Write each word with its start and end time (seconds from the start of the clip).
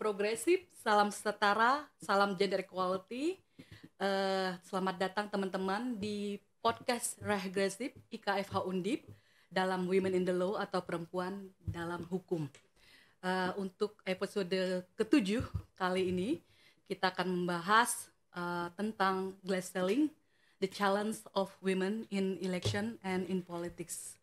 progresif, 0.00 0.64
salam 0.80 1.12
setara, 1.12 1.84
salam 2.00 2.32
gender 2.32 2.64
equality. 2.64 3.36
Uh, 4.00 4.56
selamat 4.64 4.96
datang 4.96 5.28
teman-teman 5.28 5.92
di 6.00 6.40
podcast 6.64 7.20
Regresif 7.20 7.92
IKFH 8.08 8.64
Undip 8.64 9.04
dalam 9.52 9.84
Women 9.84 10.16
in 10.16 10.24
the 10.24 10.32
Law 10.32 10.56
atau 10.56 10.80
perempuan 10.80 11.52
dalam 11.60 12.08
hukum. 12.08 12.48
Uh, 13.20 13.52
untuk 13.60 14.00
episode 14.08 14.88
ketujuh 14.96 15.44
kali 15.76 16.08
ini 16.08 16.40
kita 16.88 17.12
akan 17.12 17.44
membahas 17.44 18.08
uh, 18.32 18.72
tentang 18.80 19.36
glass 19.44 19.68
selling, 19.68 20.08
the 20.64 20.68
challenge 20.72 21.20
of 21.36 21.52
women 21.60 22.08
in 22.08 22.40
election 22.40 22.96
and 23.04 23.28
in 23.28 23.44
politics. 23.44 24.16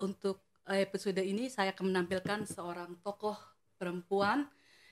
Untuk 0.00 0.40
episode 0.64 1.20
ini 1.20 1.52
saya 1.52 1.76
akan 1.76 1.92
menampilkan 1.92 2.48
seorang 2.48 2.96
tokoh 3.04 3.36
perempuan 3.76 4.48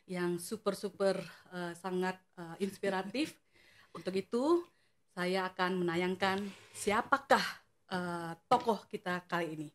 yang 0.09 0.41
super 0.41 0.73
super 0.73 1.21
uh, 1.53 1.77
sangat 1.77 2.17
uh, 2.41 2.57
inspiratif. 2.59 3.37
Untuk 3.97 4.17
itu 4.17 4.65
saya 5.13 5.47
akan 5.53 5.85
menayangkan 5.85 6.41
siapakah 6.73 7.45
uh, 7.93 8.33
tokoh 8.49 8.89
kita 8.89 9.23
kali 9.29 9.47
ini. 9.55 9.69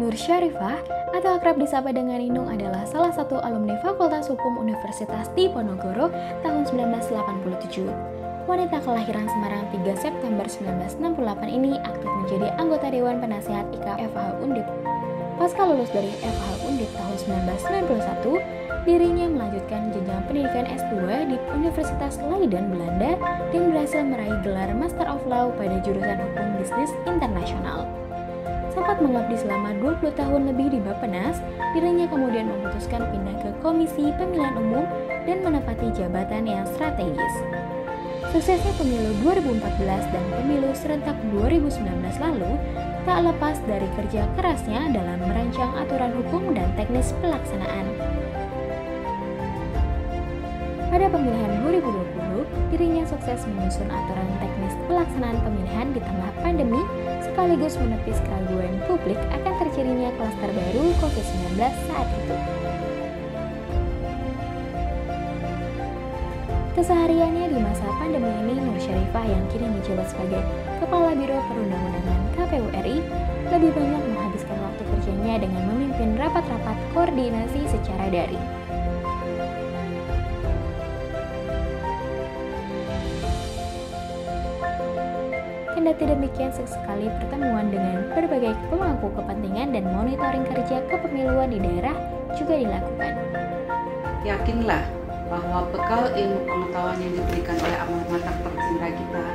Nur 0.00 0.16
Syarifah 0.16 0.80
atau 1.12 1.36
akrab 1.36 1.60
disapa 1.60 1.92
dengan 1.92 2.16
Inung 2.24 2.48
adalah 2.48 2.88
salah 2.88 3.12
satu 3.12 3.36
alumni 3.36 3.76
Fakultas 3.84 4.32
Hukum 4.32 4.56
Universitas 4.56 5.28
Diponegoro 5.36 6.08
tahun 6.40 6.64
1987. 6.64 7.84
Wanita 8.48 8.80
kelahiran 8.80 9.28
Semarang 9.28 9.68
3 9.68 10.00
September 10.00 10.48
1968 10.48 11.04
ini 11.52 11.76
aktif 11.84 12.08
menjadi 12.24 12.48
anggota 12.56 12.88
Dewan 12.88 13.20
Penasehat 13.20 13.68
IKFH 13.76 14.40
Undip 14.40 14.66
Pasca 15.40 15.64
lulus 15.64 15.88
dari 15.88 16.12
FH 16.20 16.68
Undip 16.68 16.92
tahun 16.92 17.16
1991, 17.48 18.84
dirinya 18.84 19.24
melanjutkan 19.24 19.88
jenjang 19.88 20.20
pendidikan 20.28 20.68
S2 20.68 21.00
di 21.32 21.40
Universitas 21.56 22.20
Leiden, 22.20 22.68
Belanda 22.68 23.16
dan 23.48 23.72
berhasil 23.72 24.04
meraih 24.04 24.36
gelar 24.44 24.68
Master 24.76 25.08
of 25.08 25.24
Law 25.24 25.48
pada 25.56 25.80
jurusan 25.80 26.20
Hukum 26.20 26.60
Bisnis 26.60 26.92
Internasional. 27.08 27.88
Sempat 28.76 29.00
mengabdi 29.00 29.40
selama 29.40 29.72
20 29.80 30.12
tahun 30.12 30.42
lebih 30.52 30.76
di 30.76 30.78
Bappenas, 30.84 31.40
dirinya 31.72 32.04
kemudian 32.12 32.44
memutuskan 32.44 33.08
pindah 33.08 33.40
ke 33.40 33.48
Komisi 33.64 34.12
Pemilihan 34.20 34.60
Umum 34.60 34.84
dan 35.24 35.40
menempati 35.40 35.88
jabatan 35.96 36.44
yang 36.44 36.68
strategis. 36.68 37.32
Suksesnya 38.28 38.76
pemilu 38.76 39.16
2014 39.24 39.88
dan 39.88 40.24
pemilu 40.36 40.68
serentak 40.76 41.16
2019 41.32 41.80
lalu 42.20 42.60
tak 43.08 43.24
lepas 43.24 43.56
dari 43.64 43.88
kerja 43.96 44.28
kerasnya 44.36 44.92
dalam 44.92 45.18
merancang 45.24 45.72
aturan 45.80 46.12
hukum 46.20 46.52
dan 46.52 46.68
teknis 46.76 47.16
pelaksanaan. 47.24 47.86
Pada 50.90 51.06
pemilihan 51.06 51.62
2020, 51.64 52.74
dirinya 52.74 53.06
sukses 53.06 53.46
menyusun 53.46 53.88
aturan 53.88 54.28
teknis 54.42 54.74
pelaksanaan 54.90 55.38
pemilihan 55.40 55.88
di 55.94 56.00
tengah 56.02 56.30
pandemi 56.42 56.82
sekaligus 57.22 57.78
menepis 57.78 58.18
keraguan 58.26 58.74
publik 58.90 59.18
akan 59.30 59.54
terjadinya 59.64 60.10
klaster 60.18 60.50
baru 60.50 60.84
COVID-19 60.98 61.56
saat 61.88 62.08
itu. 62.10 62.59
Kesehariannya 66.70 67.50
di 67.50 67.58
masa 67.58 67.82
pandemi 67.98 68.30
ini, 68.30 68.54
Nur 68.62 68.78
Syarifah 68.78 69.26
yang 69.26 69.42
kini 69.50 69.66
menjabat 69.66 70.06
sebagai 70.06 70.38
Kepala 70.78 71.18
Biro 71.18 71.42
Perundang-undangan 71.50 72.20
KPU 72.38 72.66
RI 72.70 73.02
lebih 73.50 73.74
banyak 73.74 74.02
menghabiskan 74.06 74.54
waktu 74.54 74.82
kerjanya 74.86 75.42
dengan 75.42 75.62
memimpin 75.66 76.14
rapat-rapat 76.14 76.78
koordinasi 76.94 77.66
secara 77.66 78.06
daring. 78.14 78.46
Kendati 85.74 86.04
demikian, 86.06 86.54
sesekali 86.54 87.10
pertemuan 87.18 87.66
dengan 87.74 88.14
berbagai 88.14 88.54
pemangku 88.70 89.10
kepentingan 89.18 89.74
dan 89.74 89.90
monitoring 89.90 90.46
kerja 90.46 90.86
kepemiluan 90.86 91.50
di 91.50 91.58
daerah 91.58 91.98
juga 92.38 92.54
dilakukan. 92.54 93.14
Yakinlah 94.22 94.99
bahwa 95.30 95.70
bekal 95.70 96.10
ilmu 96.10 96.42
pengetahuan 96.42 96.98
yang 96.98 97.14
diberikan 97.14 97.54
oleh 97.62 97.78
amal 97.78 98.02
mata 98.10 98.32
tercinta 98.42 98.88
kita 98.90 99.26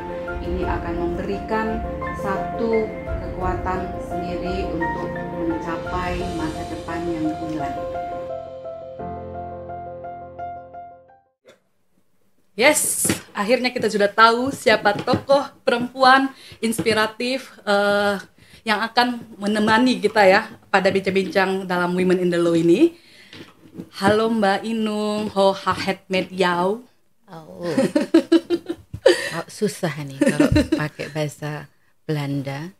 ini 0.44 0.62
akan 0.68 0.94
memberikan 1.00 1.80
satu 2.20 2.84
kekuatan 3.08 3.80
sendiri 4.04 4.68
untuk 4.76 5.10
mencapai 5.40 6.20
masa 6.36 6.62
depan 6.68 7.00
yang 7.08 7.26
gemilang. 7.40 7.78
Yes, 12.56 13.12
akhirnya 13.36 13.72
kita 13.72 13.92
sudah 13.92 14.08
tahu 14.08 14.52
siapa 14.52 14.96
tokoh 14.96 15.44
perempuan 15.64 16.32
inspiratif 16.64 17.52
uh, 17.68 18.16
yang 18.64 18.80
akan 18.80 19.20
menemani 19.36 20.00
kita 20.00 20.24
ya 20.24 20.48
pada 20.72 20.88
bincang-bincang 20.88 21.68
dalam 21.68 21.92
Women 21.96 22.20
in 22.24 22.32
the 22.32 22.40
Law 22.40 22.56
ini. 22.56 23.05
Halo 23.76 24.32
Mbak 24.32 24.64
Inung, 24.64 25.28
ho 25.36 25.52
hahet 25.52 26.08
med 26.08 26.32
yau. 26.32 26.88
Oh. 27.28 27.68
oh, 29.36 29.48
susah 29.52 29.92
nih 30.08 30.16
kalau 30.16 30.48
pakai 30.80 31.12
bahasa 31.12 31.68
Belanda. 32.08 32.72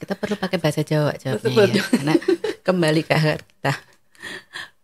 Kita 0.00 0.16
perlu 0.16 0.40
pakai 0.40 0.56
bahasa 0.56 0.80
Jawa 0.80 1.12
jawabnya 1.20 1.68
ya, 1.68 1.84
karena 1.84 2.14
kembali 2.64 3.04
ke 3.04 3.12
akar 3.12 3.40
kita. 3.44 3.72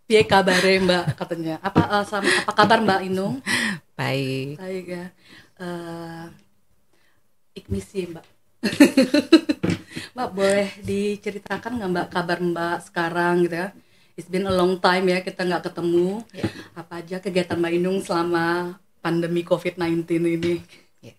Piye 0.05 0.23
kabare 0.29 0.85
Mbak 0.85 1.05
katanya? 1.17 1.57
Apa 1.65 1.81
uh, 1.97 2.05
sama, 2.05 2.29
apa 2.29 2.53
kabar 2.53 2.85
Mbak 2.85 3.01
Inung? 3.09 3.41
Baik. 3.97 4.61
Baik 4.61 4.85
ya. 4.85 5.05
Uh, 5.57 6.29
ikmisi 7.57 8.05
Mbak. 8.05 8.27
mbak 10.19 10.35
boleh 10.35 10.71
diceritakan 10.83 11.79
nggak 11.79 11.91
Mbak 11.95 12.09
kabar 12.13 12.39
Mbak 12.45 12.79
sekarang 12.85 13.49
gitu 13.49 13.57
ya? 13.65 13.69
It's 14.19 14.27
been 14.27 14.51
a 14.51 14.55
long 14.59 14.83
time 14.83 15.07
ya 15.07 15.23
kita 15.23 15.47
nggak 15.47 15.71
ketemu. 15.71 16.27
Yeah. 16.35 16.51
Apa 16.75 17.07
aja 17.07 17.23
kegiatan 17.23 17.55
Mbak 17.55 17.73
Inung 17.79 18.03
selama 18.03 18.75
pandemi 18.99 19.47
COVID-19 19.47 20.11
ini? 20.11 20.59
Yeah. 20.99 21.15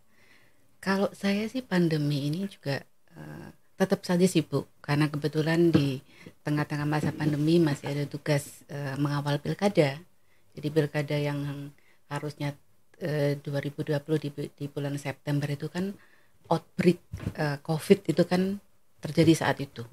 Kalau 0.84 1.08
saya 1.16 1.48
sih 1.48 1.64
pandemi 1.64 2.28
ini 2.28 2.52
juga 2.52 2.84
uh, 3.16 3.56
tetap 3.80 4.04
saja 4.04 4.28
sibuk 4.28 4.68
karena 4.84 5.08
kebetulan 5.08 5.72
di 5.72 6.04
tengah-tengah 6.44 6.84
masa 6.84 7.16
pandemi 7.16 7.56
masih 7.64 7.88
ada 7.88 8.04
tugas 8.04 8.68
uh, 8.68 9.00
mengawal 9.00 9.40
pilkada. 9.40 9.96
Jadi 10.60 10.68
pilkada 10.68 11.16
yang 11.16 11.72
harusnya 12.12 12.52
uh, 13.00 13.32
2020 13.40 13.96
di, 14.28 14.30
di 14.60 14.66
bulan 14.68 15.00
September 15.00 15.48
itu 15.48 15.72
kan 15.72 15.96
outbreak 16.52 17.00
uh, 17.40 17.64
COVID 17.64 18.12
itu 18.12 18.28
kan 18.28 18.60
terjadi 19.00 19.40
saat 19.40 19.64
itu. 19.64 19.88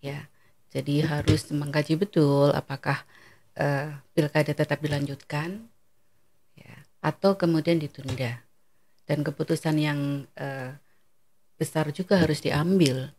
Ya 0.00 0.32
jadi 0.68 1.08
harus 1.08 1.48
mengkaji 1.48 1.96
betul 1.96 2.52
apakah 2.52 3.00
uh, 3.56 3.96
pilkada 4.12 4.52
tetap 4.52 4.84
dilanjutkan 4.84 5.64
ya, 6.52 6.74
atau 7.00 7.40
kemudian 7.40 7.80
ditunda. 7.80 8.44
Dan 9.08 9.24
keputusan 9.24 9.80
yang 9.80 10.28
uh, 10.36 10.76
besar 11.56 11.88
juga 11.96 12.20
harus 12.20 12.44
diambil. 12.44 13.16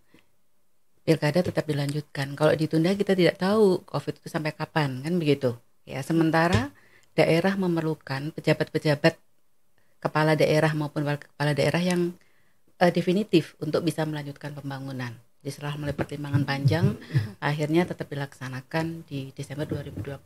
Pilkada 1.01 1.41
tetap 1.41 1.65
dilanjutkan. 1.65 2.37
Kalau 2.37 2.53
ditunda 2.53 2.93
kita 2.93 3.17
tidak 3.17 3.41
tahu 3.41 3.81
COVID 3.89 4.21
itu 4.21 4.29
sampai 4.29 4.53
kapan, 4.53 5.01
kan 5.01 5.17
begitu. 5.17 5.57
Ya, 5.89 6.05
sementara 6.05 6.69
daerah 7.17 7.57
memerlukan 7.57 8.29
pejabat-pejabat 8.37 9.17
kepala 9.97 10.37
daerah 10.37 10.69
maupun 10.77 11.01
kepala 11.17 11.57
daerah 11.57 11.81
yang 11.81 12.13
uh, 12.77 12.93
definitif 12.93 13.57
untuk 13.57 13.81
bisa 13.81 14.05
melanjutkan 14.05 14.53
pembangunan 14.53 15.17
diserah 15.39 15.75
melalui 15.79 15.95
pertimbangan 15.95 16.43
panjang 16.43 16.95
akhirnya 17.39 17.87
tetap 17.87 18.11
dilaksanakan 18.11 19.07
di 19.07 19.31
Desember 19.31 19.65
2020 19.65 20.19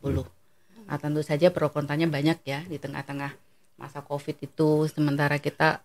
nah 0.84 0.96
tentu 1.00 1.24
saja 1.24 1.48
pro 1.48 1.72
kontranya 1.72 2.04
banyak 2.10 2.44
ya 2.44 2.60
di 2.68 2.76
tengah-tengah 2.76 3.32
masa 3.78 4.00
covid 4.02 4.38
itu. 4.40 4.86
Sementara 4.90 5.38
kita 5.38 5.82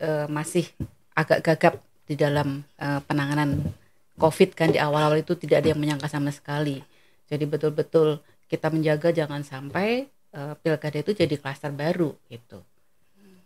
uh, 0.00 0.26
masih 0.28 0.68
agak 1.16 1.44
gagap 1.44 1.74
di 2.04 2.14
dalam 2.18 2.66
uh, 2.80 3.00
penanganan 3.06 3.72
covid 4.20 4.52
kan 4.52 4.68
di 4.68 4.78
awal-awal 4.80 5.20
itu 5.20 5.32
tidak 5.38 5.64
ada 5.64 5.68
yang 5.72 5.80
menyangka 5.80 6.08
sama 6.10 6.32
sekali. 6.32 6.82
Jadi 7.30 7.44
betul-betul 7.46 8.20
kita 8.50 8.68
menjaga 8.68 9.14
jangan 9.14 9.46
sampai 9.46 10.10
uh, 10.34 10.58
pilkada 10.58 11.00
itu 11.00 11.14
jadi 11.14 11.34
klaster 11.38 11.70
baru 11.72 12.12
gitu. 12.28 12.60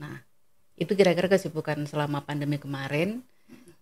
Nah 0.00 0.18
itu 0.74 0.90
kira-kira 0.98 1.30
kesibukan 1.30 1.86
selama 1.86 2.24
pandemi 2.24 2.58
kemarin. 2.58 3.22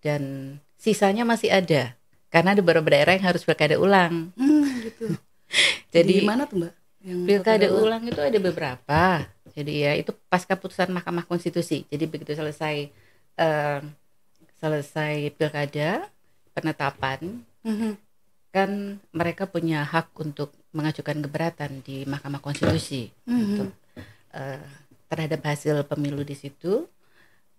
Dan 0.03 0.59
sisanya 0.83 1.23
masih 1.23 1.47
ada 1.47 1.95
karena 2.27 2.51
ada 2.51 2.59
beberapa 2.59 2.91
daerah 2.91 3.15
yang 3.15 3.31
harus 3.31 3.47
pilkada 3.47 3.79
ulang. 3.79 4.35
Hmm, 4.35 4.67
gitu. 4.83 5.15
Jadi 5.95 6.19
Di 6.19 6.27
mana 6.27 6.43
tuh 6.43 6.67
mbak? 6.67 6.73
Yang 7.03 7.19
pilkada 7.23 7.67
ulang? 7.71 8.01
itu 8.03 8.19
ada 8.19 8.39
beberapa. 8.43 9.01
Jadi 9.53 9.73
ya 9.85 9.91
itu 9.95 10.11
pasca 10.27 10.59
putusan 10.59 10.91
Mahkamah 10.91 11.23
Konstitusi. 11.23 11.87
Jadi 11.87 12.03
begitu 12.09 12.35
selesai 12.35 12.89
uh, 13.39 13.79
selesai 14.59 15.31
pilkada 15.35 16.09
penetapan, 16.57 17.43
mm 17.63 17.75
-hmm. 17.75 17.91
kan 18.49 18.69
mereka 19.13 19.45
punya 19.45 19.83
hak 19.85 20.09
untuk 20.17 20.51
mengajukan 20.73 21.21
keberatan 21.21 21.85
di 21.85 22.01
Mahkamah 22.09 22.41
Konstitusi 22.41 23.13
Mhm. 23.29 23.37
untuk 23.37 23.69
eh, 24.33 24.65
terhadap 25.05 25.45
hasil 25.45 25.85
pemilu 25.85 26.25
di 26.25 26.33
situ. 26.33 26.89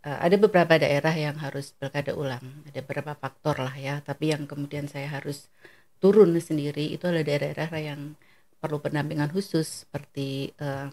Eh, 0.04 0.18
ada 0.26 0.36
beberapa 0.36 0.76
daerah 0.76 1.14
yang 1.16 1.36
harus 1.40 1.72
pilkada 1.80 2.12
ulang, 2.12 2.44
ada 2.68 2.80
beberapa 2.84 3.12
faktor 3.16 3.56
lah 3.64 3.74
ya. 3.76 3.94
Tapi 4.04 4.24
yang 4.36 4.44
kemudian 4.44 4.84
saya 4.86 5.08
harus 5.16 5.48
turun 6.02 6.36
sendiri 6.36 6.92
itu 6.92 7.08
adalah 7.08 7.24
daerah-daerah 7.24 7.80
yang 7.80 8.00
perlu 8.60 8.78
pendampingan 8.84 9.32
khusus 9.32 9.88
seperti 9.88 10.52
eh, 10.60 10.88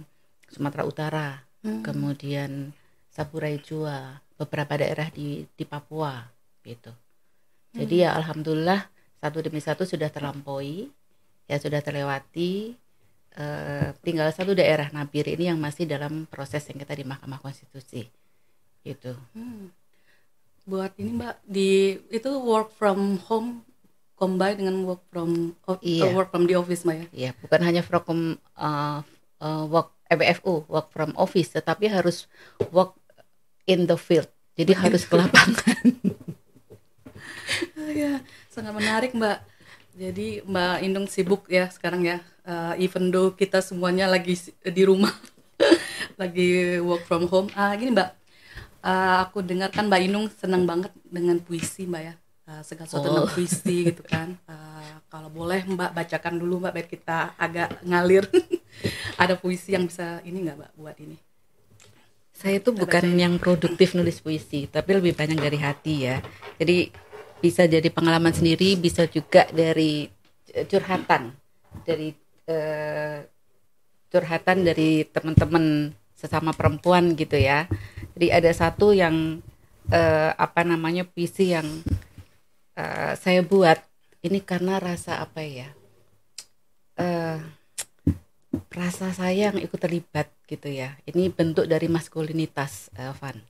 Sumatera 0.52 0.84
Utara, 0.88 1.30
Hmm. 1.62 1.86
kemudian 1.86 2.74
Saburai 3.14 3.62
Jua, 3.62 4.18
beberapa 4.34 4.82
daerah 4.82 5.14
di 5.14 5.46
di 5.54 5.62
Papua 5.62 6.26
gitu. 6.66 6.90
Jadi 7.72 8.02
ya 8.04 8.18
alhamdulillah 8.18 8.90
satu 9.22 9.38
demi 9.46 9.62
satu 9.62 9.86
sudah 9.86 10.10
terlampaui, 10.10 10.90
ya 11.46 11.58
sudah 11.62 11.80
terlewati. 11.86 12.74
Eh, 13.32 13.90
tinggal 14.04 14.28
satu 14.36 14.52
daerah 14.58 14.90
Nabir 14.92 15.24
ini 15.32 15.48
yang 15.54 15.60
masih 15.62 15.88
dalam 15.88 16.28
proses 16.28 16.68
yang 16.68 16.82
kita 16.82 16.98
di 17.00 17.06
Mahkamah 17.08 17.40
Konstitusi, 17.40 18.10
gitu. 18.82 19.14
Hmm. 19.32 19.70
Buat 20.64 20.94
ini 20.96 21.12
Mbak 21.12 21.36
di 21.44 21.70
itu 22.10 22.30
work 22.38 22.70
from 22.72 23.18
home 23.26 23.66
combine 24.14 24.56
dengan 24.56 24.86
work 24.86 25.02
from 25.10 25.58
o- 25.66 25.82
Iya. 25.82 26.14
work 26.14 26.30
from 26.30 26.46
the 26.46 26.54
office 26.54 26.86
Mbak 26.86 26.98
ya. 26.98 27.08
Ya 27.12 27.32
bukan 27.36 27.62
hanya 27.62 27.82
from 27.82 28.38
eh, 28.38 29.00
eh, 29.40 29.64
work 29.66 29.90
EBFU 30.08 30.68
work 30.68 30.92
from 30.92 31.16
office, 31.16 31.50
tetapi 31.52 31.88
harus 31.88 32.28
work 32.70 32.94
in 33.64 33.88
the 33.88 33.96
field. 33.96 34.28
Jadi 34.54 34.76
harus 34.76 35.08
ke 35.08 35.16
lapangan. 35.16 35.86
Iya, 37.92 38.20
sangat 38.48 38.74
menarik 38.74 39.12
Mbak. 39.12 39.38
Jadi 39.92 40.28
Mbak 40.44 40.76
Indung 40.82 41.08
sibuk 41.08 41.48
ya 41.48 41.68
sekarang 41.68 42.04
ya. 42.04 42.18
Eh, 42.44 42.86
even 42.86 43.10
though 43.10 43.32
kita 43.32 43.60
semuanya 43.60 44.06
lagi 44.06 44.36
di 44.62 44.84
rumah, 44.84 45.12
lagi 46.22 46.78
work 46.80 47.04
from 47.06 47.28
home. 47.28 47.48
Ah 47.54 47.72
gini 47.74 47.92
Mbak, 47.92 48.10
eh, 48.82 49.16
aku 49.22 49.42
dengar 49.42 49.70
kan 49.70 49.88
Mbak 49.88 50.02
Indung 50.02 50.26
senang 50.34 50.64
banget 50.66 50.92
dengan 51.06 51.38
puisi 51.40 51.86
Mbak 51.86 52.04
ya. 52.04 52.14
Eh, 52.50 52.62
segala 52.66 52.88
sesuatu 52.90 53.08
tentang 53.08 53.28
Oh. 53.30 53.32
puisi 53.32 53.76
gitu 53.88 54.04
kan. 54.04 54.36
Eh, 54.50 54.94
kalau 55.08 55.30
boleh 55.30 55.62
Mbak 55.64 55.92
bacakan 55.94 56.36
dulu 56.36 56.60
Mbak 56.60 56.74
biar 56.74 56.88
kita 56.90 57.18
agak 57.38 57.70
ngalir. 57.86 58.26
Ada 59.22 59.38
puisi 59.38 59.72
yang 59.72 59.86
bisa 59.86 60.20
ini 60.26 60.44
nggak 60.44 60.58
Mbak 60.58 60.72
buat 60.76 60.98
ini? 60.98 61.18
Saya 62.34 62.58
itu 62.58 62.74
bukan 62.74 63.06
yang 63.14 63.38
produktif 63.38 63.94
nulis 63.94 64.18
puisi, 64.18 64.66
tapi 64.66 64.98
lebih 64.98 65.14
banyak 65.14 65.38
dari 65.38 65.62
hati 65.62 66.10
ya. 66.10 66.18
Jadi 66.58 66.90
bisa 67.38 67.70
jadi 67.70 67.86
pengalaman 67.94 68.34
sendiri, 68.34 68.74
bisa 68.74 69.06
juga 69.06 69.46
dari 69.54 70.10
curhatan, 70.66 71.38
dari 71.86 72.18
eh, 72.50 73.22
curhatan 74.10 74.66
dari 74.66 75.06
teman-teman 75.06 75.94
sesama 76.22 76.54
perempuan 76.54 77.18
gitu 77.18 77.42
ya. 77.42 77.66
Jadi 78.14 78.28
ada 78.30 78.52
satu 78.54 78.94
yang 78.94 79.42
eh, 79.90 80.32
apa 80.38 80.62
namanya 80.62 81.02
puisi 81.10 81.58
yang 81.58 81.66
eh, 82.78 83.14
saya 83.18 83.42
buat 83.42 83.82
ini 84.22 84.38
karena 84.46 84.78
rasa 84.78 85.18
apa 85.18 85.42
ya? 85.42 85.74
Eh, 87.02 87.42
rasa 88.70 89.10
saya 89.18 89.50
yang 89.50 89.58
ikut 89.58 89.80
terlibat 89.82 90.30
gitu 90.46 90.70
ya. 90.70 90.94
Ini 91.10 91.34
bentuk 91.34 91.66
dari 91.66 91.90
maskulinitas, 91.90 92.94
Van. 92.94 93.42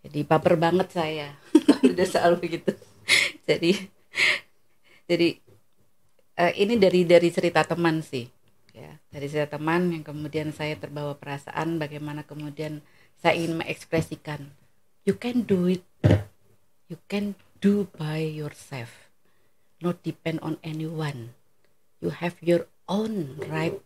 Jadi 0.00 0.24
baper 0.24 0.56
banget 0.56 0.88
saya. 0.96 1.36
Udah 1.92 2.06
selalu 2.08 2.36
begitu. 2.48 2.72
jadi 3.48 3.76
jadi 5.10 5.28
eh, 6.38 6.52
ini 6.62 6.78
dari 6.80 7.04
dari 7.04 7.28
cerita 7.28 7.66
teman 7.66 8.00
sih. 8.00 8.24
Ya, 8.70 9.02
dari 9.10 9.26
cerita 9.26 9.58
teman 9.58 9.90
yang 9.90 10.06
kemudian 10.06 10.54
saya 10.54 10.78
terbawa 10.78 11.18
perasaan 11.18 11.82
bagaimana 11.82 12.22
kemudian 12.22 12.86
saya 13.18 13.34
ingin 13.34 13.58
mengekspresikan 13.58 14.46
you 15.04 15.16
can 15.16 15.42
do 15.42 15.66
it. 15.66 15.84
You 16.90 16.98
can 17.10 17.38
do 17.62 17.86
by 17.98 18.22
yourself. 18.22 19.10
Not 19.80 20.02
depend 20.04 20.42
on 20.44 20.60
anyone. 20.60 21.32
You 22.02 22.12
have 22.12 22.36
your 22.44 22.68
own 22.90 23.40
right 23.48 23.78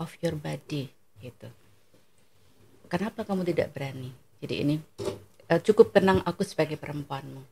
of 0.00 0.16
your 0.24 0.34
body 0.34 0.90
gitu. 1.22 1.48
Kenapa 2.90 3.22
kamu 3.22 3.46
tidak 3.46 3.72
berani? 3.72 4.10
Jadi 4.42 4.54
ini 4.60 4.74
eh, 5.46 5.60
cukup 5.62 5.94
tenang 5.94 6.24
aku 6.26 6.42
sebagai 6.42 6.76
perempuanmu. 6.76 7.46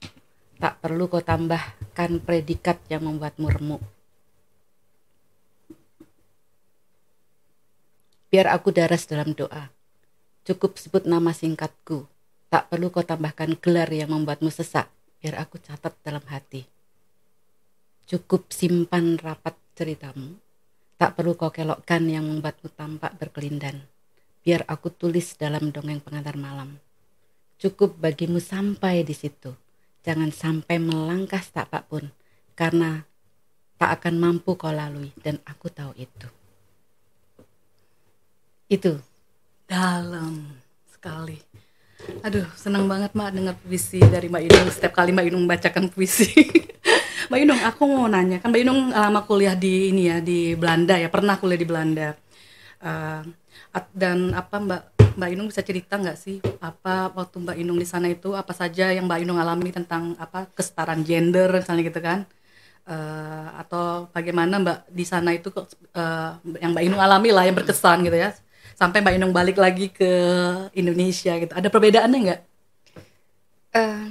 Tak 0.61 0.83
perlu 0.85 1.09
kau 1.09 1.25
tambahkan 1.25 2.21
predikat 2.21 2.85
yang 2.93 3.09
membuatmu 3.09 3.47
remuk. 3.49 3.83
Biar 8.31 8.47
aku 8.47 8.71
daras 8.71 9.11
dalam 9.11 9.35
doa. 9.35 9.75
Cukup 10.47 10.79
sebut 10.79 11.03
nama 11.03 11.35
singkatku. 11.35 12.07
Tak 12.47 12.71
perlu 12.71 12.95
kau 12.95 13.03
tambahkan 13.03 13.59
gelar 13.59 13.91
yang 13.91 14.15
membuatmu 14.15 14.55
sesak. 14.55 14.87
Biar 15.19 15.43
aku 15.43 15.59
catat 15.59 15.99
dalam 16.07 16.23
hati. 16.31 16.63
Cukup 18.07 18.55
simpan 18.55 19.19
rapat 19.19 19.59
ceritamu. 19.75 20.39
Tak 20.95 21.19
perlu 21.19 21.35
kau 21.35 21.51
kelokkan 21.51 22.07
yang 22.07 22.23
membuatmu 22.23 22.71
tampak 22.71 23.19
berkelindan. 23.19 23.83
Biar 24.47 24.63
aku 24.71 24.95
tulis 24.95 25.35
dalam 25.35 25.75
dongeng 25.75 25.99
pengantar 25.99 26.39
malam. 26.39 26.79
Cukup 27.59 27.99
bagimu 27.99 28.39
sampai 28.39 29.03
di 29.03 29.13
situ. 29.13 29.59
Jangan 30.07 30.31
sampai 30.31 30.79
melangkah 30.79 31.43
setapak 31.43 31.91
pun. 31.91 32.15
Karena 32.55 33.03
tak 33.75 33.99
akan 33.99 34.23
mampu 34.23 34.55
kau 34.55 34.71
lalui 34.71 35.11
dan 35.19 35.43
aku 35.43 35.67
tahu 35.67 35.99
itu. 35.99 36.40
Itu. 38.71 39.03
Dalam 39.67 40.47
sekali. 40.87 41.43
Aduh, 42.23 42.47
senang 42.55 42.87
banget 42.87 43.11
Mak 43.19 43.35
dengar 43.35 43.55
puisi 43.59 43.99
dari 43.99 44.31
Mbak 44.31 44.43
Inung. 44.47 44.69
Setiap 44.71 44.95
kali 44.95 45.11
Mbak 45.11 45.27
Inung 45.27 45.45
bacakan 45.51 45.91
puisi. 45.91 46.31
Mbak 47.29 47.41
Inung, 47.43 47.61
aku 47.67 47.83
mau 47.91 48.07
nanya. 48.07 48.39
Kan 48.39 48.55
Mbak 48.55 48.63
Inung 48.63 48.95
lama 48.95 49.27
kuliah 49.27 49.59
di 49.59 49.91
ini 49.91 50.07
ya, 50.07 50.23
di 50.23 50.55
Belanda 50.55 50.95
ya. 50.95 51.11
Pernah 51.11 51.35
kuliah 51.43 51.59
di 51.59 51.67
Belanda. 51.67 52.15
At- 53.75 53.91
dan 53.95 54.35
apa 54.39 54.57
Mbak 54.63 54.83
Mbak 55.19 55.31
Inung 55.35 55.49
bisa 55.51 55.63
cerita 55.67 55.99
nggak 55.99 56.19
sih 56.19 56.39
apa 56.63 57.11
waktu 57.15 57.37
Mbak 57.43 57.57
Inung 57.59 57.79
di 57.83 57.87
sana 57.87 58.07
itu 58.07 58.35
apa 58.39 58.55
saja 58.55 58.95
yang 58.95 59.11
Mbak 59.11 59.21
Inung 59.27 59.39
alami 59.43 59.71
tentang 59.75 60.15
apa 60.19 60.47
kesetaraan 60.55 61.03
gender 61.03 61.51
misalnya 61.51 61.83
gitu 61.91 62.01
kan? 62.03 62.19
Eh, 62.87 63.49
atau 63.63 64.07
bagaimana 64.15 64.59
Mbak 64.63 64.79
di 64.91 65.05
sana 65.07 65.31
itu 65.35 65.51
eh, 65.95 66.31
yang 66.63 66.71
Mbak 66.75 66.85
Inung 66.87 67.03
alami 67.03 67.31
lah 67.35 67.45
yang 67.47 67.59
berkesan 67.59 68.07
gitu 68.07 68.19
ya 68.19 68.31
sampai 68.81 69.05
Mbak 69.05 69.15
Inung 69.21 69.35
balik 69.37 69.61
lagi 69.61 69.93
ke 69.93 70.11
Indonesia 70.73 71.37
gitu 71.37 71.53
ada 71.53 71.69
perbedaannya 71.69 72.19
nggak? 72.25 72.41
Eh, 73.77 74.11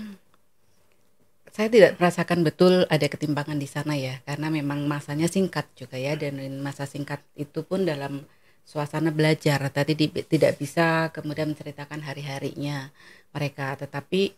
saya 1.49 1.67
tidak 1.67 1.91
merasakan 1.99 2.39
betul 2.47 2.87
ada 2.87 3.03
ketimpangan 3.09 3.57
di 3.59 3.67
sana 3.67 3.97
ya, 3.97 4.21
karena 4.23 4.47
memang 4.47 4.85
masanya 4.87 5.27
singkat 5.27 5.65
juga 5.75 5.97
ya, 5.99 6.13
dan 6.15 6.39
masa 6.63 6.85
singkat 6.87 7.19
itu 7.35 7.65
pun 7.65 7.83
dalam 7.83 8.23
suasana 8.63 9.11
belajar. 9.11 9.59
Tadi 9.73 9.93
di- 9.97 10.23
tidak 10.23 10.61
bisa 10.61 11.11
kemudian 11.11 11.51
menceritakan 11.51 11.99
hari-harinya 12.05 12.93
mereka, 13.35 13.75
tetapi 13.75 14.37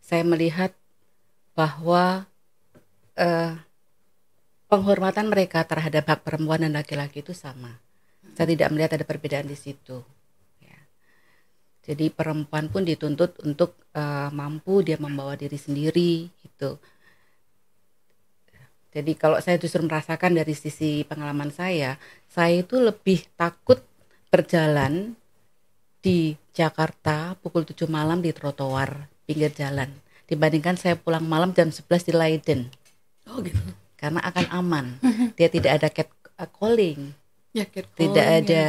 saya 0.00 0.22
melihat 0.24 0.72
bahwa 1.58 2.24
eh, 3.18 3.52
penghormatan 4.72 5.28
mereka 5.28 5.68
terhadap 5.68 6.08
hak 6.08 6.20
perempuan 6.24 6.64
dan 6.64 6.72
laki-laki 6.72 7.20
itu 7.20 7.36
sama. 7.36 7.76
Saya 8.32 8.46
tidak 8.48 8.68
melihat 8.72 8.96
ada 8.96 9.04
perbedaan 9.04 9.46
di 9.48 9.56
situ. 9.58 10.00
Ya. 10.60 10.78
Jadi 11.84 12.08
perempuan 12.08 12.72
pun 12.72 12.82
dituntut 12.82 13.36
untuk 13.44 13.76
eh, 13.92 14.28
mampu 14.32 14.80
dia 14.80 14.96
membawa 14.96 15.36
diri 15.36 15.56
sendiri 15.56 16.28
gitu. 16.40 16.80
Jadi 18.92 19.12
kalau 19.16 19.40
saya 19.40 19.56
justru 19.56 19.80
merasakan 19.80 20.36
dari 20.36 20.52
sisi 20.52 21.00
pengalaman 21.08 21.48
saya, 21.48 21.96
saya 22.28 22.60
itu 22.60 22.76
lebih 22.76 23.24
takut 23.40 23.80
berjalan 24.28 25.16
di 26.04 26.36
Jakarta 26.52 27.38
pukul 27.40 27.64
7 27.64 27.88
malam 27.88 28.20
di 28.20 28.34
trotoar 28.36 29.08
pinggir 29.24 29.54
jalan 29.54 29.88
dibandingkan 30.26 30.74
saya 30.80 30.98
pulang 30.98 31.22
malam 31.24 31.52
jam 31.52 31.70
11 31.70 32.08
di 32.08 32.12
Leiden 32.12 32.60
Oh 33.30 33.38
gitu. 33.44 33.60
karena 33.96 34.18
akan 34.24 34.46
aman. 34.50 34.86
Dia 35.38 35.46
tidak 35.46 35.78
ada 35.78 35.88
cat 35.88 36.10
calling, 36.58 37.14
Ya 37.52 37.64
catcalling, 37.68 37.96
tidak 38.00 38.26
ya. 38.26 38.36
ada 38.40 38.64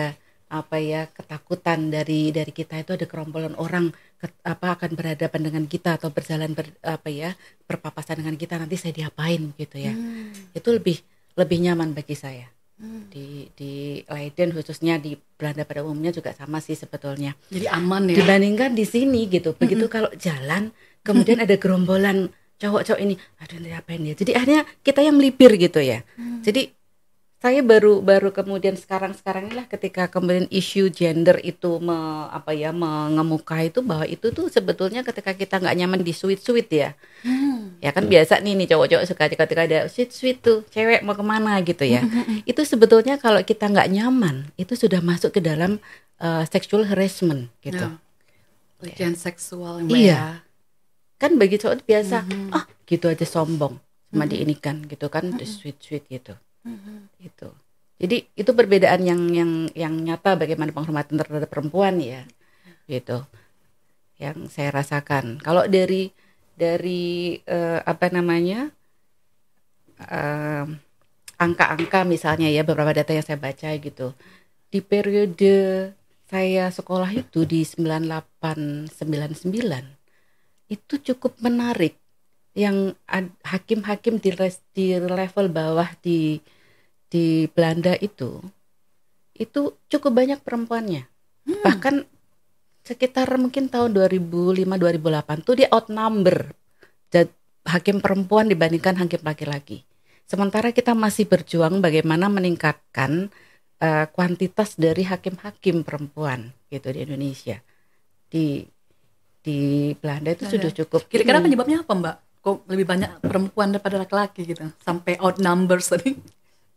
apa 0.54 0.78
ya 0.78 1.10
ketakutan 1.10 1.90
dari 1.90 2.30
dari 2.30 2.54
kita 2.54 2.78
itu 2.78 2.94
ada 2.94 3.10
gerombolan 3.10 3.58
orang 3.58 3.90
ke- 4.22 4.38
apa 4.46 4.78
akan 4.78 4.94
berhadapan 4.94 5.42
dengan 5.50 5.64
kita 5.66 5.98
atau 5.98 6.14
berjalan 6.14 6.54
ber, 6.54 6.70
apa 6.86 7.10
ya 7.10 7.34
berpapasan 7.66 8.22
dengan 8.22 8.38
kita 8.38 8.62
nanti 8.62 8.78
saya 8.78 8.94
diapain 8.94 9.50
gitu 9.58 9.82
ya. 9.82 9.96
Hmm. 9.96 10.30
itu 10.54 10.70
lebih 10.70 11.02
lebih 11.34 11.58
nyaman 11.64 11.98
bagi 11.98 12.14
saya. 12.14 12.46
Hmm. 12.74 13.06
di 13.08 13.48
di 13.54 14.02
Leiden 14.10 14.50
khususnya 14.50 14.98
di 14.98 15.14
Belanda 15.14 15.62
pada 15.62 15.86
umumnya 15.86 16.10
juga 16.10 16.34
sama 16.34 16.58
sih 16.58 16.74
sebetulnya. 16.74 17.38
Jadi 17.54 17.70
aman 17.70 18.10
ya. 18.10 18.18
dibandingkan 18.20 18.74
di 18.74 18.84
sini 18.84 19.30
gitu. 19.30 19.54
Begitu 19.54 19.86
kalau 19.88 20.10
jalan 20.18 20.74
kemudian 21.06 21.38
ada 21.40 21.54
gerombolan 21.56 22.34
cowok-cowok 22.58 23.00
ini 23.00 23.16
aduh 23.40 23.58
ini 23.62 23.70
apain 23.78 24.02
ya? 24.02 24.18
Jadi 24.18 24.32
akhirnya 24.34 24.66
kita 24.82 25.06
yang 25.06 25.16
melipir 25.16 25.54
gitu 25.56 25.80
ya. 25.86 26.02
Jadi 26.42 26.74
saya 27.44 27.60
baru 27.60 28.00
baru 28.00 28.32
kemudian 28.32 28.80
sekarang 28.80 29.12
sekarang 29.12 29.52
inilah 29.52 29.68
ketika 29.68 30.08
kemudian 30.08 30.48
isu 30.48 30.88
gender 30.88 31.44
itu 31.44 31.76
me, 31.78 31.92
apa 32.32 32.56
ya 32.56 32.72
mengemuka 32.72 33.60
itu 33.60 33.84
bahwa 33.84 34.08
itu 34.08 34.32
tuh 34.32 34.48
sebetulnya 34.48 35.04
ketika 35.04 35.36
kita 35.36 35.60
nggak 35.60 35.76
nyaman 35.76 36.00
di 36.00 36.16
sweet 36.16 36.40
sweet 36.40 36.72
ya 36.72 36.90
ya 37.78 37.92
kan 37.92 38.08
biasa 38.08 38.40
nih 38.40 38.56
nih 38.56 38.68
cowok-cowok 38.72 39.04
suka 39.04 39.24
ketika 39.28 39.60
ada 39.60 39.80
sweet 39.86 40.16
sweet 40.16 40.40
tuh 40.40 40.64
cewek 40.72 41.04
mau 41.04 41.12
ke 41.12 41.22
mana 41.22 41.60
gitu 41.60 41.84
ya 41.84 42.08
itu 42.44 42.64
sebetulnya 42.64 43.20
kalau 43.20 43.44
kita 43.44 43.68
nggak 43.68 43.92
nyaman 43.92 44.48
itu 44.56 44.80
sudah 44.80 45.04
masuk 45.04 45.36
ke 45.36 45.44
dalam 45.44 45.84
uh, 46.24 46.48
sexual 46.48 46.88
harassment 46.88 47.52
gitu 47.60 47.84
Ya. 47.84 48.00
Pelecehan 48.80 49.16
seksual 49.16 49.84
Iya. 49.88 49.96
ya. 49.96 50.24
kan 51.16 51.36
bagi 51.36 51.56
cowok 51.56 51.84
biasa 51.84 52.24
Mhm. 52.24 52.52
ah 52.52 52.64
gitu 52.84 53.08
aja 53.08 53.24
sombong 53.24 53.80
sama 54.08 54.28
diinikan 54.28 54.84
gitu 54.84 55.08
kan 55.08 55.28
the 55.36 55.44
sweet 55.44 55.80
sweet 55.80 56.04
gitu 56.08 56.36
itu 57.20 57.50
jadi 58.04 58.28
itu 58.36 58.52
perbedaan 58.52 59.00
yang 59.06 59.22
yang 59.32 59.52
yang 59.78 59.94
nyata 59.96 60.36
bagaimana 60.36 60.76
penghormatan 60.76 61.16
terhadap 61.16 61.48
perempuan 61.48 62.04
ya. 62.04 62.28
Gitu. 62.84 63.24
Yang 64.20 64.52
saya 64.52 64.76
rasakan. 64.76 65.40
Kalau 65.40 65.64
dari 65.72 66.12
dari 66.60 67.40
eh, 67.48 67.80
apa 67.80 68.12
namanya 68.12 68.76
eh, 70.04 70.66
angka-angka 71.40 72.04
misalnya 72.04 72.52
ya 72.52 72.68
beberapa 72.68 72.92
data 72.92 73.16
yang 73.16 73.24
saya 73.24 73.40
baca 73.40 73.72
gitu. 73.78 74.12
Di 74.68 74.84
periode 74.84 75.56
saya 76.28 76.68
sekolah 76.76 77.08
itu 77.14 77.48
di 77.48 77.64
98 77.64 78.92
99 79.00 79.56
itu 80.68 80.94
cukup 81.14 81.40
menarik. 81.40 81.96
Yang 82.52 83.00
hakim-hakim 83.48 84.20
di, 84.20 84.30
di 84.76 84.86
level 85.00 85.48
bawah 85.50 85.90
di 86.04 86.38
di 87.14 87.46
Belanda 87.54 87.94
itu 88.02 88.42
itu 89.38 89.78
cukup 89.86 90.18
banyak 90.18 90.42
perempuannya 90.42 91.06
bahkan 91.62 92.10
sekitar 92.82 93.30
mungkin 93.38 93.70
tahun 93.70 93.94
2005 93.94 94.66
2008 94.66 95.46
tuh 95.46 95.54
dia 95.54 95.70
outnumber 95.70 96.58
hakim 97.70 98.02
perempuan 98.02 98.50
dibandingkan 98.50 98.98
hakim 98.98 99.22
laki-laki 99.22 99.86
sementara 100.26 100.74
kita 100.74 100.98
masih 100.98 101.30
berjuang 101.30 101.86
bagaimana 101.86 102.34
meningkatkan 102.34 103.30
eh, 103.78 104.06
kuantitas 104.10 104.74
dari 104.74 105.06
hakim-hakim 105.06 105.86
perempuan 105.86 106.50
gitu 106.74 106.90
di 106.90 107.00
Indonesia 107.06 107.62
di 108.34 108.66
di 109.44 109.92
Belanda 110.00 110.32
itu 110.32 110.48
Ada. 110.48 110.54
sudah 110.56 110.72
cukup 110.72 111.02
Kira-kira 111.12 111.44
penyebabnya 111.44 111.84
apa, 111.84 111.92
Mbak? 111.92 112.16
Kok 112.44 112.58
lebih 112.72 112.88
banyak 112.88 113.12
perempuan 113.20 113.76
daripada 113.76 114.00
laki-laki 114.00 114.48
gitu? 114.48 114.64
Sampai 114.80 115.20
outnumbers 115.20 115.92
tadi. 115.92 116.16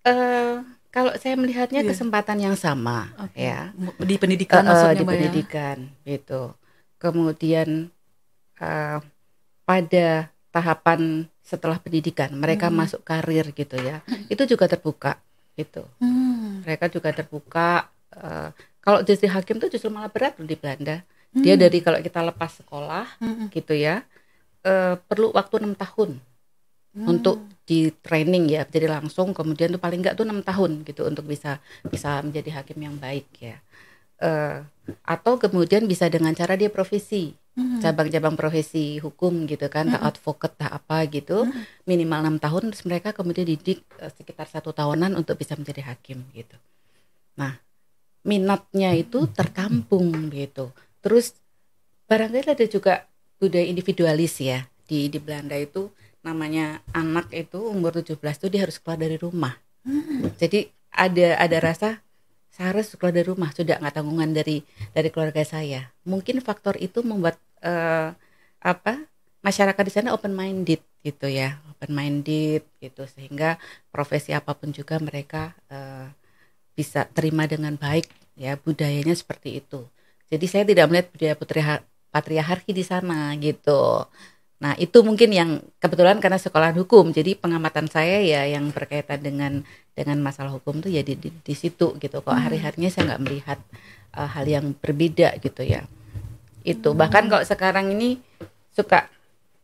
Eh, 0.07 0.55
kalau 0.95 1.13
saya 1.19 1.35
melihatnya 1.35 1.83
Iya. 1.83 1.91
kesempatan 1.91 2.39
yang 2.39 2.55
sama 2.55 3.11
Oke. 3.19 3.43
ya 3.43 3.75
Di 3.99 4.15
pendidikan 4.17 4.63
eh, 4.63 4.71
maksudnya, 4.71 4.95
di 4.95 5.03
Mbak 5.03 5.11
ya? 5.11 5.13
pendidikan 5.13 5.77
gitu 6.07 6.43
kemudian 6.97 7.91
eh, 8.57 8.99
pada 9.67 10.09
tahapan 10.55 11.27
setelah 11.43 11.77
pendidikan 11.83 12.31
mereka 12.33 12.71
Hmm. 12.71 12.79
masuk 12.87 13.03
karir 13.03 13.51
gitu 13.53 13.77
ya 13.77 14.01
itu 14.31 14.43
juga 14.47 14.71
terbuka 14.71 15.19
gitu 15.59 15.83
Hmm. 15.99 16.63
mereka 16.63 16.87
juga 16.87 17.11
terbuka 17.11 17.91
eh, 18.15 18.49
kalau 18.79 19.03
jadi 19.03 19.27
hakim 19.29 19.59
tuh 19.59 19.69
justru 19.69 19.91
malah 19.91 20.09
berat 20.09 20.39
loh 20.39 20.47
di 20.47 20.55
Belanda 20.55 21.03
dia 21.35 21.55
Hmm. 21.59 21.63
dari 21.67 21.79
kalau 21.83 21.99
kita 21.99 22.23
lepas 22.23 22.63
sekolah 22.63 23.19
Hmm. 23.19 23.51
gitu 23.51 23.75
ya 23.75 24.07
eh, 24.63 24.95
perlu 24.97 25.35
waktu 25.35 25.67
enam 25.67 25.75
tahun 25.75 26.23
Hmm. 26.97 27.12
untuk 27.12 27.45
di 27.69 27.93
training 27.93 28.49
ya 28.49 28.65
jadi 28.65 28.88
langsung 28.88 29.37
kemudian 29.37 29.75
tuh 29.76 29.83
paling 29.83 30.00
enggak 30.00 30.17
tuh 30.17 30.25
enam 30.25 30.41
tahun 30.41 30.81
gitu 30.88 31.05
untuk 31.05 31.29
bisa 31.29 31.61
bisa 31.93 32.25
menjadi 32.25 32.62
hakim 32.62 32.79
yang 32.81 32.97
baik 32.97 33.29
ya 33.37 33.61
Eh, 34.17 34.65
atau 35.05 35.37
kemudian 35.37 35.85
bisa 35.85 36.09
dengan 36.09 36.33
cara 36.33 36.57
dia 36.57 36.73
profesi 36.73 37.37
Hmm. 37.57 37.81
cabang-cabang 37.81 38.37
profesi 38.37 39.00
hukum 39.00 39.49
gitu 39.49 39.69
kan 39.73 39.88
tak 39.88 40.05
advokat 40.17 40.53
tak 40.61 40.73
apa 40.73 41.09
gitu 41.09 41.49
Hmm. 41.49 41.65
minimal 41.88 42.21
enam 42.25 42.37
tahun 42.37 42.69
terus 42.69 42.85
mereka 42.85 43.17
kemudian 43.17 43.49
didik 43.49 43.81
eh, 43.97 44.12
sekitar 44.12 44.45
satu 44.45 44.76
tahunan 44.76 45.17
untuk 45.17 45.41
bisa 45.41 45.57
menjadi 45.57 45.88
hakim 45.88 46.21
gitu 46.37 46.57
nah 47.37 47.57
minatnya 48.25 48.93
itu 48.97 49.25
tertampung 49.33 50.33
gitu 50.33 50.69
terus 51.00 51.33
barangkali 52.09 52.57
ada 52.57 52.67
juga 52.69 53.09
budaya 53.41 53.65
individualis 53.69 54.37
ya 54.41 54.65
di 54.85 55.09
di 55.09 55.17
Belanda 55.17 55.57
itu 55.57 55.88
namanya 56.26 56.83
anak 56.90 57.30
itu 57.30 57.62
umur 57.62 57.95
17 58.02 58.18
tuh 58.42 58.50
dia 58.50 58.66
harus 58.66 58.83
keluar 58.83 58.99
dari 58.99 59.14
rumah. 59.14 59.54
Hmm. 59.87 60.35
jadi 60.35 60.66
ada 60.90 61.38
ada 61.38 61.59
rasa 61.62 62.02
saya 62.50 62.73
harus 62.73 62.97
keluar 62.97 63.12
dari 63.12 63.28
rumah. 63.28 63.52
Sudah 63.52 63.76
nggak 63.76 63.95
tanggungan 64.00 64.33
dari 64.33 64.64
dari 64.97 65.09
keluarga 65.12 65.45
saya. 65.45 65.92
Mungkin 66.09 66.40
faktor 66.40 66.80
itu 66.80 67.04
membuat 67.04 67.37
eh, 67.61 68.11
apa 68.64 68.95
masyarakat 69.45 69.83
di 69.85 69.92
sana 69.92 70.16
open 70.16 70.33
minded 70.33 70.80
gitu 71.04 71.28
ya. 71.28 71.61
Open 71.76 71.92
minded 71.92 72.64
gitu. 72.80 73.04
Sehingga 73.04 73.61
profesi 73.92 74.33
apa 74.33 74.56
pun 74.56 74.73
juga 74.73 74.97
mereka 74.97 75.52
eh, 75.68 76.09
bisa 76.73 77.04
terima 77.12 77.45
dengan 77.45 77.76
baik 77.76 78.09
ya 78.40 78.56
budayanya 78.56 79.12
seperti 79.12 79.61
itu. 79.61 79.85
Jadi 80.33 80.47
saya 80.49 80.64
tidak 80.64 80.88
melihat 80.88 81.09
budaya 81.12 81.35
putri- 81.37 81.85
patriarki 82.11 82.73
di 82.73 82.85
sana 82.88 83.37
gitu 83.37 84.09
nah 84.57 84.73
itu 84.81 85.05
mungkin 85.05 85.31
yang 85.37 85.51
kebetulan 85.79 86.17
karena 86.17 86.41
sekolah 86.41 86.73
hukum. 86.73 87.13
Jadi 87.13 87.37
pengamatan 87.37 87.93
saya 87.93 88.25
ya 88.25 88.49
yang 88.49 88.73
berkaitan 88.73 89.21
dengan 89.21 89.53
dengan 89.93 90.17
masalah 90.25 90.53
hukum 90.57 90.81
tuh 90.81 90.89
ya 90.89 91.05
di, 91.05 91.17
di, 91.17 91.29
di 91.29 91.55
situ 91.55 91.97
gitu. 92.01 92.25
Kok 92.25 92.33
hari 92.33 92.61
harinya 92.61 92.89
saya 92.89 93.15
nggak 93.15 93.23
melihat 93.23 93.59
uh, 94.17 94.29
hal 94.29 94.49
yang 94.49 94.73
berbeda 94.73 95.37
gitu 95.45 95.61
ya. 95.61 95.85
Itu. 96.65 96.97
Bahkan 96.97 97.29
kalau 97.29 97.45
sekarang 97.45 97.93
ini 97.93 98.19
suka 98.73 99.13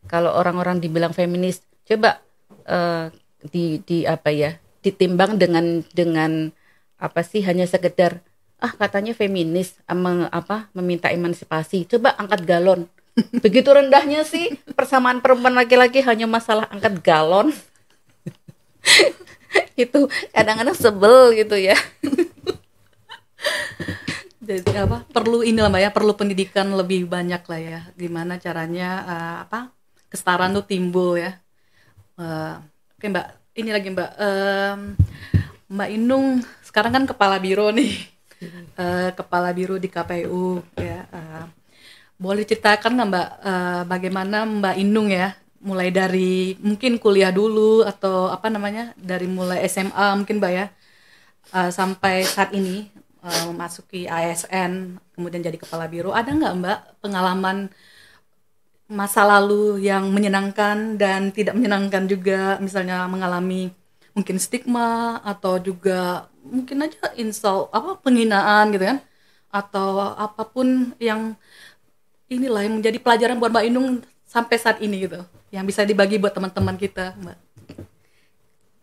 kalau 0.07 0.33
orang-orang 0.35 0.77
dibilang 0.83 1.15
feminis 1.15 1.63
coba 1.87 2.19
eh, 2.67 3.11
di 3.43 3.79
di 3.83 4.07
apa 4.07 4.31
ya 4.31 4.55
ditimbang 4.83 5.39
dengan 5.39 5.83
dengan 5.91 6.51
apa 6.99 7.21
sih 7.23 7.43
hanya 7.43 7.67
sekedar 7.67 8.23
ah 8.63 8.71
katanya 8.71 9.11
feminis 9.11 9.75
ama 9.87 10.31
apa 10.31 10.71
meminta 10.71 11.11
emansipasi. 11.11 11.83
Coba 11.87 12.15
angkat 12.15 12.47
galon 12.47 12.87
begitu 13.43 13.69
rendahnya 13.69 14.25
sih 14.25 14.57
persamaan 14.73 15.21
perempuan 15.21 15.53
laki-laki 15.53 16.01
hanya 16.01 16.25
masalah 16.25 16.65
angkat 16.73 16.97
galon 17.05 17.53
itu 19.77 20.09
kadang-kadang 20.33 20.77
sebel 20.77 21.33
gitu 21.37 21.55
ya 21.57 21.77
Jadi 24.43 24.75
apa? 24.75 25.07
Perlu 25.07 25.39
ini 25.47 25.55
lah 25.63 25.71
Mbak 25.71 25.81
ya, 25.87 25.89
perlu 25.95 26.13
pendidikan 26.19 26.67
lebih 26.75 27.07
banyak 27.07 27.41
lah 27.47 27.59
ya. 27.63 27.79
Gimana 27.95 28.35
caranya 28.43 28.89
eh, 29.07 29.35
apa? 29.47 29.71
Kesetaraan 30.11 30.51
tuh 30.57 30.65
timbul 30.67 31.15
ya. 31.15 31.31
Eh, 32.19 32.53
oke 32.99 33.05
Mbak, 33.07 33.27
ini 33.59 33.69
lagi 33.71 33.87
Mbak. 33.95 34.09
Em, 34.19 34.79
Mbak 35.71 35.89
Inung 35.95 36.25
sekarang 36.67 36.91
kan 36.95 37.03
kepala 37.07 37.37
biro 37.39 37.71
nih. 37.71 37.91
Eh, 38.75 39.09
kepala 39.15 39.55
biro 39.55 39.79
di 39.79 39.87
KPU 39.87 40.59
ya. 40.75 41.07
Eh, 41.07 41.43
boleh 42.23 42.43
ceritakan 42.49 42.91
nggak 42.95 43.09
Mbak 43.11 43.27
eh, 43.51 43.81
bagaimana 43.91 44.37
Mbak 44.47 44.75
Inung 44.83 45.09
ya? 45.11 45.27
Mulai 45.69 45.89
dari 45.99 46.55
mungkin 46.67 46.91
kuliah 47.03 47.31
dulu 47.39 47.83
atau 47.91 48.31
apa 48.35 48.47
namanya? 48.55 48.83
Dari 48.99 49.27
mulai 49.37 49.59
SMA 49.71 50.05
mungkin 50.19 50.37
Mbak 50.39 50.53
ya. 50.59 50.65
Eh, 51.57 51.71
sampai 51.79 52.15
saat 52.33 52.49
ini 52.59 52.87
eh, 53.27 53.43
memasuki 53.49 54.01
ASN 54.07 54.71
kemudian 55.15 55.43
jadi 55.47 55.57
kepala 55.63 55.85
biro. 55.91 56.11
Ada 56.15 56.31
nggak 56.39 56.53
Mbak 56.61 56.79
pengalaman 57.03 57.57
masa 58.99 59.21
lalu 59.25 59.83
yang 59.89 60.03
menyenangkan 60.15 60.77
dan 61.01 61.21
tidak 61.35 61.53
menyenangkan 61.57 62.03
juga? 62.13 62.39
Misalnya 62.63 62.97
mengalami 63.13 63.71
mungkin 64.15 64.37
stigma 64.37 65.19
atau 65.25 65.57
juga 65.57 66.29
mungkin 66.45 66.85
aja 66.85 67.11
insult 67.17 67.71
apa 67.75 67.99
penghinaan 68.03 68.71
gitu 68.75 68.85
kan? 68.91 68.99
Atau 69.53 70.01
apa 70.25 70.43
pun 70.53 70.67
yang 70.97 71.37
inilah 72.31 72.61
yang 72.63 72.79
menjadi 72.79 72.97
pelajaran 72.99 73.39
buat 73.39 73.51
Mbak 73.51 73.65
Inung 73.67 73.87
sampai 74.23 74.57
saat 74.59 74.79
ini 74.79 75.07
gitu 75.07 75.23
yang 75.53 75.67
bisa 75.67 75.85
dibagi 75.85 76.17
buat 76.17 76.33
teman-teman 76.33 76.75
kita 76.77 77.15
Mbak 77.19 77.37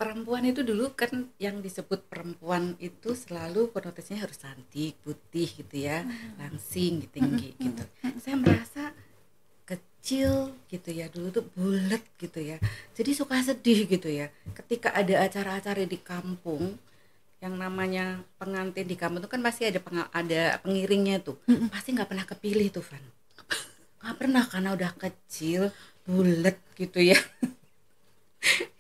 perempuan 0.00 0.49
itu 0.49 0.64
dulu 0.64 0.97
kan 0.97 1.28
yang 1.37 1.61
disebut 1.61 2.09
perempuan 2.09 2.73
itu 2.80 3.12
selalu 3.12 3.68
konotasinya 3.68 4.25
harus 4.25 4.40
cantik, 4.40 4.97
putih 5.04 5.44
gitu 5.44 5.76
ya, 5.76 6.09
langsing, 6.40 7.04
tinggi 7.12 7.52
gitu. 7.61 7.85
Saya 8.16 8.40
merasa 8.40 8.97
kecil 9.68 10.56
gitu 10.73 10.88
ya 10.88 11.12
dulu 11.12 11.28
tuh 11.28 11.44
bulat 11.52 12.00
gitu 12.16 12.40
ya. 12.40 12.56
Jadi 12.97 13.12
suka 13.12 13.44
sedih 13.44 13.85
gitu 13.85 14.09
ya. 14.09 14.32
Ketika 14.56 14.97
ada 14.97 15.20
acara-acara 15.20 15.85
di 15.85 16.00
kampung 16.00 16.80
yang 17.44 17.61
namanya 17.61 18.25
pengantin 18.40 18.88
di 18.88 18.97
kampung 18.97 19.20
itu 19.20 19.28
kan 19.28 19.44
pasti 19.44 19.68
ada 19.68 19.85
ada 20.16 20.56
pengiringnya 20.64 21.20
tuh. 21.20 21.37
Pasti 21.68 21.92
nggak 21.92 22.09
pernah 22.09 22.25
kepilih 22.25 22.73
tuh, 22.73 22.85
Van. 22.88 23.04
Nggak 24.00 24.16
pernah 24.16 24.45
karena 24.49 24.71
udah 24.76 24.92
kecil, 24.97 25.62
bulat 26.04 26.57
gitu 26.76 27.00
ya. 27.00 27.19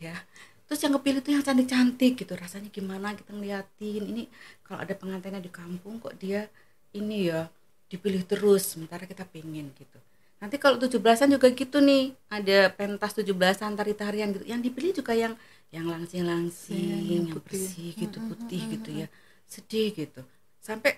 Ya. 0.00 0.16
Terus 0.64 0.80
yang 0.86 0.94
kepilih 0.96 1.20
tuh 1.20 1.32
yang 1.36 1.44
cantik-cantik 1.44 2.12
gitu. 2.16 2.32
Rasanya 2.32 2.70
gimana 2.72 3.12
kita 3.12 3.34
ngeliatin. 3.34 4.02
Ini 4.06 4.22
kalau 4.64 4.80
ada 4.80 4.94
pengantinnya 4.96 5.42
di 5.42 5.50
kampung 5.52 5.98
kok 6.00 6.16
dia 6.16 6.46
ini 6.94 7.28
ya 7.28 7.50
dipilih 7.90 8.22
terus. 8.24 8.72
Sementara 8.72 9.04
kita 9.04 9.26
pengen 9.28 9.74
gitu. 9.76 9.98
Nanti 10.40 10.56
kalau 10.56 10.80
17-an 10.80 11.28
juga 11.36 11.52
gitu 11.52 11.82
nih. 11.84 12.16
Ada 12.32 12.72
pentas 12.72 13.12
17-an 13.12 13.76
tari-tarian 13.76 14.32
gitu. 14.32 14.44
Yang 14.48 14.60
dipilih 14.70 14.92
juga 15.04 15.12
yang 15.12 15.34
yang 15.70 15.86
langsing-langsing 15.86 16.80
Ya, 16.80 16.96
yang, 16.96 17.28
yang 17.28 17.36
putih. 17.36 17.60
bersih 17.60 17.90
gitu 17.94 18.18
putih 18.30 18.62
gitu 18.78 18.90
ya. 19.04 19.06
Sedih 19.44 19.92
gitu. 19.92 20.22
Sampai 20.62 20.96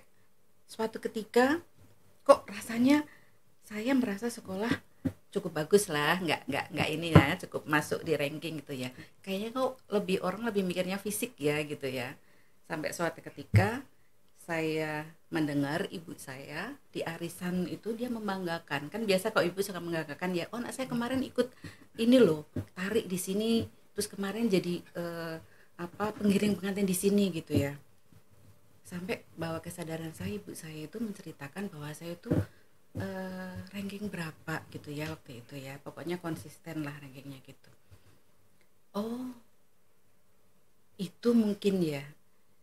suatu 0.69 1.01
ketika 1.03 1.59
kok 2.23 2.47
rasanya 2.47 3.03
saya 3.67 3.93
merasa 3.95 4.29
sekolah 4.29 4.71
cukup 5.33 5.65
bagus 5.65 5.89
lah 5.89 6.21
nggak 6.21 6.45
nggak 6.45 6.67
nggak 6.77 6.89
ini 6.93 7.09
ya 7.17 7.35
cukup 7.41 7.65
masuk 7.65 8.05
di 8.05 8.13
ranking 8.15 8.61
gitu 8.61 8.77
ya. 8.77 8.93
Kayaknya 9.25 9.49
kok 9.57 9.71
lebih 9.89 10.21
orang 10.21 10.45
lebih 10.45 10.63
mikirnya 10.63 11.01
fisik 11.01 11.33
ya 11.41 11.57
gitu 11.65 11.89
ya. 11.89 12.13
Sampai 12.69 12.93
suatu 12.93 13.25
ketika 13.25 13.81
saya 14.37 15.09
mendengar 15.33 15.89
ibu 15.89 16.13
saya 16.19 16.77
di 16.93 17.01
arisan 17.01 17.65
itu 17.65 17.97
dia 17.97 18.13
membanggakan. 18.13 18.93
Kan 18.93 19.09
biasa 19.09 19.33
kalau 19.33 19.49
ibu 19.49 19.65
suka 19.65 19.81
membanggakan 19.81 20.37
ya 20.37 20.45
oh 20.53 20.61
anak 20.61 20.77
saya 20.77 20.87
kemarin 20.87 21.25
ikut 21.25 21.49
ini 21.97 22.21
loh 22.21 22.45
tarik 22.77 23.09
di 23.09 23.17
sini 23.17 23.65
terus 23.97 24.09
kemarin 24.13 24.53
jadi 24.53 24.85
eh, 24.85 25.37
apa 25.81 26.13
pengiring 26.13 26.61
pengantin 26.61 26.85
di 26.85 26.97
sini 26.97 27.33
gitu 27.33 27.57
ya. 27.57 27.73
Sampai 28.85 29.25
bawa 29.41 29.65
kesadaran 29.65 30.13
saya 30.13 30.37
ibu 30.37 30.53
saya 30.53 30.85
itu 30.85 31.01
menceritakan 31.01 31.73
bahwa 31.73 31.89
saya 31.97 32.13
itu 32.13 32.29
eh, 32.99 33.57
ranking 33.73 34.09
berapa 34.13 34.65
gitu 34.73 34.93
ya 34.93 35.09
waktu 35.13 35.41
itu 35.45 35.55
ya. 35.57 35.79
Pokoknya 35.81 36.21
konsisten 36.21 36.85
lah 36.85 36.97
rankingnya 37.01 37.41
gitu. 37.45 37.71
Oh 38.93 39.33
itu 41.01 41.31
mungkin 41.33 41.83
ya. 41.83 42.05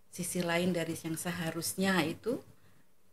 Sisi 0.09 0.41
lain 0.41 0.73
dari 0.73 0.97
yang 0.97 1.13
seharusnya 1.19 2.01
itu 2.01 2.41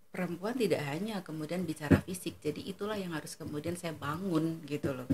perempuan 0.09 0.57
tidak 0.57 0.81
hanya 0.89 1.21
kemudian 1.21 1.67
bicara 1.69 2.01
fisik. 2.05 2.41
Jadi 2.41 2.65
itulah 2.65 2.97
yang 2.97 3.13
harus 3.13 3.37
kemudian 3.37 3.77
saya 3.77 3.93
bangun 3.93 4.65
gitu 4.65 4.97
loh. 4.97 5.09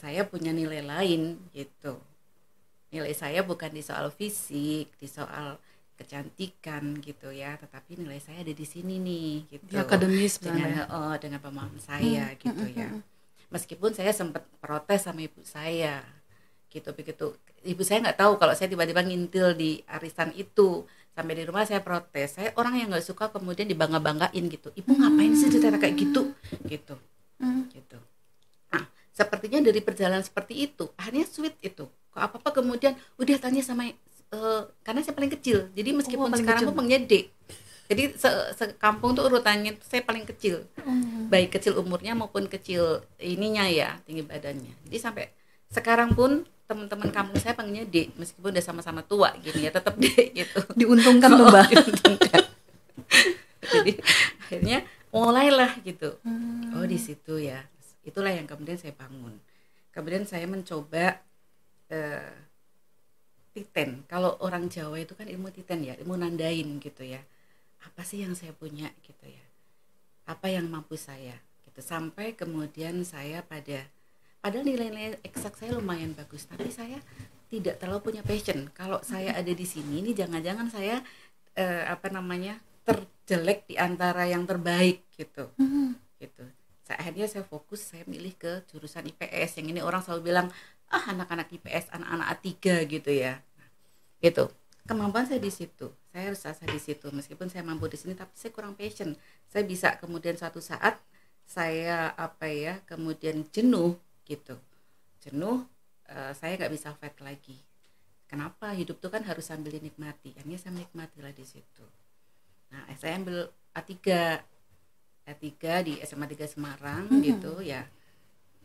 Saya 0.00 0.24
punya 0.24 0.56
nilai 0.56 0.80
lain 0.80 1.36
gitu. 1.52 2.00
Nilai 2.90 3.12
saya 3.12 3.44
bukan 3.44 3.70
di 3.70 3.84
soal 3.84 4.08
fisik 4.08 4.88
di 4.96 5.06
soal 5.06 5.60
kecantikan 6.00 6.96
gitu 7.04 7.28
ya 7.28 7.60
tetapi 7.60 8.00
nilai 8.00 8.16
saya 8.24 8.40
ada 8.40 8.54
di 8.56 8.64
sini 8.64 8.96
nih 8.96 9.32
gitu. 9.52 9.64
Di 9.68 9.76
akademis 9.76 10.40
dengan 10.40 10.88
oh, 10.88 11.14
dengan 11.20 11.44
pemahaman 11.44 11.76
saya 11.76 12.32
gitu 12.40 12.64
ya. 12.72 12.88
meskipun 13.52 13.92
saya 13.92 14.16
sempat 14.16 14.48
protes 14.64 15.04
sama 15.04 15.20
ibu 15.20 15.44
saya 15.44 16.00
gitu 16.72 16.96
begitu. 16.96 17.36
Ibu 17.60 17.84
saya 17.84 18.00
nggak 18.08 18.16
tahu 18.16 18.32
kalau 18.40 18.56
saya 18.56 18.72
tiba-tiba 18.72 19.04
ngintil 19.04 19.52
di 19.52 19.84
arisan 19.84 20.32
itu. 20.32 20.88
Sampai 21.10 21.34
di 21.36 21.44
rumah 21.44 21.66
saya 21.66 21.82
protes. 21.82 22.38
Saya 22.38 22.54
orang 22.56 22.80
yang 22.80 22.88
nggak 22.94 23.04
suka 23.04 23.28
kemudian 23.28 23.66
dibangga 23.66 24.00
banggain 24.00 24.46
gitu. 24.48 24.72
Ibu 24.72 24.94
ngapain 24.94 25.36
sih 25.36 25.52
cerita 25.52 25.76
kayak 25.76 25.98
gitu? 26.00 26.32
Gitu. 26.64 26.94
Gitu. 27.74 27.98
Nah 28.72 28.88
sepertinya 29.12 29.60
dari 29.60 29.84
perjalanan 29.84 30.24
seperti 30.24 30.64
itu 30.64 30.88
akhirnya 30.96 31.26
sweet 31.28 31.60
itu. 31.60 31.84
Kok 32.14 32.22
apa 32.22 32.36
apa 32.40 32.50
kemudian 32.56 32.96
udah 33.20 33.36
tanya 33.36 33.60
sama 33.60 33.90
eh, 34.34 34.62
karena 34.86 35.00
saya 35.02 35.14
paling 35.14 35.32
kecil. 35.32 35.70
Jadi 35.74 35.90
meskipun 35.94 36.30
paling 36.30 36.42
sekarang 36.42 36.62
kecil. 36.64 36.70
pun 36.72 36.78
penggede 36.84 37.20
jadi 37.90 38.14
se 38.14 38.30
sekampung 38.54 39.18
tuh 39.18 39.26
urutannya 39.26 39.74
tuh 39.74 39.82
saya 39.90 40.06
paling 40.06 40.22
kecil. 40.22 40.62
Baik 41.26 41.58
kecil 41.58 41.74
umurnya 41.74 42.14
maupun 42.14 42.46
kecil 42.46 43.02
ininya 43.18 43.66
ya 43.66 43.98
tinggi 44.06 44.22
badannya. 44.22 44.70
Jadi 44.86 44.98
sampai 45.02 45.26
sekarang 45.74 46.14
pun 46.14 46.46
teman-teman 46.70 47.10
kampung 47.10 47.42
saya 47.42 47.58
panggilnya 47.58 47.90
D 47.90 48.14
meskipun 48.14 48.54
udah 48.54 48.62
sama-sama 48.62 49.02
tua 49.02 49.34
gini 49.42 49.66
ya 49.66 49.74
tetap 49.74 49.98
D 49.98 50.06
gitu. 50.38 50.62
Diuntungkan 50.78 51.34
tuh 51.34 51.50
mbak. 51.50 51.66
diuntungkan. 51.66 52.42
jadi 53.74 53.92
akhirnya 54.46 54.78
mulailah 55.10 55.82
gitu. 55.82 56.14
Oh 56.78 56.86
di 56.86 56.98
situ 57.02 57.42
ya. 57.42 57.66
Itulah 58.06 58.30
yang 58.30 58.46
kemudian 58.46 58.78
saya 58.78 58.94
bangun. 58.94 59.34
Kemudian 59.90 60.30
saya 60.30 60.46
mencoba 60.46 61.18
eh, 61.90 62.30
titen. 63.50 64.06
Kalau 64.06 64.38
orang 64.40 64.70
Jawa 64.70 65.02
itu 65.02 65.12
kan 65.18 65.26
ilmu 65.26 65.50
titen 65.50 65.82
ya 65.82 65.94
ilmu 65.98 66.14
nandain 66.16 66.78
gitu 66.78 67.02
ya. 67.02 67.20
Apa 67.82 68.04
sih 68.04 68.22
yang 68.22 68.36
saya 68.38 68.54
punya 68.54 68.90
gitu 69.02 69.26
ya? 69.26 69.44
Apa 70.30 70.52
yang 70.52 70.70
mampu 70.70 70.94
saya 70.94 71.34
gitu. 71.66 71.80
Sampai 71.82 72.38
kemudian 72.38 73.02
saya 73.02 73.42
pada 73.42 73.86
padahal 74.40 74.64
nilai-nilai 74.64 75.20
eksak 75.26 75.60
saya 75.60 75.76
lumayan 75.76 76.16
bagus 76.16 76.48
tapi 76.48 76.72
saya 76.72 77.02
tidak 77.50 77.82
terlalu 77.82 78.14
punya 78.14 78.22
passion. 78.22 78.70
Kalau 78.70 79.02
saya 79.02 79.34
ada 79.34 79.52
di 79.52 79.66
sini 79.66 80.00
ini 80.00 80.14
jangan-jangan 80.14 80.70
saya 80.70 81.02
eh, 81.58 81.84
apa 81.84 82.08
namanya 82.08 82.62
terjelek 82.86 83.66
di 83.66 83.76
antara 83.76 84.26
yang 84.30 84.46
terbaik 84.46 85.02
gitu. 85.18 85.50
Gitu. 86.20 86.44
Saya 86.86 86.96
akhirnya 87.06 87.26
saya 87.30 87.44
fokus 87.46 87.86
saya 87.86 88.06
milih 88.06 88.34
ke 88.38 88.66
jurusan 88.70 89.06
IPS 89.10 89.62
yang 89.62 89.74
ini 89.74 89.80
orang 89.82 90.02
selalu 90.02 90.30
bilang 90.30 90.48
ah 90.90 91.04
anak-anak 91.14 91.48
IPS 91.54 91.94
anak-anak 91.94 92.26
A3 92.38 92.46
gitu 92.90 93.10
ya. 93.14 93.38
Gitu. 94.18 94.50
Kemampuan 94.84 95.24
saya 95.24 95.38
di 95.38 95.54
situ. 95.54 95.94
Saya 96.10 96.34
harus 96.34 96.42
asah 96.42 96.66
di 96.66 96.80
situ. 96.82 97.06
Meskipun 97.14 97.46
saya 97.46 97.62
mampu 97.62 97.86
di 97.86 97.94
sini 97.94 98.18
tapi 98.18 98.34
saya 98.34 98.50
kurang 98.50 98.74
passion. 98.74 99.14
Saya 99.46 99.62
bisa 99.62 99.94
kemudian 100.02 100.34
suatu 100.34 100.58
saat 100.58 100.98
saya 101.46 102.14
apa 102.14 102.46
ya 102.50 102.82
kemudian 102.86 103.46
jenuh 103.54 103.94
gitu. 104.26 104.58
Jenuh 105.22 105.62
eh, 106.10 106.34
saya 106.34 106.58
nggak 106.58 106.72
bisa 106.74 106.90
fight 106.98 107.18
lagi. 107.22 107.54
Kenapa? 108.26 108.70
Hidup 108.74 109.02
tuh 109.02 109.10
kan 109.10 109.22
harus 109.26 109.46
sambil 109.46 109.74
dinikmati. 109.74 110.34
Akhirnya 110.38 110.58
saya 110.58 110.74
menikmati 110.74 111.18
lah 111.22 111.34
di 111.34 111.46
situ. 111.46 111.86
Nah 112.74 112.86
saya 112.98 113.18
ambil 113.18 113.46
A3 113.74 113.94
A3 115.30 115.46
di 115.86 115.92
SMA 116.02 116.26
3 116.26 116.50
Semarang 116.50 117.06
gitu 117.26 117.62
ya. 117.62 117.86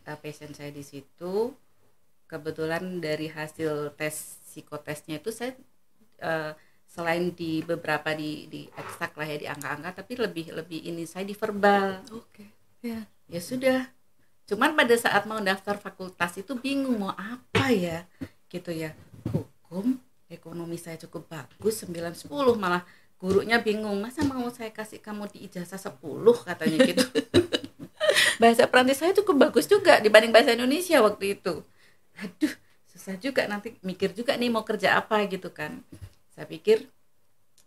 Eh, 0.05 0.17
passion 0.21 0.53
saya 0.53 0.73
di 0.73 0.81
situ 0.81 1.53
kebetulan 2.25 3.01
dari 3.01 3.29
hasil 3.29 3.93
tes 3.93 4.41
psikotesnya 4.49 5.21
itu 5.21 5.29
saya 5.29 5.53
eh, 6.21 6.51
selain 6.89 7.35
di 7.35 7.59
beberapa 7.59 8.15
di 8.15 8.47
di 8.47 8.61
eksak 8.71 9.19
lah 9.19 9.27
ya 9.27 9.37
di 9.37 9.47
angka-angka 9.51 10.01
tapi 10.03 10.15
lebih 10.15 10.55
lebih 10.55 10.79
ini 10.87 11.03
saya 11.03 11.27
di 11.27 11.35
verbal. 11.35 12.01
Oke. 12.15 12.47
Ya. 12.79 13.03
Ya 13.25 13.41
sudah. 13.41 13.89
Cuman 14.45 14.77
pada 14.77 14.93
saat 14.95 15.25
mau 15.25 15.41
daftar 15.41 15.81
fakultas 15.81 16.37
itu 16.37 16.53
bingung 16.55 17.01
mau 17.01 17.11
apa 17.11 17.73
ya 17.73 18.05
gitu 18.47 18.71
ya. 18.71 18.93
Hukum 19.33 19.97
ekonomi 20.29 20.77
saya 20.79 20.95
cukup 21.01 21.27
bagus 21.27 21.83
9 21.83 21.91
10 22.15 22.31
malah 22.55 22.85
gurunya 23.19 23.57
bingung 23.59 23.97
masa 23.99 24.21
mau 24.23 24.45
saya 24.53 24.69
kasih 24.69 25.01
kamu 25.01 25.27
di 25.33 25.49
ijazah 25.49 25.81
10 25.81 25.99
katanya 26.45 26.77
gitu. 26.85 27.05
Bahasa 28.41 28.69
Perancis 28.69 29.01
saya 29.01 29.11
cukup 29.17 29.49
bagus 29.49 29.65
juga 29.67 29.99
dibanding 29.99 30.31
bahasa 30.31 30.55
Indonesia 30.55 30.99
waktu 31.03 31.39
itu 31.39 31.63
aduh 32.21 32.53
susah 32.87 33.15
juga 33.19 33.43
nanti 33.45 33.75
mikir 33.83 34.15
juga 34.15 34.35
nih 34.39 34.47
mau 34.47 34.63
kerja 34.63 34.95
apa 34.99 35.27
gitu 35.27 35.51
kan. 35.51 35.83
Saya 36.31 36.47
pikir 36.47 36.87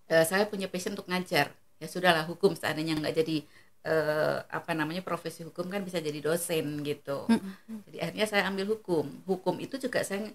eh, 0.08 0.24
saya 0.24 0.48
punya 0.48 0.66
passion 0.72 0.96
untuk 0.96 1.08
ngajar. 1.08 1.52
Ya 1.78 1.86
sudahlah 1.86 2.24
hukum 2.26 2.56
seandainya 2.58 2.98
nggak 2.98 3.14
jadi 3.22 3.36
eh, 3.86 4.36
apa 4.48 4.72
namanya 4.74 5.04
profesi 5.04 5.44
hukum 5.46 5.68
kan 5.70 5.84
bisa 5.84 6.00
jadi 6.00 6.18
dosen 6.18 6.80
gitu. 6.82 7.28
Jadi 7.88 7.96
akhirnya 8.02 8.26
saya 8.26 8.42
ambil 8.48 8.66
hukum. 8.76 9.04
Hukum 9.28 9.60
itu 9.60 9.76
juga 9.78 10.00
saya 10.02 10.32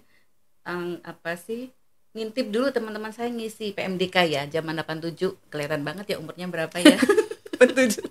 ang- 0.64 1.02
apa 1.04 1.36
sih 1.36 1.68
ngintip 2.14 2.46
dulu 2.54 2.70
teman-teman 2.70 3.10
saya 3.10 3.28
ngisi 3.28 3.74
PMDK 3.74 4.16
ya. 4.30 4.42
Zaman 4.46 4.78
87 4.78 5.34
kelihatan 5.50 5.82
banget 5.82 6.14
ya 6.14 6.16
umurnya 6.22 6.46
berapa 6.46 6.76
ya. 6.78 6.96
87 7.58 8.02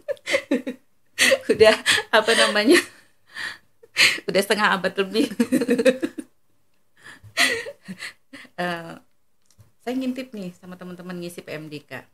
udah 1.53 1.75
apa 2.11 2.31
namanya 2.35 2.79
udah 4.29 4.41
setengah 4.41 4.67
abad 4.79 4.93
lebih. 5.01 5.27
Eh, 8.53 8.95
saya 9.81 9.93
ngintip 9.97 10.29
nih 10.29 10.53
sama 10.53 10.77
teman-teman 10.77 11.17
ngisi 11.17 11.41
PMDK 11.41 12.05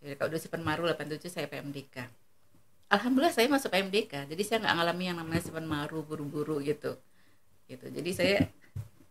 jadi 0.00 0.14
kalau 0.16 0.30
udah 0.30 0.40
Sipan 0.40 0.62
Maru 0.62 0.86
87 0.86 1.26
saya 1.28 1.50
PMDK 1.50 2.06
Alhamdulillah 2.94 3.34
saya 3.34 3.50
masuk 3.50 3.74
PMDK 3.74 4.30
jadi 4.30 4.42
saya 4.46 4.58
nggak 4.62 4.74
ngalami 4.78 5.04
yang 5.10 5.18
namanya 5.18 5.42
Sipan 5.42 5.66
Maru 5.66 6.06
buru-buru 6.06 6.58
gitu. 6.62 6.94
Gitu. 7.70 7.86
Jadi 7.86 8.10
saya 8.10 8.36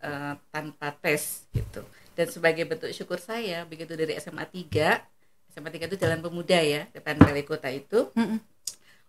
eh, 0.04 0.34
tanpa 0.52 0.92
tes 1.00 1.48
gitu. 1.56 1.84
Dan 2.12 2.28
sebagai 2.28 2.68
bentuk 2.68 2.92
syukur 2.92 3.24
saya 3.24 3.64
begitu 3.64 3.96
dari 3.96 4.20
SMA 4.20 4.44
3 4.44 5.56
SMA 5.56 5.70
3 5.72 5.88
itu 5.88 5.96
Jalan 5.96 6.20
Pemuda 6.20 6.60
ya 6.60 6.92
depan 6.92 7.16
Balai 7.16 7.48
Kota 7.48 7.72
itu 7.72 8.12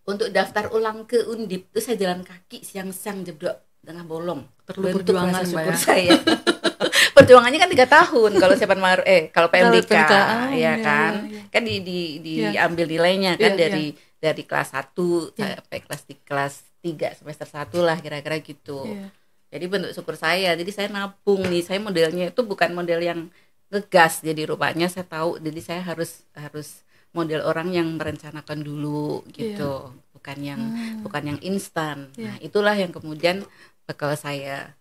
untuk 0.09 0.29
daftar 0.31 0.73
ulang 0.73 1.05
ke 1.05 1.25
Undip 1.29 1.69
itu 1.71 1.81
saya 1.81 1.97
jalan 1.97 2.25
kaki 2.25 2.65
siang-siang 2.65 3.25
jeblok 3.25 3.61
tengah 3.81 4.05
bolong 4.05 4.45
Perlu 4.65 4.93
perjuangan, 4.93 5.43
syukur 5.45 5.73
ya. 5.73 5.81
saya 5.81 6.15
perjuangannya 7.17 7.59
kan 7.61 7.71
tiga 7.71 7.87
tahun 7.89 8.33
kalau 8.37 8.55
siapa 8.57 8.77
maru 8.77 9.03
eh 9.05 9.29
kalau 9.29 9.49
PMDK 9.49 9.93
ah, 9.93 10.49
ya 10.51 10.57
iya, 10.57 10.73
kan 10.81 11.13
iya, 11.29 11.41
iya. 11.41 11.43
kan 11.53 11.63
di, 11.65 11.77
di 11.85 11.99
Iya. 12.41 12.51
diambil 12.57 12.87
nilainya 12.89 13.33
kan 13.37 13.53
Iya, 13.57 13.61
dari 13.61 13.87
dari 14.21 14.43
kelas 14.45 14.69
1 14.77 15.37
Iya. 15.37 15.61
sampai 15.61 15.79
kelas 15.85 16.03
di 16.05 16.15
kelas 16.21 16.55
3 16.81 17.17
semester 17.17 17.49
1 17.49 17.81
lah 17.81 17.97
kira-kira 18.01 18.37
gitu. 18.41 18.85
Iya. 18.85 19.09
Jadi 19.51 19.65
bentuk 19.67 19.91
syukur 19.91 20.15
saya, 20.15 20.55
jadi 20.55 20.71
saya 20.71 20.89
nabung 20.89 21.43
nih. 21.43 21.67
Saya 21.67 21.83
modelnya 21.83 22.31
itu 22.31 22.41
bukan 22.47 22.71
model 22.71 23.03
yang 23.03 23.21
ngegas. 23.69 24.23
Jadi 24.23 24.47
rupanya 24.47 24.87
saya 24.87 25.03
tahu, 25.05 25.43
jadi 25.43 25.61
saya 25.61 25.83
harus 25.83 26.23
harus 26.39 26.87
model 27.11 27.43
orang 27.43 27.71
yang 27.71 27.89
merencanakan 27.93 28.61
dulu 28.61 29.23
gitu, 29.29 29.73
bukan 30.13 30.39
yang 30.39 30.61
Hmm. 30.61 31.03
bukan 31.03 31.23
yang 31.27 31.39
instan. 31.41 32.11
Iya. 32.15 32.25
Nah, 32.25 32.37
itulah 32.41 32.75
yang 32.75 32.91
kemudian 32.91 33.43
bekal 33.85 34.15
saya 34.15 34.79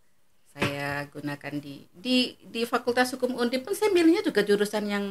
saya 0.50 1.08
gunakan 1.08 1.54
di 1.58 1.88
di 1.90 2.18
di 2.44 2.62
Fakultas 2.64 3.10
Hukum 3.12 3.34
Undip 3.36 3.64
pun 3.64 3.74
saya 3.74 3.90
milihnya 3.90 4.22
juga 4.22 4.42
jurusan 4.42 4.86
yang 4.86 5.06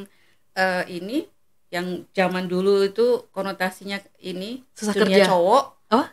eh, 0.53 0.85
ini 0.89 1.25
yang 1.69 1.87
zaman 2.11 2.45
dulu 2.45 2.83
itu 2.83 3.07
konotasinya 3.29 3.97
ini 4.19 4.65
Susah 4.73 4.95
dunia 4.95 5.21
kerja. 5.21 5.29
cowok 5.29 5.65
Apa? 5.89 6.05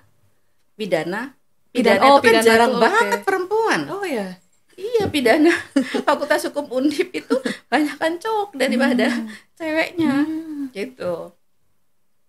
pidana 0.73 1.21
Pidana- 1.69 1.99
pidana, 1.99 2.05
oh, 2.05 2.13
itu 2.13 2.21
kan 2.21 2.25
pidana 2.25 2.45
jarang 2.45 2.71
itu, 2.71 2.81
banget 2.81 3.05
oke. 3.13 3.25
perempuan 3.25 3.79
Oh 3.89 4.03
ya. 4.03 4.27
iya 4.75 5.03
pidana 5.05 5.53
Fakultas 6.05 6.43
Hukum 6.45 6.67
Undip 6.69 7.09
itu 7.09 7.35
banyak 7.65 7.95
kan 7.95 8.13
cowok 8.15 8.49
daripada 8.53 9.07
ceweknya 9.53 10.13
Hmm. 10.23 10.44
Gitu 10.71 11.33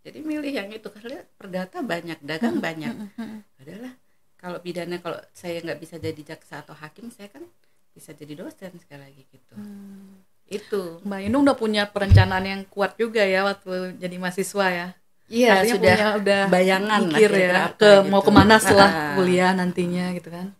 jadi 0.00 0.18
milih 0.20 0.52
yang 0.52 0.68
itu 0.70 0.86
karena 0.86 1.18
perdata 1.34 1.82
banyak 1.82 2.18
dagang 2.20 2.58
banyak 2.58 2.94
Hmm. 3.14 3.42
adalah 3.56 3.92
kalau 4.36 4.58
pidana 4.58 4.96
kalau 4.96 5.18
saya 5.32 5.58
nggak 5.58 5.78
bisa 5.78 5.96
jadi 5.96 6.20
jaksa 6.26 6.60
atau 6.60 6.72
hakim 6.72 7.08
saya 7.08 7.26
kan 7.28 7.42
bisa 7.90 8.12
jadi 8.12 8.36
dosen 8.36 8.76
sekali 8.76 9.02
lagi 9.02 9.22
gitu 9.26 9.54
Hmm. 9.54 10.20
itu 10.46 11.02
Mbak 11.02 11.20
Inung 11.22 11.42
udah 11.42 11.54
punya 11.54 11.82
perencanaan 11.86 12.44
yang 12.44 12.62
kuat 12.66 12.94
juga 12.94 13.20
ya 13.20 13.42
waktu 13.42 13.96
jadi 13.96 14.14
mahasiswa 14.16 14.66
ya. 14.70 14.88
iya 15.26 15.58
Artinya 15.58 15.74
sudah 15.74 15.96
punya 15.96 16.08
udah 16.14 16.40
bayangan 16.46 17.00
lah 17.02 17.08
mikir 17.10 17.30
ya 17.34 17.50
ke 17.72 17.90
gitu. 17.98 18.06
mau 18.06 18.22
ke 18.22 18.30
mana 18.30 18.54
setelah 18.56 18.86
Ah. 18.86 19.14
kuliah 19.14 19.50
nantinya 19.50 20.14
gitu 20.14 20.30
kan. 20.30 20.54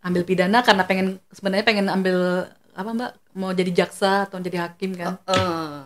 Ambil 0.00 0.22
pidana 0.22 0.60
karena 0.60 0.84
pengen 0.84 1.06
sebenarnya 1.28 1.64
pengen 1.64 1.86
ambil 1.88 2.48
apa 2.72 2.90
Mbak 2.90 3.10
mau 3.34 3.52
jadi 3.52 3.72
jaksa 3.74 4.24
atau 4.24 4.38
jadi 4.38 4.64
hakim 4.64 4.94
kan. 4.94 5.20
Eh, 5.26 5.78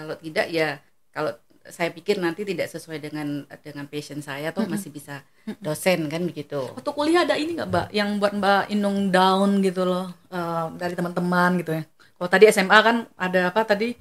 kalau 0.00 0.16
tidak 0.16 0.46
ya 0.48 0.68
kalau 1.10 1.32
saya 1.62 1.88
pikir 1.88 2.16
nanti 2.16 2.42
tidak 2.42 2.66
sesuai 2.66 2.98
dengan 2.98 3.28
dengan 3.60 3.84
passion 3.84 4.18
saya 4.18 4.48
atau 4.48 4.64
masih 4.64 4.88
bisa 4.88 5.20
dosen 5.58 6.08
kan 6.08 6.22
begitu 6.22 6.56
Waktu 6.72 6.90
kuliah 6.90 7.22
ada 7.22 7.36
ini 7.36 7.52
nggak 7.52 7.68
Mbak 7.68 7.86
yang 7.90 8.16
buat 8.16 8.32
Mbak 8.32 8.62
Inung 8.70 8.98
down 9.08 9.60
gitu 9.60 9.84
loh 9.84 10.08
eh, 10.28 10.66
dari 10.74 10.94
teman-teman 10.94 11.50
gitu 11.58 11.72
ya. 11.74 11.82
Kalau 12.16 12.28
tadi 12.28 12.44
SMA 12.48 12.78
kan 12.80 12.96
ada 13.14 13.48
apa 13.48 13.60
tadi 13.64 13.92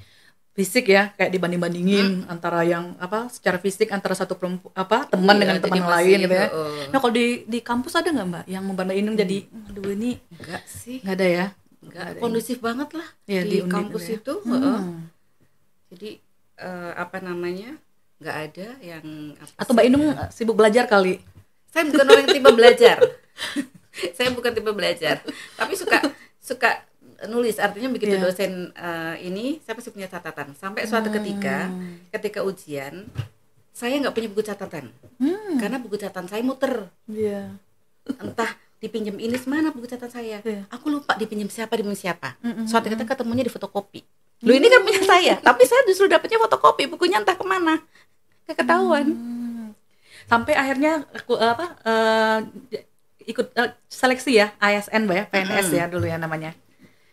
fisik 0.50 0.88
ya 0.88 1.12
kayak 1.14 1.32
dibanding-bandingin 1.32 2.28
antara 2.28 2.64
yang 2.64 2.92
apa 2.98 3.28
secara 3.28 3.56
fisik 3.56 3.92
antara 3.92 4.12
satu 4.12 4.36
perempuan 4.36 4.72
apa 4.74 5.08
teman 5.08 5.36
Iya, 5.36 5.40
dengan 5.40 5.56
teman 5.62 5.84
lain 5.86 6.18
gitu 6.22 6.36
ya. 6.36 6.48
heeh. 6.48 6.84
Nah 6.92 6.98
kalau 6.98 7.14
di 7.14 7.26
di 7.46 7.60
kampus 7.60 7.94
ada 7.96 8.10
nggak 8.10 8.28
Mbak 8.28 8.44
yang 8.46 8.64
Mbak 8.66 8.96
Inung 8.96 9.16
jadi 9.16 9.38
aduh 9.68 9.88
ini 9.90 10.20
enggak 10.32 10.64
sih 10.66 11.00
nggak 11.00 11.16
ada 11.16 11.28
ya? 11.28 11.46
enggak 11.80 12.08
kondusif 12.20 12.58
banget 12.60 12.90
lah 12.92 13.08
Iya, 13.24 13.42
di, 13.44 13.50
di 13.56 13.60
kampus 13.68 14.04
itu 14.06 14.12
ya. 14.12 14.18
itu. 14.20 14.34
Hmm. 14.44 15.08
Jadi 15.90 16.10
eh, 16.58 16.92
apa 16.94 17.18
namanya 17.20 17.76
nggak 18.20 18.38
ada 18.44 18.68
yang 18.80 19.06
apa 19.34 19.52
Atau 19.58 19.72
Mbak 19.72 19.86
Inung 19.86 20.04
eh, 20.08 20.30
sibuk 20.30 20.54
belajar 20.54 20.86
kali? 20.86 21.24
saya 21.70 21.86
bukan 21.86 22.02
orang 22.04 22.24
yang 22.24 22.34
tipe 22.34 22.52
belajar 22.52 22.98
saya 24.18 24.30
bukan 24.30 24.52
tipe 24.52 24.72
belajar 24.72 25.16
tapi 25.54 25.74
suka 25.74 26.02
suka 26.40 26.82
nulis 27.26 27.58
artinya 27.58 27.90
begitu 27.90 28.16
Iya. 28.16 28.24
dosen 28.24 28.52
eh, 28.72 29.16
ini 29.24 29.60
saya 29.60 29.76
pasti 29.76 29.90
punya 29.90 30.08
catatan 30.08 30.54
sampai 30.54 30.84
suatu 30.84 31.12
ketika 31.12 31.70
ketika 32.10 32.42
ujian 32.42 33.06
saya 33.70 33.96
nggak 33.98 34.12
punya 34.12 34.28
buku 34.28 34.42
catatan 34.42 34.90
Hmm. 35.16 35.60
karena 35.60 35.78
buku 35.78 35.96
catatan 35.96 36.26
saya 36.26 36.42
muter 36.42 36.90
Iya. 37.06 37.54
entah 38.18 38.50
dipinjam 38.80 39.14
ini 39.16 39.36
mana 39.46 39.70
buku 39.70 39.86
catatan 39.86 40.10
saya 40.10 40.40
Iya. 40.42 40.66
aku 40.68 40.90
lupa 40.90 41.14
dipinjam 41.14 41.48
siapa 41.48 41.76
dipinjam 41.76 42.00
siapa 42.00 42.34
Mm-mm. 42.42 42.66
suatu 42.66 42.88
ketika 42.88 43.14
ketemunya 43.14 43.44
di 43.44 43.52
fotokopi 43.52 44.02
lu 44.40 44.52
ini 44.56 44.68
kan 44.68 44.82
punya 44.88 45.02
saya 45.04 45.36
tapi 45.40 45.68
saya 45.68 45.82
justru 45.88 46.08
dapatnya 46.08 46.40
fotokopi 46.40 46.88
bukunya 46.88 47.20
entah 47.20 47.36
ke 47.36 47.44
mana 47.44 47.80
Nggak 48.48 48.58
ketahuan 48.66 49.08
Hmm. 49.14 49.74
Sampai 50.30 50.54
akhirnya 50.54 51.10
aku 51.10 51.34
eh, 51.42 51.52
apa 51.58 51.66
eh, 51.90 52.38
ikut 53.26 53.50
eh, 53.58 53.74
seleksi 53.90 54.38
ya 54.38 54.54
ASN 54.62 55.10
Mbak 55.10 55.16
ya, 55.18 55.26
PNS 55.26 55.68
ya 55.74 55.86
dulu 55.90 56.06
ya 56.06 56.22
namanya. 56.22 56.54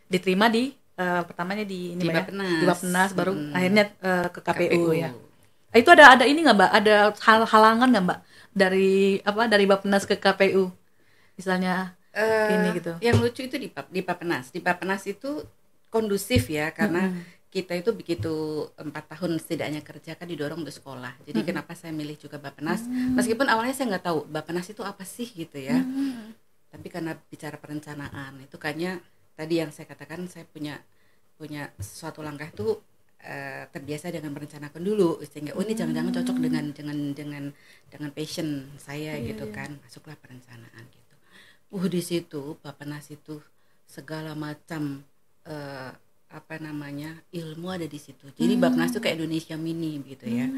Diterima 0.05 0.53
di 0.53 0.69
eh, 0.97 1.23
pertamanya 1.25 1.65
di 1.65 1.97
ini 1.97 2.03
Di 2.05 2.09
ya, 2.13 2.21
Bappenas. 2.21 2.61
di 2.61 2.65
Bappenas 2.69 3.11
baru 3.17 3.33
Mm. 3.33 3.53
akhirnya 3.57 3.85
eh, 4.05 4.27
ke 4.29 4.41
KPU, 4.45 4.93
ya. 4.93 5.11
Ah, 5.73 5.79
Itu 5.81 5.89
ada 5.97 6.13
ada 6.13 6.25
ini 6.29 6.45
nggak 6.45 6.57
Mbak? 6.61 6.71
Ada 6.77 6.97
hal 7.25 7.41
halangan 7.49 7.89
nggak 7.89 8.05
Mbak 8.05 8.19
dari 8.53 9.21
apa 9.25 9.43
dari 9.49 9.65
Bappenas 9.65 10.05
ke 10.05 10.21
KPU? 10.21 10.69
Misalnya 11.41 11.97
Eh, 12.17 12.49
Ini 12.53 12.69
gitu. 12.81 12.93
Yang 13.01 13.17
lucu 13.21 13.41
itu 13.45 13.57
di 13.61 13.69
di. 14.01 14.49
Di 14.53 14.61
Papenas 14.61 15.05
itu 15.05 15.41
kondusif 15.91 16.51
ya 16.51 16.71
karena 16.75 17.15
kita 17.47 17.73
itu 17.73 17.91
begitu 17.97 18.35
empat 18.77 19.17
tahun 19.17 19.41
setidaknya 19.41 19.81
kerja 19.81 20.13
kan 20.19 20.29
didorong 20.29 20.61
untuk 20.61 20.77
sekolah. 20.77 21.17
Jadi 21.25 21.41
kenapa 21.41 21.73
saya 21.73 21.89
milih 21.95 22.21
juga 22.21 22.37
Bapenas? 22.37 22.85
Meskipun 23.17 23.49
awalnya 23.49 23.73
saya 23.73 23.97
nggak 23.97 24.05
tahu 24.05 24.19
Bapenas 24.29 24.69
itu 24.69 24.85
apa 24.85 25.09
sih 25.09 25.25
gitu 25.33 25.57
ya. 25.57 25.81
Tapi 26.69 26.87
karena 26.93 27.17
bicara 27.17 27.57
perencanaan 27.57 28.45
itu 28.45 28.61
kayaknya 28.61 29.01
tadi 29.33 29.63
yang 29.65 29.73
saya 29.73 29.89
katakan 29.89 30.29
saya 30.29 30.45
punya 30.45 30.77
punya 31.41 31.73
suatu 31.81 32.21
langkah 32.21 32.49
itu 32.49 32.77
eh, 33.25 33.65
terbiasa 33.73 34.13
dengan 34.13 34.37
merencanakan 34.37 34.83
dulu 34.85 35.21
sehingga 35.25 35.57
oh 35.57 35.65
ini 35.65 35.73
jangan-jangan 35.73 36.13
cocok 36.13 36.37
dengan 36.41 36.65
dengan 36.77 36.99
dengan 37.17 37.45
dengan 37.89 38.11
passion 38.13 38.69
saya 38.77 39.17
Iya, 39.17 39.33
gitu 39.33 39.45
iya. 39.49 39.57
kan 39.57 39.71
masuklah 39.81 40.17
perencanaan 40.21 40.85
gitu. 40.93 41.15
Uh 41.73 41.85
di 41.89 42.05
situ 42.05 42.61
Bapenas 42.61 43.09
itu 43.09 43.41
segala 43.89 44.37
macam 44.37 45.05
eh, 45.47 45.91
apa 46.27 46.55
namanya 46.59 47.15
ilmu 47.31 47.71
ada 47.71 47.87
di 47.87 47.97
situ. 48.03 48.27
Jadi 48.35 48.55
Bapenas 48.59 48.91
itu 48.91 49.01
kayak 49.01 49.23
Indonesia 49.23 49.55
mini 49.55 50.03
gitu 50.03 50.27
ya. 50.27 50.51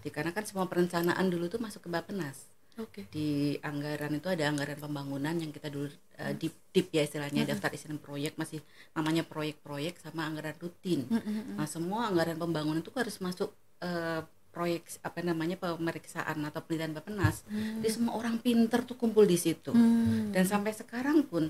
Jadi, 0.00 0.08
karena 0.12 0.30
kan 0.30 0.44
semua 0.44 0.68
perencanaan 0.68 1.26
dulu 1.32 1.48
tuh 1.48 1.58
masuk 1.58 1.88
ke 1.88 1.90
Bapenas 1.90 2.46
Oke. 2.76 3.08
di 3.08 3.56
anggaran 3.64 4.12
itu 4.12 4.28
ada 4.28 4.52
anggaran 4.52 4.76
pembangunan 4.76 5.32
yang 5.32 5.48
kita 5.48 5.72
dulu 5.72 5.88
uh, 6.20 6.32
dip 6.36 6.52
dip 6.68 6.92
ya 6.92 7.08
istilahnya 7.08 7.48
daftar 7.48 7.72
isian 7.72 7.96
proyek 7.96 8.36
masih 8.36 8.60
namanya 8.92 9.24
proyek-proyek 9.24 9.96
sama 10.04 10.28
anggaran 10.28 10.54
rutin. 10.60 11.08
Nah 11.56 11.64
semua 11.64 12.12
anggaran 12.12 12.36
pembangunan 12.36 12.84
itu 12.84 12.92
harus 12.92 13.16
masuk 13.24 13.56
uh, 13.80 14.20
proyek 14.52 14.88
apa 15.00 15.20
namanya 15.24 15.56
pemeriksaan 15.56 16.40
atau 16.44 16.60
penelitian 16.60 16.92
Bapenas. 16.92 17.44
Jadi 17.48 17.88
semua 17.88 18.20
orang 18.20 18.36
pinter 18.40 18.84
tuh 18.84 19.00
kumpul 19.00 19.24
di 19.24 19.40
situ. 19.40 19.72
Hmm. 19.72 20.32
Dan 20.32 20.44
sampai 20.44 20.76
sekarang 20.76 21.24
pun 21.24 21.48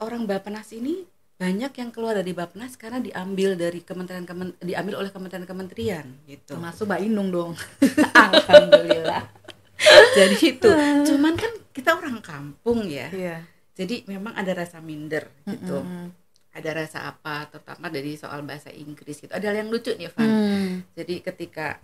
orang 0.00 0.24
Bapenas 0.24 0.72
ini 0.72 1.04
banyak 1.38 1.70
yang 1.70 1.90
keluar 1.94 2.18
dari 2.18 2.34
Bapenas 2.34 2.74
karena 2.74 2.98
diambil 2.98 3.54
dari 3.54 3.78
kementerian 3.78 4.26
kemen, 4.26 4.58
diambil 4.58 5.06
oleh 5.06 5.10
kementerian-kementerian 5.14 6.06
gitu. 6.26 6.58
Termasuk 6.58 6.90
Mbak 6.90 7.00
Inung 7.06 7.30
dong. 7.30 7.52
Alhamdulillah. 8.26 9.22
Jadi 10.18 10.58
itu. 10.58 10.66
Cuman 11.14 11.38
kan 11.38 11.52
kita 11.70 11.94
orang 11.94 12.18
kampung 12.18 12.82
ya. 12.90 13.06
Iya. 13.14 13.46
Jadi 13.78 14.02
memang 14.10 14.34
ada 14.34 14.50
rasa 14.50 14.82
minder 14.82 15.30
gitu. 15.46 15.78
Mm-mm. 15.78 16.10
Ada 16.50 16.70
rasa 16.74 16.98
apa 17.06 17.46
terutama 17.46 17.86
dari 17.86 18.18
soal 18.18 18.42
bahasa 18.42 18.74
Inggris 18.74 19.22
gitu. 19.22 19.30
Ada 19.30 19.54
yang 19.54 19.70
lucu 19.70 19.94
nih, 19.94 20.10
Van. 20.10 20.26
Hmm. 20.26 20.70
Jadi 20.98 21.22
ketika 21.22 21.78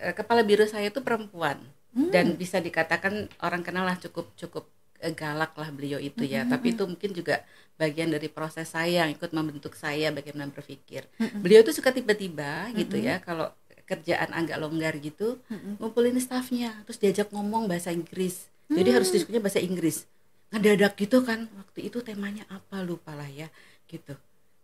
eh, 0.00 0.16
kepala 0.16 0.40
biro 0.40 0.64
saya 0.64 0.88
itu 0.88 1.04
perempuan 1.04 1.60
Hmm. 1.94 2.10
dan 2.10 2.34
bisa 2.34 2.58
dikatakan 2.58 3.30
orang 3.38 3.62
kenal 3.62 3.86
lah 3.86 3.94
cukup 3.94 4.34
cukup 4.34 4.66
galak 5.14 5.52
lah 5.58 5.68
beliau 5.74 5.98
itu 5.98 6.22
ya. 6.24 6.46
Tapi 6.46 6.76
itu 6.76 6.84
mungkin 6.86 7.10
juga 7.12 7.42
bagian 7.74 8.06
dari 8.14 8.30
proses 8.30 8.70
saya 8.70 9.06
yang 9.06 9.10
ikut 9.12 9.34
membentuk 9.34 9.74
saya 9.74 10.14
bagaimana 10.14 10.48
berpikir. 10.54 11.04
Beliau 11.42 11.66
itu 11.66 11.74
suka 11.74 11.90
tiba-tiba 11.90 12.70
gitu 12.78 12.96
ya 13.00 13.18
kalau 13.18 13.50
kerjaan 13.84 14.32
agak 14.32 14.56
longgar 14.56 14.96
gitu 14.96 15.36
ngumpulin 15.76 16.16
staffnya 16.16 16.72
terus 16.88 16.96
diajak 16.96 17.28
ngomong 17.34 17.68
bahasa 17.68 17.92
Inggris. 17.92 18.48
Jadi 18.70 18.88
harus 18.94 19.12
diskusinya 19.12 19.44
bahasa 19.44 19.60
Inggris. 19.60 20.08
Ngedadak 20.54 20.94
gitu 20.96 21.20
kan 21.26 21.50
waktu 21.58 21.90
itu 21.90 21.98
temanya 22.00 22.46
apa 22.48 22.80
lupa 22.86 23.12
lah 23.12 23.28
ya 23.28 23.50
gitu. 23.90 24.14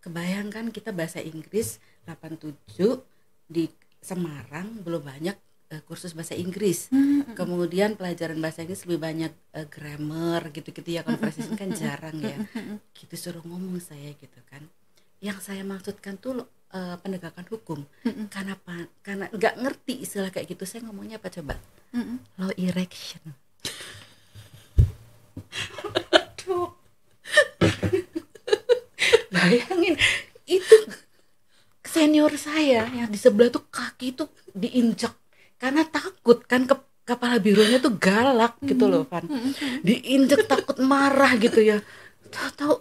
Kebayangkan 0.00 0.72
kita 0.72 0.94
bahasa 0.96 1.20
Inggris 1.20 1.82
87 2.08 2.56
di 3.50 3.68
Semarang 4.00 4.80
belum 4.80 5.04
banyak 5.04 5.36
eh, 5.70 5.82
kursus 5.86 6.12
bahasa 6.12 6.34
Inggris. 6.34 6.90
Kemudian 7.38 7.94
pelajaran 7.94 8.42
bahasa 8.42 8.66
Inggris 8.66 8.82
lebih 8.84 9.00
banyak 9.00 9.32
eh, 9.54 9.66
grammar 9.70 10.50
gitu-gitu 10.50 10.90
ya 10.98 11.06
konversi 11.06 11.46
kan 11.54 11.70
jarang 11.72 12.18
ya. 12.20 12.36
Gitu 12.92 13.14
suruh 13.14 13.42
ngomong 13.46 13.78
saya 13.78 14.12
gitu 14.18 14.40
kan. 14.50 14.66
Yang 15.22 15.38
saya 15.46 15.62
maksudkan 15.62 16.18
tuh 16.18 16.44
eh, 16.74 16.96
penegakan 16.98 17.46
hukum. 17.48 17.86
Karena 18.28 18.58
apa? 18.58 18.90
Karena 19.00 19.30
nggak 19.30 19.54
ngerti 19.62 20.02
istilah 20.02 20.34
kayak 20.34 20.50
gitu 20.50 20.66
saya 20.66 20.84
ngomongnya 20.90 21.22
apa 21.22 21.30
coba? 21.30 21.54
Law 22.38 22.52
erection. 22.58 23.34
Aduh. 26.10 26.74
Bayangin 29.30 29.94
itu 30.50 30.76
senior 31.86 32.34
saya 32.38 32.86
yang 32.90 33.10
di 33.10 33.18
sebelah 33.18 33.50
tuh 33.50 33.66
kaki 33.70 34.14
itu 34.14 34.24
diinjak 34.54 35.14
karena 35.60 35.84
takut 35.84 36.40
kan 36.48 36.64
ke 36.64 36.74
kepala 37.04 37.36
bironya 37.36 37.78
tuh 37.84 37.92
galak 38.00 38.56
gitu 38.64 38.88
loh 38.88 39.04
Van. 39.04 39.28
Diinjek 39.84 40.48
takut 40.48 40.80
marah 40.80 41.36
gitu 41.36 41.60
ya. 41.60 41.84
Tahu-tahu 42.32 42.80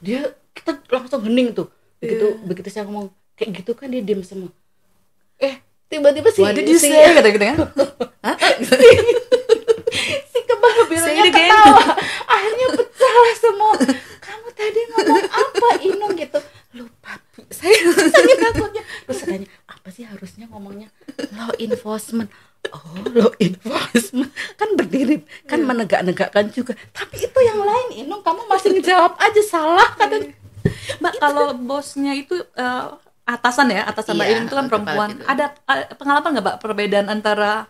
dia 0.00 0.32
kita 0.56 0.80
langsung 0.88 1.20
hening 1.28 1.52
tuh. 1.52 1.68
Begitu 2.00 2.40
begitu 2.48 2.68
saya 2.72 2.88
ngomong 2.88 3.12
kayak 3.36 3.60
gitu 3.60 3.76
kan 3.76 3.92
dia 3.92 4.00
diam 4.00 4.24
semua. 4.24 4.48
Eh 5.36 5.60
tiba-tiba 5.92 6.32
sih 6.32 6.48
did 6.56 6.70
you 6.70 6.80
si? 6.80 6.88
Kata 6.88 7.28
gitu 7.28 7.44
kan. 7.44 7.58
Hah? 8.24 8.36
si 10.32 10.38
kepala 10.48 10.82
again. 10.88 11.28
ketawa. 11.28 11.84
Akhirnya 12.24 12.66
pecah 12.72 13.14
lah 13.20 13.34
semua. 13.36 13.74
Kamu 14.22 14.48
tadi 14.56 14.80
ngomong 14.96 15.24
apa 15.28 15.68
Inung? 15.84 16.14
gitu. 16.16 16.38
Lupa 16.78 17.20
saya 17.50 17.74
saya 18.14 18.34
takutnya. 18.38 18.82
Terus 19.08 19.18
saya 19.18 19.38
apa 19.88 19.96
sih 19.96 20.04
harusnya 20.04 20.44
ngomongnya 20.52 20.92
law 21.32 21.48
enforcement 21.56 22.28
oh 22.76 23.00
law 23.16 23.32
enforcement 23.40 24.28
kan 24.60 24.76
berdiri 24.76 25.24
kan 25.48 25.64
menegak-negakkan 25.64 26.52
juga 26.52 26.76
tapi 26.92 27.24
itu 27.24 27.40
yang 27.40 27.56
lain 27.64 28.04
Inung 28.04 28.20
kamu 28.20 28.44
masih 28.52 28.76
ngejawab 28.76 29.16
aja 29.16 29.42
salah 29.48 29.88
kata 29.96 30.28
Mbak 31.00 31.14
kalau 31.16 31.56
bosnya 31.56 32.12
itu 32.12 32.36
eh, 32.36 32.84
atasan 33.24 33.72
ya, 33.72 33.88
atasan 33.88 34.12
Mbak 34.20 34.28
Iya, 34.28 34.34
Irin 34.36 34.44
itu 34.44 34.56
kan 34.60 34.66
perempuan. 34.68 35.08
biro. 35.16 35.24
Ada 35.24 35.44
eh, 35.56 35.96
pengalaman 35.96 36.28
nggak 36.36 36.44
Mbak 36.44 36.58
perbedaan 36.60 37.08
antara 37.08 37.64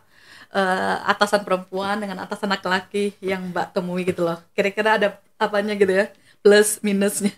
eh, 0.51 0.97
atasan 1.07 1.47
perempuan 1.47 2.03
dengan 2.03 2.19
atasan 2.27 2.51
laki-laki 2.51 3.15
yang 3.23 3.55
Mbak 3.55 3.79
temui 3.79 4.03
gitu 4.03 4.27
loh? 4.27 4.43
Kira-kira 4.59 4.99
ada 4.99 5.09
apanya 5.39 5.79
gitu 5.79 5.95
ya? 5.95 6.11
Plus 6.43 6.83
minusnya. 6.83 7.35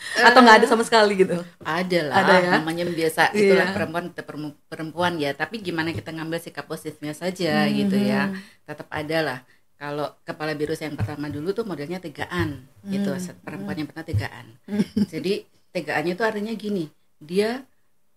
Atau 0.26 0.40
nggak 0.40 0.56
ada 0.60 0.66
sama 0.66 0.82
sekali 0.82 1.14
gitu? 1.16 1.36
ada 1.60 2.00
lah 2.04 2.16
Ada 2.18 2.34
ya? 2.36 2.50
namanya 2.56 2.84
biasa 2.84 3.30
Iya. 3.30 3.40
itulah 3.42 3.68
perempuan 3.70 4.04
tetap 4.08 4.26
perempuan 4.66 5.12
ya. 5.16 5.30
Tapi 5.32 5.60
gimana 5.60 5.90
kita 5.90 6.10
ngambil 6.10 6.38
sikap 6.38 6.64
positifnya 6.64 7.12
saja 7.12 7.64
gitu 7.68 7.96
ya. 7.96 8.32
tetap 8.64 8.88
ada 8.88 9.18
lah. 9.20 9.38
Kalau 9.74 10.12
kepala 10.22 10.52
biru 10.52 10.76
saya 10.76 10.92
yang 10.92 11.00
pertama 11.00 11.26
dulu 11.26 11.52
tuh 11.52 11.64
modelnya 11.64 11.96
tegaan 11.98 12.68
gitu. 12.84 13.10
Perempuan 13.40 13.76
yang 13.76 13.88
pernah 13.88 14.04
tegaan. 14.04 14.46
Jadi 15.12 15.44
tegaannya 15.70 16.12
itu 16.12 16.22
artinya 16.22 16.52
gini. 16.52 16.84
Dia 17.16 17.64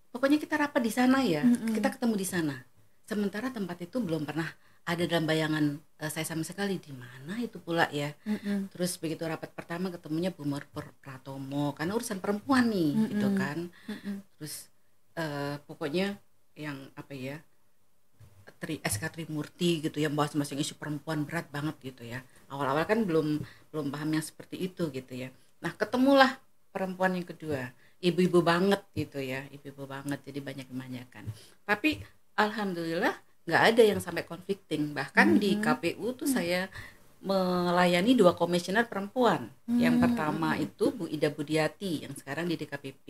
pokoknya 0.09 0.37
kita 0.37 0.55
rapat 0.57 0.81
di 0.81 0.91
sana 0.91 1.23
ya. 1.23 1.43
Kita 1.45 1.87
ketemu 1.87 2.15
di 2.15 2.27
sana. 2.27 2.55
Sementara 3.03 3.47
tempat 3.47 3.79
itu 3.79 3.99
belum 3.99 4.23
pernah 4.23 4.47
ada 4.83 5.03
dalam 5.07 5.23
bayangan 5.23 5.79
eh, 5.99 6.11
saya 6.11 6.27
sama 6.27 6.43
sekali 6.43 6.75
di 6.75 6.91
mana 6.91 7.39
itu 7.39 7.55
pula 7.59 7.87
ya? 7.87 8.11
Terus 8.75 8.99
begitu 8.99 9.23
rapat 9.23 9.51
pertama 9.55 9.87
ketemunya 9.87 10.27
Bu 10.31 10.43
Mur 10.43 10.67
Pratomo 10.99 11.71
karena 11.71 11.95
urusan 11.95 12.19
perempuan 12.19 12.67
nih 12.67 12.91
gitu 13.15 13.27
kan. 13.39 13.57
Terus 14.39 14.67
eh, 15.15 15.55
pokoknya 15.63 16.19
yang 16.53 16.77
apa 16.93 17.15
ya 17.15 17.39
Tri 18.59 18.79
SK 18.83 19.07
Trimurti 19.11 19.79
gitu 19.83 20.03
ya 20.03 20.11
bahas 20.11 20.35
masing 20.35 20.59
isu 20.59 20.75
perempuan 20.75 21.23
berat 21.23 21.47
banget 21.47 21.75
gitu 21.79 22.03
ya. 22.03 22.19
Awal-awal 22.51 22.83
kan 22.83 23.07
belum 23.07 23.39
belum 23.71 23.87
paham 23.87 24.19
yang 24.19 24.23
seperti 24.23 24.67
itu 24.67 24.91
gitu 24.91 25.15
ya. 25.15 25.31
Nah 25.63 25.71
ketemulah 25.71 26.39
perempuan 26.75 27.15
yang 27.15 27.23
kedua. 27.23 27.71
Ibu-ibu 28.03 28.43
banget 28.43 28.83
gitu 28.99 29.23
ya 29.23 29.47
ibu-ibu 29.47 29.87
banget 29.87 30.19
jadi 30.27 30.43
banyak 30.43 30.67
kebanyakan. 30.67 31.23
Tapi 31.63 32.03
alhamdulillah 32.35 33.15
nggak 33.43 33.63
ada 33.73 33.83
yang 33.83 33.99
sampai 33.99 34.23
conflicting. 34.23 34.91
Bahkan 34.91 35.27
di 35.37 35.59
KPU 35.59 36.13
tuh 36.13 36.27
saya 36.27 36.71
melayani 37.21 38.13
dua 38.13 38.35
komisioner 38.35 38.85
perempuan. 38.85 39.47
Yang 39.79 39.95
pertama 40.01 40.49
itu 40.57 40.91
Bu 40.91 41.07
Ida 41.07 41.27
Budiati 41.27 42.03
yang 42.03 42.13
sekarang 42.13 42.47
di 42.47 42.55
DKPP 42.55 43.05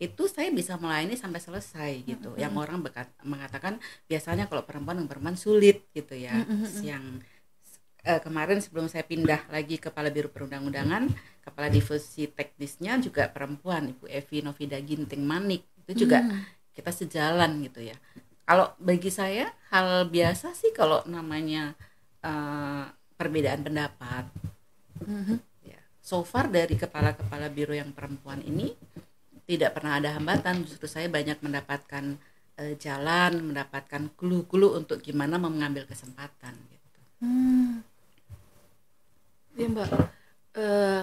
itu 0.00 0.22
saya 0.32 0.48
bisa 0.48 0.80
melayani 0.80 1.12
sampai 1.12 1.40
selesai 1.40 1.90
gitu. 2.08 2.32
Yang 2.34 2.52
orang 2.56 2.80
bekat- 2.80 3.12
mengatakan 3.20 3.76
biasanya 4.08 4.48
kalau 4.48 4.64
perempuan 4.64 4.96
dengan 4.96 5.12
perempuan 5.12 5.36
sulit 5.36 5.84
gitu 5.92 6.16
ya. 6.16 6.40
Yang 6.80 7.04
eh, 8.00 8.16
kemarin 8.16 8.64
sebelum 8.64 8.88
saya 8.88 9.04
pindah 9.04 9.44
lagi 9.52 9.76
kepala 9.76 10.08
biro 10.08 10.32
perundang-undangan 10.32 11.12
kepala 11.44 11.68
divisi 11.68 12.32
teknisnya 12.32 12.96
juga 12.96 13.28
perempuan. 13.28 13.92
Ibu 13.92 14.08
Evi 14.08 14.40
Novida 14.40 14.80
Ginting 14.80 15.20
Manik. 15.20 15.68
Itu 15.84 16.04
juga 16.04 16.24
kita 16.72 16.96
sejalan 16.96 17.60
gitu 17.60 17.84
ya 17.84 17.96
kalau 18.50 18.66
bagi 18.82 19.14
saya 19.14 19.46
hal 19.70 20.10
biasa 20.10 20.58
sih 20.58 20.74
kalau 20.74 21.06
namanya 21.06 21.70
eh, 22.26 22.82
perbedaan 23.14 23.62
pendapat. 23.62 24.26
Ya 25.62 25.78
so 26.02 26.26
far 26.26 26.50
dari 26.50 26.74
kepala-kepala 26.74 27.46
biro 27.46 27.70
yang 27.70 27.94
perempuan 27.94 28.42
ini 28.42 28.74
tidak 29.46 29.78
pernah 29.78 30.02
ada 30.02 30.18
hambatan. 30.18 30.66
Justru 30.66 30.90
saya 30.90 31.06
banyak 31.06 31.38
mendapatkan 31.38 32.18
eh, 32.58 32.74
jalan 32.74 33.54
mendapatkan 33.54 34.10
clue-clue 34.18 34.74
untuk 34.74 34.98
gimana 34.98 35.38
mengambil 35.38 35.86
kesempatan 35.86 36.58
gitu. 36.58 36.98
Iya 39.62 39.66
Mbak. 39.70 39.88
Eh, 40.58 41.02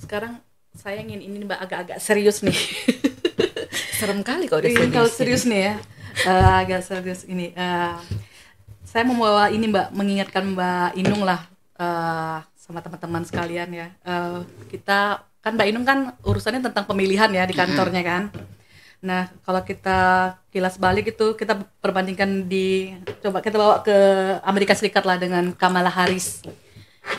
sekarang 0.00 0.40
saya 0.72 1.04
ingin 1.04 1.20
ini 1.20 1.44
Mbak 1.44 1.60
agak-agak 1.68 1.98
serius 2.00 2.40
nih. 2.40 2.56
serem 3.96 4.20
kali 4.20 4.44
kalau 4.48 4.60
udah 4.60 4.72
serius 4.72 4.92
kalau 4.92 5.08
serius 5.08 5.44
nih 5.48 5.60
ya, 5.72 5.74
Eh, 6.24 6.52
agak 6.64 6.80
serius 6.80 7.28
ini. 7.28 7.52
Eh, 7.52 7.96
saya 8.86 9.04
membawa 9.04 9.52
ini 9.52 9.68
Mbak, 9.68 9.92
mengingatkan 9.92 10.44
Mbak 10.56 10.96
Inung 10.96 11.26
lah 11.26 11.44
eh, 11.76 12.38
sama 12.56 12.80
teman-teman 12.80 13.22
sekalian 13.28 13.68
ya. 13.68 13.88
Eh, 14.00 14.40
kita 14.72 15.20
kan 15.44 15.52
Mbak 15.52 15.68
Inung 15.68 15.84
kan 15.84 16.16
urusannya 16.24 16.64
tentang 16.64 16.88
pemilihan 16.88 17.28
ya 17.28 17.44
di 17.44 17.52
kantornya 17.52 18.00
kan. 18.00 18.32
Nah, 19.04 19.28
kalau 19.44 19.60
kita 19.60 20.32
kilas 20.48 20.80
balik 20.80 21.12
itu 21.12 21.36
kita 21.36 21.52
perbandingkan 21.84 22.48
di 22.48 22.96
coba 23.20 23.44
kita 23.44 23.60
bawa 23.60 23.84
ke 23.84 23.96
Amerika 24.40 24.72
Serikat 24.72 25.04
lah 25.04 25.20
dengan 25.20 25.52
Kamala 25.52 25.92
Harris 25.92 26.40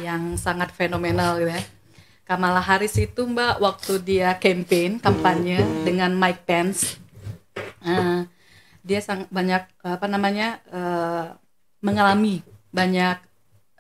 yang 0.02 0.36
sangat 0.42 0.74
fenomenal 0.74 1.38
gitu 1.38 1.54
ya. 1.54 1.62
Kamala 2.28 2.60
Harris 2.60 2.98
itu 3.00 3.24
Mbak 3.24 3.62
waktu 3.62 3.94
dia 4.04 4.36
campaign 4.36 5.00
kampanye 5.00 5.64
dengan 5.88 6.12
Mike 6.12 6.44
Pence 6.44 7.00
eh, 7.88 8.28
dia 8.88 9.00
sangat 9.04 9.28
banyak 9.30 9.64
apa 9.84 10.08
namanya 10.08 10.48
eh, 10.72 11.28
mengalami 11.84 12.42
banyak 12.72 13.18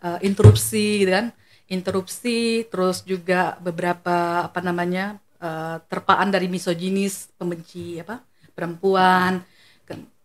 eh, 0.03 0.19
interupsi 0.27 1.03
gitu 1.03 1.11
kan. 1.17 1.27
Interupsi 1.67 2.63
terus 2.71 3.03
juga 3.03 3.59
beberapa 3.59 4.47
apa 4.47 4.59
namanya 4.63 5.19
eh, 5.39 5.77
terpaan 5.89 6.29
dari 6.35 6.47
misoginis 6.51 7.31
pembenci 7.39 7.99
apa 8.03 8.21
perempuan. 8.55 9.43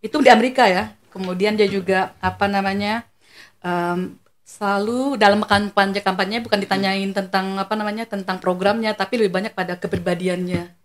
Itu 0.03 0.19
di 0.25 0.31
Amerika 0.33 0.67
ya. 0.67 0.91
Kemudian 1.15 1.55
dia 1.61 1.69
juga 1.69 2.17
apa 2.25 2.49
namanya 2.49 3.05
em, 3.65 4.17
selalu 4.45 5.17
dalam 5.21 5.41
kampanye 5.47 6.01
kampanye 6.05 6.39
bukan 6.45 6.61
ditanyain 6.61 7.11
tentang 7.17 7.57
apa 7.57 7.75
namanya 7.79 8.05
tentang 8.09 8.37
programnya 8.43 8.93
tapi 8.97 9.21
lebih 9.21 9.33
banyak 9.33 9.53
pada 9.57 9.75
kepribadiannya 9.81 10.82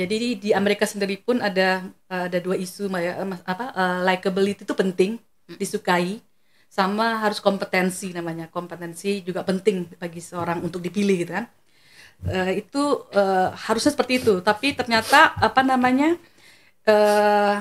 jadi 0.00 0.14
di, 0.22 0.28
di 0.44 0.48
Amerika 0.56 0.84
sendiri 0.92 1.14
pun 1.26 1.36
ada 1.48 1.84
ada 2.08 2.38
dua 2.44 2.56
isu 2.64 2.88
ya, 3.06 3.12
Mas- 3.30 3.44
apa 3.52 3.64
eh, 3.80 3.98
likability 4.08 4.60
itu 4.66 4.74
penting 4.82 5.10
disukai 5.60 6.20
sama 6.78 7.04
harus 7.22 7.38
kompetensi 7.46 8.06
namanya. 8.16 8.44
Kompetensi 8.56 9.20
juga 9.28 9.40
penting 9.48 9.76
bagi 10.02 10.20
seorang 10.24 10.58
untuk 10.66 10.80
dipilih 10.86 11.16
gitu 11.22 11.32
kan. 11.38 11.46
Eh, 12.28 12.50
itu 12.62 12.78
eh, 13.18 13.48
harusnya 13.66 13.90
seperti 13.94 14.14
itu. 14.22 14.32
Tapi 14.48 14.66
ternyata 14.78 15.16
apa 15.46 15.60
namanya 15.70 16.06
eh 16.88 17.56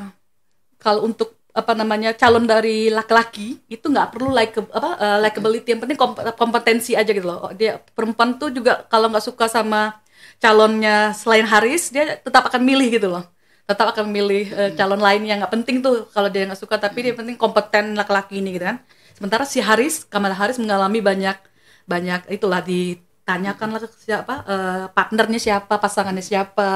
kalau 0.81 1.01
untuk 1.09 1.29
apa 1.51 1.73
namanya 1.75 2.15
calon 2.15 2.47
dari 2.47 2.87
laki-laki 2.87 3.59
itu 3.67 3.85
nggak 3.91 4.09
perlu 4.15 4.31
like 4.31 4.55
apa 4.55 4.89
eh, 5.03 5.17
likability 5.25 5.67
yang 5.75 5.81
penting 5.83 5.99
kom- 5.99 6.17
kompetensi 6.41 6.91
aja 6.99 7.11
gitu 7.11 7.27
loh. 7.27 7.39
Oh, 7.51 7.53
dia 7.55 7.77
perempuan 7.95 8.39
tuh 8.41 8.49
juga 8.55 8.87
kalau 8.91 9.11
nggak 9.11 9.25
suka 9.29 9.45
sama 9.51 9.99
calonnya 10.43 11.13
selain 11.21 11.45
Haris 11.51 11.93
dia 11.93 12.17
tetap 12.25 12.43
akan 12.49 12.61
milih 12.69 12.87
gitu 12.97 13.07
loh. 13.13 13.23
Tetap 13.69 13.87
akan 13.95 14.03
memilih 14.09 14.45
eh, 14.59 14.71
calon 14.77 14.99
lain 15.07 15.21
yang 15.29 15.37
nggak 15.41 15.53
penting 15.55 15.77
tuh 15.85 16.09
kalau 16.15 16.27
dia 16.33 16.43
nggak 16.49 16.59
suka 16.59 16.75
tapi 16.81 16.99
dia 17.05 17.13
penting 17.19 17.37
kompeten 17.39 17.85
laki-laki 17.99 18.41
ini 18.41 18.49
gitu 18.57 18.65
kan. 18.69 18.77
Sementara 19.17 19.43
si 19.45 19.59
Haris 19.61 20.03
Kamala 20.11 20.35
Haris 20.35 20.57
mengalami 20.57 20.99
banyak 20.99 21.37
banyak 21.85 22.21
itulah 22.35 22.61
ditanyakan 22.65 23.67
lah 23.77 23.79
siapa 24.07 24.33
eh, 24.49 24.83
partnernya 24.97 25.39
siapa 25.39 25.73
pasangannya 25.83 26.23
siapa. 26.25 26.71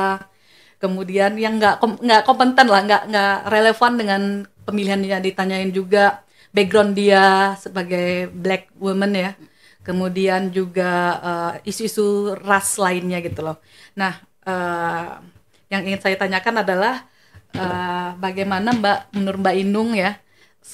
Kemudian 0.82 1.32
yang 1.40 1.58
nggak 1.60 1.76
kom- 1.82 2.00
nggak 2.04 2.22
kompeten 2.28 2.68
lah 2.70 2.82
nggak 2.88 3.04
nggak 3.10 3.36
relevan 3.54 3.92
dengan 4.00 4.22
pemilihan 4.68 5.02
yang 5.02 5.22
ditanyain 5.24 5.72
juga 5.72 6.22
background 6.56 6.94
dia 6.96 7.56
sebagai 7.60 8.32
black 8.32 8.72
woman 8.80 9.12
ya 9.16 9.32
kemudian 9.86 10.42
juga 10.58 10.84
eh, 11.28 11.70
isu-isu 11.70 12.02
ras 12.48 12.70
lainnya 12.84 13.18
gitu 13.26 13.40
loh. 13.48 13.58
Nah 14.00 14.14
eh, 14.48 15.06
yang 15.72 15.82
ingin 15.88 16.02
saya 16.04 16.16
tanyakan 16.22 16.56
adalah 16.64 16.94
eh, 17.58 18.10
bagaimana 18.24 18.70
mbak 18.80 18.98
menurut 19.18 19.40
mbak 19.44 19.56
Inung 19.62 19.92
ya 19.98 20.12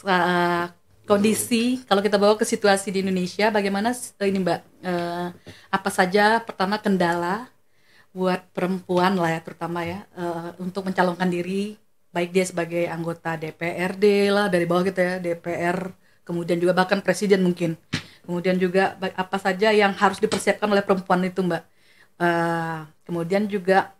eh, 0.08 0.64
kondisi 1.10 1.82
kalau 1.88 2.02
kita 2.06 2.18
bawa 2.22 2.36
ke 2.40 2.46
situasi 2.48 2.88
di 2.94 3.00
Indonesia 3.04 3.50
bagaimana 3.52 3.92
s- 3.96 4.16
ini 4.24 4.40
mbak 4.46 4.60
eh, 4.86 5.28
apa 5.76 5.90
saja 5.92 6.40
pertama 6.48 6.76
kendala 6.80 7.50
buat 8.12 8.42
perempuan 8.56 9.14
lah 9.22 9.30
ya 9.36 9.40
terutama 9.46 9.80
ya 9.88 10.00
eh, 10.20 10.50
untuk 10.64 10.84
mencalonkan 10.88 11.30
diri 11.32 11.76
baik 12.16 12.30
dia 12.36 12.46
sebagai 12.48 12.84
anggota 12.92 13.40
DPRD 13.40 14.06
lah 14.36 14.46
dari 14.54 14.66
bawah 14.70 14.84
gitu 14.90 15.00
ya 15.00 15.14
DPR 15.24 15.80
kemudian 16.28 16.60
juga 16.64 16.74
bahkan 16.76 17.00
presiden 17.06 17.42
mungkin 17.48 17.76
kemudian 18.26 18.58
juga 18.58 18.96
apa 19.18 19.38
saja 19.42 19.74
yang 19.74 19.94
harus 19.98 20.18
dipersiapkan 20.24 20.70
oleh 20.70 20.84
perempuan 20.86 21.22
itu 21.26 21.40
mbak? 21.44 21.64
Eh, 22.22 22.80
kemudian 23.08 23.44
juga 23.50 23.94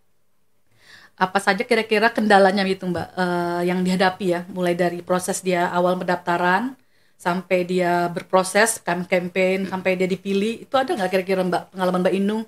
apa 1.22 1.38
saja 1.38 1.62
kira-kira 1.62 2.10
kendalanya 2.10 2.66
gitu 2.66 2.90
mbak 2.90 3.08
eh, 3.14 3.62
yang 3.70 3.80
dihadapi 3.86 4.26
ya? 4.36 4.42
Mulai 4.50 4.74
dari 4.74 5.00
proses 5.06 5.38
dia 5.46 5.70
awal 5.70 5.98
pendaftaran 6.02 6.74
sampai 7.22 7.60
dia 7.70 8.10
berproses 8.10 8.82
kan 8.82 9.06
campaign 9.06 9.70
sampai 9.70 9.94
dia 10.00 10.10
dipilih. 10.10 10.66
Itu 10.66 10.76
ada 10.82 10.92
nggak 10.98 11.10
kira-kira 11.14 11.42
mbak 11.46 11.64
pengalaman 11.74 12.02
mbak 12.06 12.16
Inung 12.18 12.44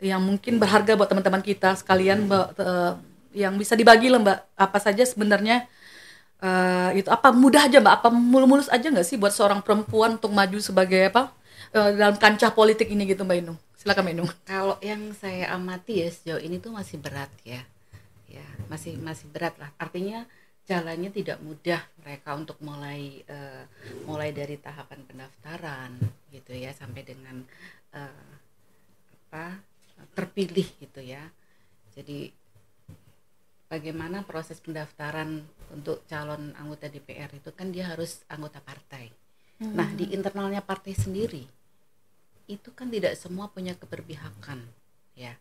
yang 0.00 0.22
mungkin 0.24 0.56
berharga 0.62 0.96
buat 0.96 1.08
teman-teman 1.12 1.42
kita 1.44 1.76
sekalian 1.78 2.26
mbak 2.26 2.46
eh, 2.58 2.92
yang 3.46 3.54
bisa 3.60 3.74
dibagi 3.78 4.10
lah 4.10 4.20
mbak? 4.22 4.38
Apa 4.58 4.78
saja 4.82 5.04
sebenarnya 5.06 5.66
eh, 6.40 6.90
itu 7.00 7.08
apa 7.12 7.32
mudah 7.32 7.68
aja 7.68 7.78
mbak? 7.80 7.94
Apa 8.02 8.08
mulus-mulus 8.12 8.68
aja 8.72 8.86
nggak 8.88 9.06
sih 9.06 9.16
buat 9.20 9.32
seorang 9.32 9.60
perempuan 9.64 10.16
untuk 10.16 10.32
maju 10.32 10.58
sebagai 10.60 11.12
apa? 11.12 11.32
Eh, 11.70 11.90
dalam 11.94 12.16
kancah 12.18 12.50
politik 12.50 12.90
ini 12.90 13.06
gitu 13.06 13.22
mbak 13.22 13.44
Inung. 13.44 13.58
Silakan 13.78 14.02
mbak 14.04 14.14
Inung. 14.16 14.30
Kalau 14.48 14.76
yang 14.82 15.12
saya 15.14 15.54
amati 15.54 16.02
ya 16.02 16.08
sejauh 16.10 16.42
ini 16.42 16.58
tuh 16.58 16.72
masih 16.74 16.98
berat 16.98 17.30
ya, 17.46 17.62
ya 18.26 18.46
masih 18.66 18.98
masih 18.98 19.30
berat 19.30 19.54
lah. 19.60 19.70
Artinya 19.78 20.26
jalannya 20.66 21.10
tidak 21.10 21.38
mudah 21.42 21.82
mereka 22.02 22.34
untuk 22.34 22.58
mulai 22.62 23.22
eh, 23.26 23.64
mulai 24.06 24.30
dari 24.34 24.54
tahapan 24.58 25.02
pendaftaran 25.06 25.98
gitu 26.30 26.54
ya 26.54 26.70
sampai 26.74 27.02
dengan 27.02 27.42
eh, 27.94 28.30
apa 29.30 29.62
terpilih 30.16 30.66
gitu 30.82 31.00
ya. 31.04 31.22
Jadi 31.94 32.30
bagaimana 33.70 34.26
proses 34.26 34.58
pendaftaran 34.58 35.46
untuk 35.70 36.02
calon 36.10 36.50
anggota 36.58 36.90
DPR 36.90 37.30
itu 37.38 37.54
kan 37.54 37.70
dia 37.70 37.86
harus 37.86 38.26
anggota 38.26 38.58
partai. 38.58 39.14
Nah 39.62 39.86
di 39.94 40.10
internalnya 40.10 40.58
partai 40.58 40.98
sendiri 40.98 41.46
itu 42.50 42.68
kan 42.74 42.90
tidak 42.90 43.14
semua 43.14 43.46
punya 43.46 43.78
keberpihakan 43.78 44.66
ya. 45.14 45.38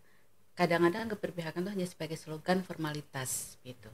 Kadang-kadang 0.53 1.17
keberpihakan 1.17 1.65
itu 1.65 1.71
hanya 1.73 1.87
sebagai 1.89 2.21
slogan 2.21 2.61
formalitas 2.61 3.57
gitu 3.65 3.89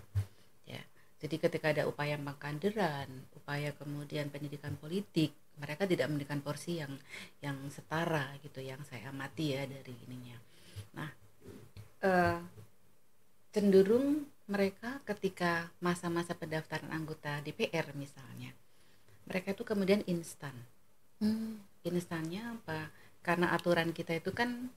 ya. 0.67 0.83
Jadi 1.23 1.39
ketika 1.39 1.71
ada 1.71 1.87
upaya 1.87 2.19
pengkaderan 2.19 3.07
upaya 3.39 3.71
kemudian 3.79 4.27
pendidikan 4.27 4.75
politik 4.75 5.31
mereka 5.55 5.87
tidak 5.87 6.11
memberikan 6.11 6.43
porsi 6.43 6.83
yang 6.83 6.91
yang 7.39 7.55
setara 7.71 8.35
gitu 8.43 8.59
yang 8.59 8.83
saya 8.83 9.15
amati 9.15 9.55
ya 9.55 9.63
dari 9.63 9.95
ininya. 10.09 10.37
Nah 10.99 11.09
eh, 12.03 12.37
cenderung 13.55 14.27
mereka 14.51 14.99
ketika 15.07 15.71
masa-masa 15.79 16.35
pendaftaran 16.35 16.91
anggota 16.91 17.39
DPR 17.39 17.95
misalnya 17.95 18.51
mereka 19.25 19.57
itu 19.57 19.63
kemudian 19.65 20.05
instan. 20.05 20.53
Instannya 21.81 22.57
apa? 22.61 22.89
Karena 23.25 23.53
aturan 23.53 23.89
kita 23.89 24.13
itu 24.13 24.29
kan 24.33 24.69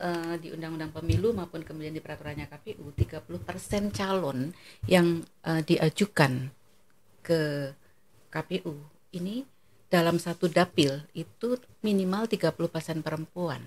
eh, 0.00 0.34
di 0.36 0.52
undang-undang 0.52 0.92
pemilu 0.92 1.32
maupun 1.32 1.64
kemudian 1.64 1.96
di 1.96 2.04
peraturannya 2.04 2.48
KPU 2.48 2.92
30% 2.92 3.96
calon 3.96 4.52
yang 4.84 5.24
eh, 5.48 5.62
diajukan 5.64 6.52
ke 7.24 7.72
KPU 8.28 8.76
ini 9.16 9.48
dalam 9.88 10.20
satu 10.20 10.50
dapil 10.50 11.08
itu 11.16 11.56
minimal 11.80 12.28
30% 12.28 13.00
perempuan. 13.00 13.64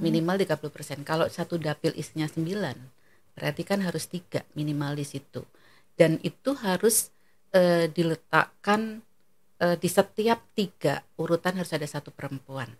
Minimal 0.00 0.40
30% 0.40 1.04
kalau 1.04 1.28
satu 1.28 1.60
dapil 1.60 1.92
isinya 2.00 2.24
9 2.24 3.03
berarti 3.34 3.62
kan 3.66 3.82
harus 3.82 4.06
tiga 4.08 4.42
minimal 4.58 4.94
di 4.98 5.06
situ. 5.06 5.42
Dan 5.94 6.18
itu 6.22 6.54
harus 6.58 7.10
eh, 7.54 7.86
diletakkan 7.90 9.02
eh, 9.62 9.76
di 9.78 9.88
setiap 9.90 10.40
tiga 10.58 11.02
urutan 11.20 11.58
harus 11.58 11.72
ada 11.74 11.86
satu 11.86 12.10
perempuan. 12.14 12.70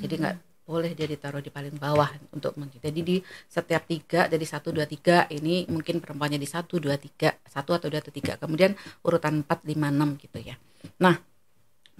Jadi 0.00 0.14
nggak 0.20 0.36
boleh 0.68 0.94
dia 0.94 1.08
ditaruh 1.10 1.42
di 1.42 1.50
paling 1.50 1.74
bawah 1.82 2.06
untuk 2.30 2.54
jadi 2.78 3.00
di 3.02 3.18
setiap 3.50 3.90
tiga 3.90 4.30
jadi 4.30 4.46
satu 4.46 4.70
dua 4.70 4.86
tiga 4.86 5.26
ini 5.34 5.66
mungkin 5.66 5.98
perempuannya 5.98 6.38
di 6.38 6.46
satu 6.46 6.78
dua 6.78 6.94
tiga 6.94 7.34
satu 7.42 7.74
atau 7.74 7.88
dua 7.90 7.98
atau 7.98 8.14
tiga. 8.14 8.38
Kemudian 8.38 8.78
urutan 9.02 9.42
empat 9.42 9.66
lima 9.66 9.90
enam 9.90 10.14
gitu 10.20 10.38
ya. 10.38 10.54
Nah 11.02 11.18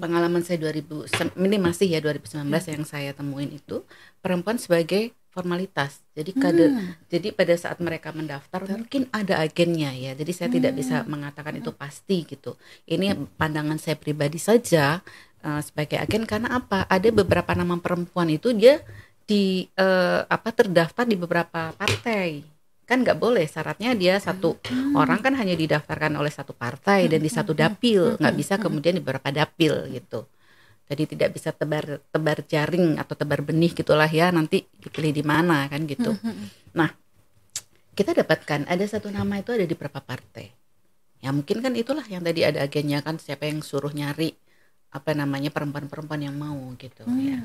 pengalaman 0.00 0.40
saya 0.40 0.56
2000 0.62 1.04
sem- 1.04 1.34
ini 1.36 1.60
masih 1.60 1.86
ya 1.92 2.00
2019 2.00 2.64
yang 2.72 2.84
saya 2.88 3.10
temuin 3.12 3.52
itu 3.52 3.84
perempuan 4.24 4.56
sebagai 4.56 5.12
formalitas. 5.30 6.02
Jadi 6.12 6.34
kader 6.34 6.70
jadi 7.06 7.30
pada 7.30 7.54
saat 7.54 7.78
mereka 7.78 8.10
mendaftar 8.10 8.66
mungkin 8.66 9.06
ada 9.14 9.38
agennya 9.40 9.94
ya. 9.94 10.12
Jadi 10.18 10.32
saya 10.34 10.50
tidak 10.50 10.74
bisa 10.76 11.06
mengatakan 11.06 11.56
itu 11.56 11.70
pasti 11.70 12.26
gitu. 12.26 12.58
Ini 12.84 13.14
pandangan 13.38 13.78
saya 13.78 13.94
pribadi 13.96 14.36
saja 14.42 15.00
eh, 15.40 15.62
sebagai 15.62 16.02
agen 16.02 16.26
karena 16.26 16.58
apa? 16.58 16.84
Ada 16.90 17.14
beberapa 17.14 17.54
nama 17.54 17.78
perempuan 17.78 18.28
itu 18.28 18.50
dia 18.52 18.82
di 19.24 19.70
eh, 19.78 20.20
apa 20.26 20.50
terdaftar 20.50 21.06
di 21.06 21.16
beberapa 21.16 21.70
partai. 21.78 22.42
Kan 22.84 23.06
nggak 23.06 23.22
boleh 23.22 23.46
syaratnya 23.46 23.94
dia 23.94 24.18
satu 24.18 24.58
orang 24.98 25.22
kan 25.22 25.38
hanya 25.38 25.54
didaftarkan 25.54 26.10
oleh 26.18 26.34
satu 26.34 26.50
partai 26.50 27.06
dan 27.06 27.22
di 27.22 27.30
satu 27.30 27.54
dapil. 27.54 28.18
Nggak 28.18 28.34
bisa 28.34 28.54
kemudian 28.58 28.98
di 28.98 29.02
beberapa 29.02 29.30
dapil 29.30 29.86
gitu 29.94 30.26
jadi 30.90 31.06
tidak 31.06 31.30
bisa 31.38 31.54
tebar 31.54 32.02
tebar 32.10 32.42
jaring 32.42 32.98
atau 32.98 33.14
tebar 33.14 33.46
benih 33.46 33.70
gitulah 33.70 34.10
ya 34.10 34.34
nanti 34.34 34.66
dipilih 34.82 35.14
di 35.14 35.22
mana 35.22 35.70
kan 35.70 35.86
gitu. 35.86 36.10
Nah 36.74 36.90
kita 37.94 38.10
dapatkan 38.10 38.66
ada 38.66 38.82
satu 38.90 39.06
nama 39.06 39.38
itu 39.38 39.54
ada 39.54 39.62
di 39.62 39.70
beberapa 39.78 40.02
partai. 40.02 40.50
Ya 41.22 41.30
mungkin 41.30 41.62
kan 41.62 41.78
itulah 41.78 42.02
yang 42.10 42.26
tadi 42.26 42.42
ada 42.42 42.66
agennya 42.66 43.06
kan 43.06 43.22
siapa 43.22 43.46
yang 43.46 43.62
suruh 43.62 43.94
nyari 43.94 44.34
apa 44.90 45.14
namanya 45.14 45.54
perempuan-perempuan 45.54 46.26
yang 46.26 46.34
mau 46.34 46.58
gitu 46.74 47.06
ya. 47.22 47.38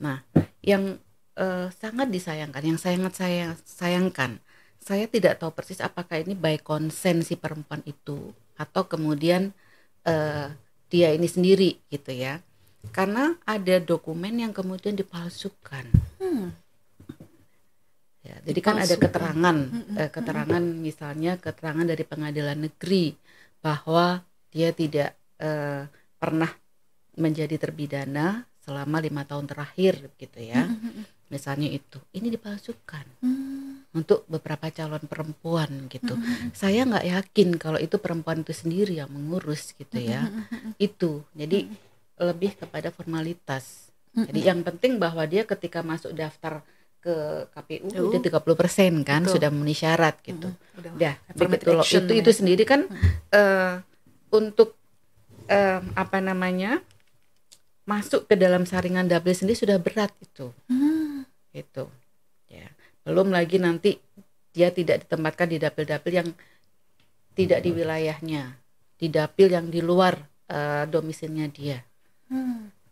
Nah 0.00 0.24
yang 0.64 0.96
eh, 1.36 1.68
sangat 1.68 2.08
disayangkan 2.08 2.64
yang 2.64 2.80
sangat 2.80 3.12
saya 3.12 3.52
sayangkan 3.68 4.40
saya 4.80 5.04
tidak 5.04 5.36
tahu 5.36 5.52
persis 5.52 5.84
apakah 5.84 6.16
ini 6.16 6.32
by 6.32 6.56
konsen 6.64 7.20
si 7.20 7.36
perempuan 7.36 7.84
itu 7.84 8.32
atau 8.56 8.88
kemudian 8.88 9.52
eh, 10.08 10.48
dia 10.88 11.08
ini 11.12 11.28
sendiri 11.28 11.76
gitu 11.92 12.08
ya 12.14 12.40
karena 12.90 13.38
ada 13.46 13.76
dokumen 13.80 14.42
yang 14.42 14.52
kemudian 14.52 14.98
dipalsukan. 14.98 15.86
Ya 18.24 18.36
jadi 18.40 18.60
kan 18.64 18.80
ada 18.80 18.96
keterangan 18.96 19.56
eh, 20.00 20.08
keterangan 20.08 20.62
misalnya 20.64 21.36
keterangan 21.36 21.84
dari 21.84 22.04
pengadilan 22.08 22.56
negeri 22.56 23.12
bahwa 23.60 24.24
dia 24.48 24.72
tidak 24.72 25.12
eh, 25.40 25.84
pernah 26.16 26.48
menjadi 27.14 27.56
terpidana 27.60 28.48
selama 28.64 28.96
lima 28.98 29.28
tahun 29.28 29.44
terakhir 29.44 30.08
gitu 30.16 30.40
ya. 30.40 30.64
Misalnya 31.28 31.68
itu. 31.68 32.00
Ini 32.16 32.32
dipalsukan 32.32 33.04
untuk 33.94 34.24
beberapa 34.26 34.72
calon 34.72 35.04
perempuan 35.04 35.86
gitu. 35.92 36.16
Saya 36.56 36.88
nggak 36.88 37.06
yakin 37.06 37.48
kalau 37.60 37.76
itu 37.76 38.00
perempuan 38.00 38.40
itu 38.40 38.56
sendiri 38.56 39.04
yang 39.04 39.12
mengurus 39.12 39.76
gitu 39.76 40.00
ya. 40.00 40.32
itu. 40.80 41.22
Jadi 41.36 41.68
lebih 42.18 42.54
kepada 42.58 42.94
formalitas 42.94 43.90
jadi 44.14 44.54
yang 44.54 44.62
penting 44.62 45.02
bahwa 45.02 45.26
dia 45.26 45.42
ketika 45.42 45.82
masuk 45.82 46.14
daftar 46.14 46.62
ke 47.04 47.14
KPU 47.52 47.86
Oh. 48.00 48.08
udah 48.08 48.22
30% 48.22 49.04
kan 49.04 49.26
Betul. 49.26 49.34
sudah 49.36 49.48
memenuhi 49.52 49.76
syarat 49.76 50.16
gitu 50.24 50.48
Udah. 50.80 50.92
Udah, 50.96 51.14
begitu 51.36 51.70
loh. 51.76 51.84
Itu 51.84 52.12
ya. 52.14 52.20
itu 52.24 52.30
sendiri 52.32 52.64
kan 52.64 52.88
eh, 53.28 53.82
untuk 54.32 54.78
eh, 55.52 55.84
apa 55.92 56.18
namanya 56.24 56.80
masuk 57.84 58.24
ke 58.24 58.34
dalam 58.40 58.64
saringan 58.64 59.04
dapil 59.04 59.36
sendiri 59.36 59.60
sudah 59.60 59.76
berat 59.76 60.08
itu, 60.24 60.48
itu. 61.52 61.84
Ya, 62.48 62.72
belum 63.04 63.28
lagi 63.28 63.60
nanti 63.60 64.00
dia 64.56 64.72
tidak 64.72 65.04
ditempatkan 65.04 65.52
di 65.52 65.60
dapil-dapil 65.60 66.12
yang 66.24 66.28
tidak 67.36 67.60
di 67.60 67.70
wilayahnya, 67.76 68.56
di 68.96 69.12
dapil 69.12 69.52
yang 69.52 69.68
di 69.68 69.84
luar 69.84 70.16
eh, 70.48 70.88
domisilinya 70.88 71.52
dia. 71.52 71.84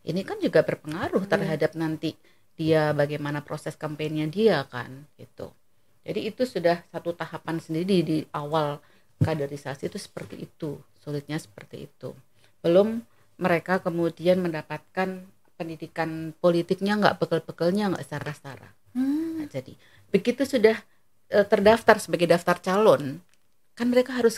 Ini 0.03 0.21
kan 0.27 0.43
juga 0.43 0.67
berpengaruh 0.67 1.31
terhadap 1.31 1.79
nanti 1.79 2.19
dia 2.59 2.91
bagaimana 2.93 3.41
proses 3.41 3.79
kampanyenya 3.79 4.27
dia 4.29 4.59
kan, 4.67 5.07
gitu. 5.17 5.55
Jadi 6.03 6.27
itu 6.27 6.43
sudah 6.43 6.83
satu 6.91 7.15
tahapan 7.15 7.63
sendiri 7.63 8.03
di 8.03 8.19
awal 8.35 8.83
kaderisasi 9.23 9.87
itu 9.87 9.99
seperti 10.03 10.51
itu, 10.51 10.83
sulitnya 10.99 11.39
seperti 11.39 11.87
itu. 11.87 12.11
Belum 12.59 13.01
mereka 13.39 13.79
kemudian 13.79 14.43
mendapatkan 14.43 15.23
pendidikan 15.55 16.35
politiknya 16.43 16.99
nggak 16.99 17.23
bekal-bekalnya 17.23 17.95
nggak 17.95 18.05
setara-setara. 18.05 18.71
Nah, 18.99 19.47
jadi 19.47 19.79
begitu 20.11 20.43
sudah 20.43 20.77
eh, 21.31 21.47
terdaftar 21.47 22.03
sebagai 22.03 22.27
daftar 22.27 22.59
calon, 22.59 23.23
kan 23.79 23.87
mereka 23.87 24.19
harus 24.19 24.37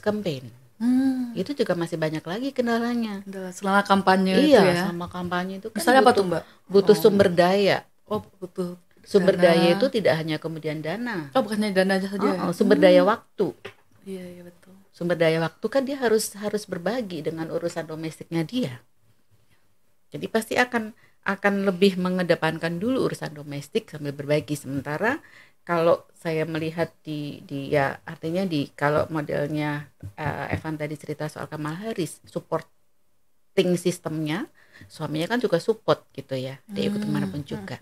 campaign. 0.79 1.39
Itu 1.39 1.51
juga 1.55 1.75
masih 1.75 1.97
banyak 1.99 2.25
lagi 2.25 2.49
kendalanya. 2.51 3.23
Selama 3.55 3.83
kampanye 3.83 4.33
itu 4.39 4.51
iya, 4.55 4.63
ya 4.63 4.75
sama 4.91 5.07
kampanye 5.11 5.59
itu 5.63 5.69
kan 5.71 5.79
misalnya 5.79 6.01
apa 6.03 6.13
butuh, 6.13 6.19
tuh 6.19 6.25
mbak 6.31 6.43
butuh 6.67 6.97
Oh. 6.97 7.03
sumber 7.03 7.29
daya. 7.31 7.79
oh 8.05 8.21
butuh 8.39 8.69
Sumber 9.05 9.37
Dana. 9.37 9.53
daya 9.53 9.77
itu 9.77 9.87
tidak 9.93 10.17
hanya 10.17 10.41
kemudian 10.41 10.81
dana. 10.81 11.29
oh 11.37 11.41
bukannya 11.45 11.77
dana 11.77 12.01
aja 12.01 12.09
saja 12.09 12.25
ya? 12.25 12.41
Oh, 12.41 12.49
oh, 12.49 12.55
sumber 12.57 12.81
daya 12.81 13.05
waktu. 13.05 13.53
Iya, 14.09 14.25
iya 14.33 14.43
betul. 14.49 14.73
Sumber 14.97 15.17
daya 15.21 15.45
waktu 15.45 15.67
kan 15.69 15.85
dia 15.85 16.01
harus 16.01 16.33
harus 16.41 16.65
berbagi 16.65 17.21
dengan 17.21 17.53
urusan 17.53 17.85
domestiknya 17.85 18.49
dia. 18.49 18.81
Jadi 20.09 20.25
pasti 20.33 20.55
akan 20.57 20.97
akan 21.25 21.55
lebih 21.69 22.01
mengedepankan 22.01 22.81
dulu 22.81 23.05
urusan 23.09 23.33
domestik 23.37 23.93
sambil 23.93 24.13
berbagi 24.17 24.57
sementara 24.57 25.21
kalau 25.65 26.05
saya 26.13 26.45
melihat 26.45 26.93
di 27.01 27.41
di 27.49 27.73
ya 27.73 27.97
artinya 28.05 28.45
di 28.45 28.69
kalau 28.77 29.09
modelnya 29.09 29.89
uh, 30.17 30.47
Evan 30.53 30.77
tadi 30.77 30.95
cerita 30.97 31.29
soal 31.29 31.49
Kamal 31.49 31.77
Harris 31.81 32.21
supporting 32.29 33.77
sistemnya 33.81 34.49
suaminya 34.91 35.31
kan 35.31 35.41
juga 35.41 35.57
support 35.63 36.05
gitu 36.13 36.37
ya 36.37 36.61
dia 36.69 36.91
ikut 36.91 37.01
ke 37.01 37.09
mana 37.09 37.31
pun 37.31 37.47
juga. 37.47 37.79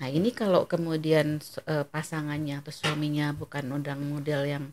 nah 0.00 0.08
ini 0.08 0.32
kalau 0.32 0.64
kemudian 0.64 1.38
uh, 1.68 1.84
pasangannya 1.86 2.64
atau 2.64 2.72
suaminya 2.72 3.30
bukan 3.36 3.68
undang 3.70 4.00
model 4.02 4.48
yang 4.48 4.64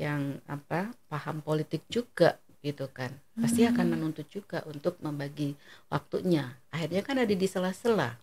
yang 0.00 0.40
apa 0.48 0.96
paham 1.12 1.44
politik 1.44 1.84
juga 1.92 2.40
gitu 2.64 2.88
kan 2.88 3.12
pasti 3.36 3.64
akan 3.64 3.96
menuntut 3.96 4.28
juga 4.28 4.60
untuk 4.68 5.00
membagi 5.00 5.56
waktunya. 5.88 6.60
Akhirnya 6.68 7.00
kan 7.00 7.16
ada 7.16 7.32
di 7.32 7.48
sela-sela 7.48 8.20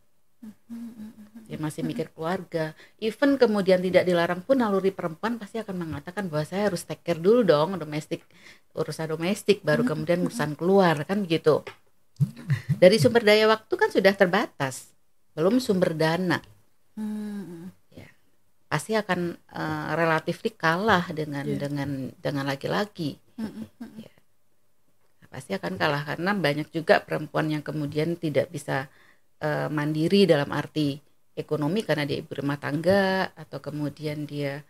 dia 1.47 1.57
masih 1.57 1.81
mikir 1.81 2.13
keluarga. 2.13 2.77
Even 3.01 3.39
kemudian 3.39 3.81
tidak 3.81 4.03
dilarang 4.05 4.43
pun 4.45 4.61
naluri 4.61 4.93
perempuan 4.93 5.41
pasti 5.41 5.57
akan 5.57 5.75
mengatakan 5.75 6.29
bahwa 6.29 6.45
saya 6.45 6.69
harus 6.69 6.85
take 6.85 7.01
care 7.01 7.17
dulu 7.17 7.41
dong 7.41 7.79
domestik 7.79 8.21
urusan 8.77 9.09
domestik 9.17 9.65
baru 9.65 9.81
kemudian 9.81 10.21
urusan 10.27 10.53
keluar 10.53 11.01
kan 11.07 11.25
begitu. 11.25 11.65
Dari 12.77 12.97
sumber 13.01 13.25
daya 13.25 13.49
waktu 13.49 13.73
kan 13.73 13.89
sudah 13.89 14.13
terbatas 14.13 14.93
belum 15.33 15.57
sumber 15.57 15.97
dana. 15.97 16.37
Ya 17.93 18.09
pasti 18.67 18.93
akan 18.93 19.39
uh, 19.55 19.89
relatif 19.95 20.43
kalah 20.59 21.07
dengan 21.15 21.45
yeah. 21.47 21.59
dengan 21.59 21.89
dengan 22.19 22.43
laki-laki. 22.45 23.17
Ya. 23.97 24.11
pasti 25.27 25.51
akan 25.53 25.75
kalah 25.75 26.07
karena 26.07 26.31
banyak 26.33 26.71
juga 26.71 27.03
perempuan 27.03 27.51
yang 27.51 27.59
kemudian 27.59 28.15
tidak 28.15 28.47
bisa 28.47 28.87
uh, 29.41 29.69
mandiri 29.69 30.25
dalam 30.25 30.49
arti 30.53 30.97
ekonomi 31.37 31.85
karena 31.85 32.03
dia 32.09 32.17
ibu 32.17 32.33
rumah 32.33 32.57
tangga 32.57 33.29
atau 33.37 33.61
kemudian 33.61 34.25
dia 34.25 34.61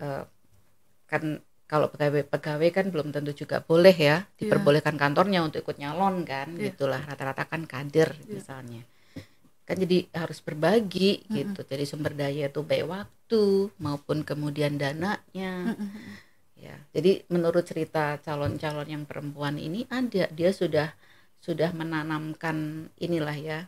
uh, 0.00 0.24
kan 1.04 1.38
kalau 1.64 1.88
pegawai 1.92 2.28
pegawai 2.28 2.68
kan 2.72 2.86
belum 2.92 3.12
tentu 3.12 3.32
juga 3.44 3.60
boleh 3.60 3.92
ya 3.92 4.24
iya. 4.24 4.36
diperbolehkan 4.36 4.96
kantornya 4.96 5.44
untuk 5.44 5.64
ikut 5.64 5.76
nyalon 5.80 6.24
kan 6.24 6.52
yeah. 6.56 6.72
gitulah 6.72 7.00
rata-rata 7.00 7.44
kan 7.48 7.64
kader 7.68 8.16
yeah. 8.24 8.40
misalnya 8.40 8.82
kan 9.64 9.80
jadi 9.80 10.12
harus 10.12 10.44
berbagi 10.44 11.24
mm 11.24 11.26
-hmm. 11.28 11.34
gitu 11.40 11.60
jadi 11.64 11.84
sumber 11.88 12.12
daya 12.12 12.52
itu 12.52 12.60
baik 12.60 12.84
waktu 12.84 13.72
maupun 13.80 14.20
kemudian 14.20 14.76
dananya 14.76 15.72
mm 15.72 15.76
-hmm. 15.76 16.04
ya 16.60 16.76
jadi 16.92 17.24
menurut 17.32 17.64
cerita 17.64 18.20
calon-calon 18.20 18.88
yang 18.88 19.04
perempuan 19.08 19.56
ini 19.56 19.88
ada 19.88 20.28
dia 20.28 20.52
sudah 20.52 20.92
sudah 21.40 21.72
menanamkan 21.72 22.88
inilah 23.00 23.36
ya 23.36 23.58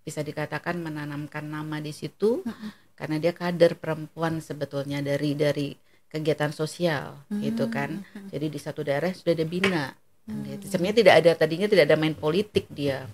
bisa 0.00 0.24
dikatakan 0.24 0.80
menanamkan 0.80 1.44
nama 1.44 1.78
di 1.78 1.92
situ 1.92 2.40
hmm. 2.42 2.96
karena 2.96 3.16
dia 3.20 3.32
kader 3.36 3.76
perempuan 3.76 4.40
sebetulnya 4.40 5.04
dari 5.04 5.36
dari 5.36 5.68
kegiatan 6.10 6.50
sosial 6.50 7.20
hmm. 7.30 7.40
gitu 7.46 7.64
kan 7.70 8.02
jadi 8.32 8.46
di 8.50 8.58
satu 8.58 8.82
daerah 8.82 9.12
sudah 9.14 9.32
ada 9.36 9.46
bina 9.46 9.84
hmm. 10.26 10.66
sebenarnya 10.66 10.96
tidak 11.04 11.14
ada 11.22 11.30
tadinya 11.38 11.68
tidak 11.70 11.84
ada 11.86 11.96
main 12.00 12.16
politik 12.16 12.66
dia 12.72 13.06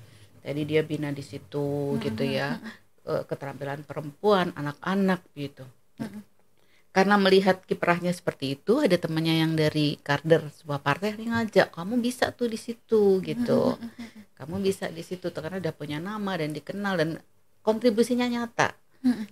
jadi 0.46 0.62
dia 0.62 0.82
bina 0.86 1.10
di 1.10 1.26
situ 1.26 1.98
hmm. 1.98 2.00
gitu 2.06 2.22
ya 2.24 2.56
eh, 3.04 3.22
keterampilan 3.26 3.84
perempuan 3.84 4.54
anak-anak 4.54 5.20
gitu 5.34 5.66
hmm. 6.00 6.35
Karena 6.96 7.20
melihat 7.20 7.60
kiprahnya 7.68 8.08
seperti 8.08 8.56
itu 8.56 8.80
ada 8.80 8.96
temannya 8.96 9.44
yang 9.44 9.52
dari 9.52 10.00
kader 10.00 10.48
sebuah 10.48 10.80
partai 10.80 11.12
yang 11.20 11.36
ngajak 11.36 11.68
kamu 11.68 12.00
bisa 12.00 12.32
tuh 12.32 12.48
di 12.48 12.56
situ 12.56 13.20
gitu. 13.20 13.76
Kamu 14.40 14.64
bisa 14.64 14.88
di 14.88 15.04
situ 15.04 15.28
karena 15.28 15.60
udah 15.60 15.76
punya 15.76 16.00
nama 16.00 16.40
dan 16.40 16.56
dikenal 16.56 16.96
dan 16.96 17.20
kontribusinya 17.60 18.24
nyata 18.24 18.72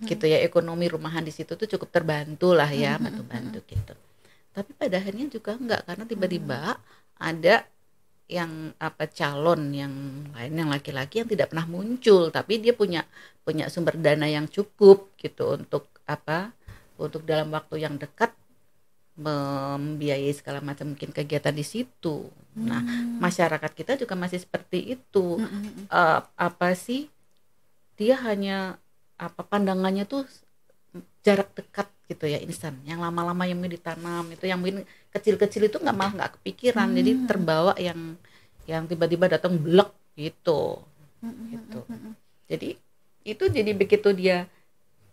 gitu 0.05 0.29
ya. 0.29 0.45
Ekonomi 0.45 0.85
rumahan 0.85 1.25
di 1.25 1.33
situ 1.33 1.57
tuh 1.57 1.65
cukup 1.65 1.89
terbantu 1.89 2.53
lah 2.53 2.69
ya 2.69 3.01
bantu 3.01 3.25
bantu 3.25 3.57
gitu. 3.65 3.97
Tapi 4.53 4.69
pada 4.77 5.01
akhirnya 5.01 5.25
juga 5.33 5.57
enggak 5.57 5.89
karena 5.89 6.05
tiba-tiba 6.05 6.77
ada 7.17 7.65
yang 8.29 8.77
apa 8.77 9.09
calon 9.09 9.73
yang 9.73 9.93
lain 10.37 10.53
yang 10.53 10.69
laki-laki 10.69 11.25
yang 11.25 11.29
tidak 11.33 11.49
pernah 11.49 11.65
muncul 11.65 12.29
tapi 12.29 12.61
dia 12.61 12.77
punya 12.77 13.05
punya 13.41 13.69
sumber 13.73 13.97
dana 13.97 14.29
yang 14.29 14.45
cukup 14.49 15.13
gitu 15.17 15.57
untuk 15.57 15.89
apa 16.05 16.53
untuk 16.95 17.27
dalam 17.27 17.51
waktu 17.51 17.83
yang 17.83 17.99
dekat 17.99 18.31
membiayai 19.15 20.31
segala 20.35 20.59
macam 20.59 20.91
mungkin 20.91 21.15
kegiatan 21.15 21.55
di 21.55 21.63
situ. 21.63 22.27
Nah, 22.59 22.83
hmm. 22.83 23.19
Nah, 23.19 23.23
masyarakat 23.23 23.71
kita 23.71 23.95
juga 23.95 24.13
masih 24.19 24.43
seperti 24.43 24.99
itu. 24.99 25.39
Hmm. 25.39 25.87
Uh, 25.87 26.19
apa 26.35 26.75
sih? 26.75 27.07
Dia 27.95 28.19
hanya 28.27 28.75
apa 29.15 29.47
pandangannya 29.47 30.03
tuh 30.03 30.27
jarak 31.23 31.55
dekat 31.55 31.87
gitu 32.11 32.27
ya 32.27 32.43
instan. 32.43 32.75
Yang 32.83 33.07
lama-lama 33.07 33.47
yang 33.47 33.63
ditanam 33.63 34.27
itu 34.35 34.51
yang 34.51 34.59
mungkin 34.59 34.83
kecil-kecil 35.15 35.71
itu 35.71 35.79
nggak 35.79 35.95
malah 35.95 36.13
nggak 36.19 36.31
kepikiran. 36.39 36.91
Hmm. 36.91 36.97
Jadi 36.99 37.11
terbawa 37.23 37.73
yang 37.79 38.19
yang 38.67 38.83
tiba-tiba 38.83 39.31
datang 39.31 39.55
blek 39.55 39.95
gitu. 40.19 40.83
Hmm. 41.23 41.55
Gitu. 41.55 41.79
Jadi 42.51 42.69
itu 43.25 43.43
jadi 43.47 43.71
begitu 43.71 44.11
dia 44.11 44.51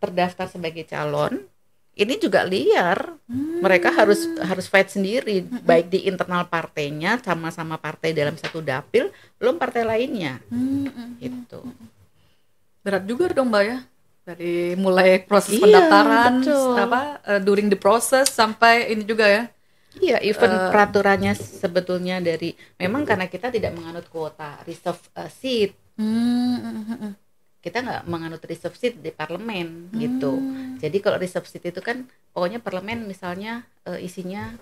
terdaftar 0.03 0.51
sebagai 0.51 0.83
calon 0.91 1.47
ini 1.93 2.15
juga 2.17 2.45
liar. 2.45 3.17
Hmm. 3.29 3.61
Mereka 3.61 3.93
harus 3.93 4.25
harus 4.43 4.67
fight 4.67 4.91
sendiri, 4.91 5.45
hmm. 5.45 5.63
baik 5.63 5.87
di 5.93 6.09
internal 6.09 6.49
partainya 6.49 7.21
sama-sama 7.21 7.77
partai 7.77 8.17
dalam 8.17 8.35
satu 8.35 8.65
dapil, 8.65 9.13
belum 9.37 9.61
partai 9.61 9.85
lainnya. 9.85 10.41
Hmm. 10.49 11.21
Itu. 11.21 11.63
Berat 12.83 13.05
juga 13.07 13.31
dong, 13.31 13.53
Mbak 13.53 13.65
ya. 13.65 13.79
Dari 14.23 14.79
mulai 14.79 15.19
proses 15.27 15.59
iya, 15.59 15.63
pendaftaran, 15.67 16.33
betul. 16.47 16.79
apa 16.79 17.01
uh, 17.27 17.41
during 17.43 17.67
the 17.67 17.79
process 17.79 18.31
sampai 18.31 18.95
ini 18.95 19.03
juga 19.03 19.27
ya. 19.27 19.45
Iya, 19.99 20.19
even 20.25 20.49
uh, 20.49 20.71
peraturannya 20.71 21.35
sebetulnya 21.37 22.23
dari 22.23 22.55
memang 22.79 23.03
karena 23.03 23.27
kita 23.27 23.51
tidak 23.51 23.75
menganut 23.75 24.07
kuota 24.09 24.63
reserve 24.63 25.03
uh, 25.19 25.27
seat. 25.27 25.75
Hmm 25.99 27.19
kita 27.63 27.79
nggak 27.79 28.03
menganut 28.11 28.43
reserve 28.43 28.75
seat 28.75 28.99
di 28.99 29.15
parlemen 29.15 29.87
gitu. 29.95 29.95
hmm. 29.95 30.03
gitu. 30.03 30.33
Jadi 30.83 30.99
kalau 30.99 31.17
reserve 31.17 31.47
seat 31.47 31.63
itu 31.71 31.79
kan 31.79 32.11
pokoknya 32.35 32.59
parlemen 32.59 33.07
misalnya 33.07 33.63
uh, 33.87 33.97
isinya 34.03 34.59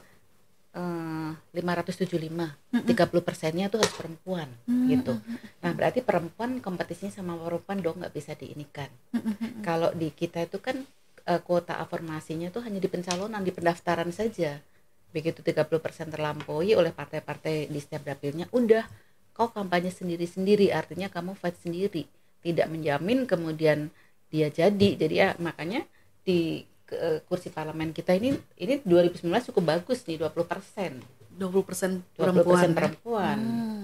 uh, 0.77 1.33
575, 1.57 2.05
hmm. 2.13 2.85
30 2.85 3.25
persennya 3.25 3.73
itu 3.73 3.81
harus 3.81 3.95
perempuan 3.97 4.53
hmm. 4.69 4.87
gitu. 4.93 5.17
Nah 5.65 5.73
berarti 5.73 6.05
perempuan 6.05 6.61
kompetisinya 6.61 7.09
sama 7.09 7.41
perempuan 7.41 7.81
dong 7.81 8.05
nggak 8.05 8.13
bisa 8.13 8.37
diinikan. 8.37 8.93
Hmm. 9.17 9.65
Kalau 9.65 9.97
di 9.97 10.13
kita 10.13 10.45
itu 10.45 10.61
kan 10.61 10.85
uh, 11.25 11.41
kuota 11.41 11.81
afirmasinya 11.81 12.53
tuh 12.53 12.69
hanya 12.69 12.85
di 12.85 12.89
pencalonan, 12.93 13.41
di 13.41 13.51
pendaftaran 13.57 14.13
saja. 14.13 14.61
Begitu 15.11 15.41
30 15.41 15.67
persen 15.81 16.07
terlampaui 16.13 16.77
oleh 16.77 16.93
partai-partai 16.93 17.67
di 17.67 17.81
setiap 17.81 18.07
dapilnya, 18.07 18.47
udah 18.53 18.85
kau 19.35 19.49
kampanye 19.51 19.89
sendiri-sendiri, 19.89 20.71
artinya 20.71 21.09
kamu 21.09 21.33
fight 21.33 21.57
sendiri 21.59 22.07
tidak 22.41 22.67
menjamin 22.73 23.29
kemudian 23.29 23.93
dia 24.31 24.49
jadi 24.49 24.89
jadi 24.97 25.15
ya 25.15 25.29
makanya 25.43 25.85
di 26.25 26.65
ke, 26.87 27.25
kursi 27.27 27.51
parlemen 27.51 27.91
kita 27.91 28.15
ini 28.17 28.35
ini 28.59 28.81
2019 28.83 29.51
cukup 29.53 29.79
bagus 29.79 30.07
nih 30.07 30.21
20 30.23 30.47
persen 30.47 30.93
20 31.37 31.69
persen 31.69 31.91
perempuan 32.17 32.71
20 32.73 32.79
perempuan 32.79 33.39
hmm. 33.39 33.79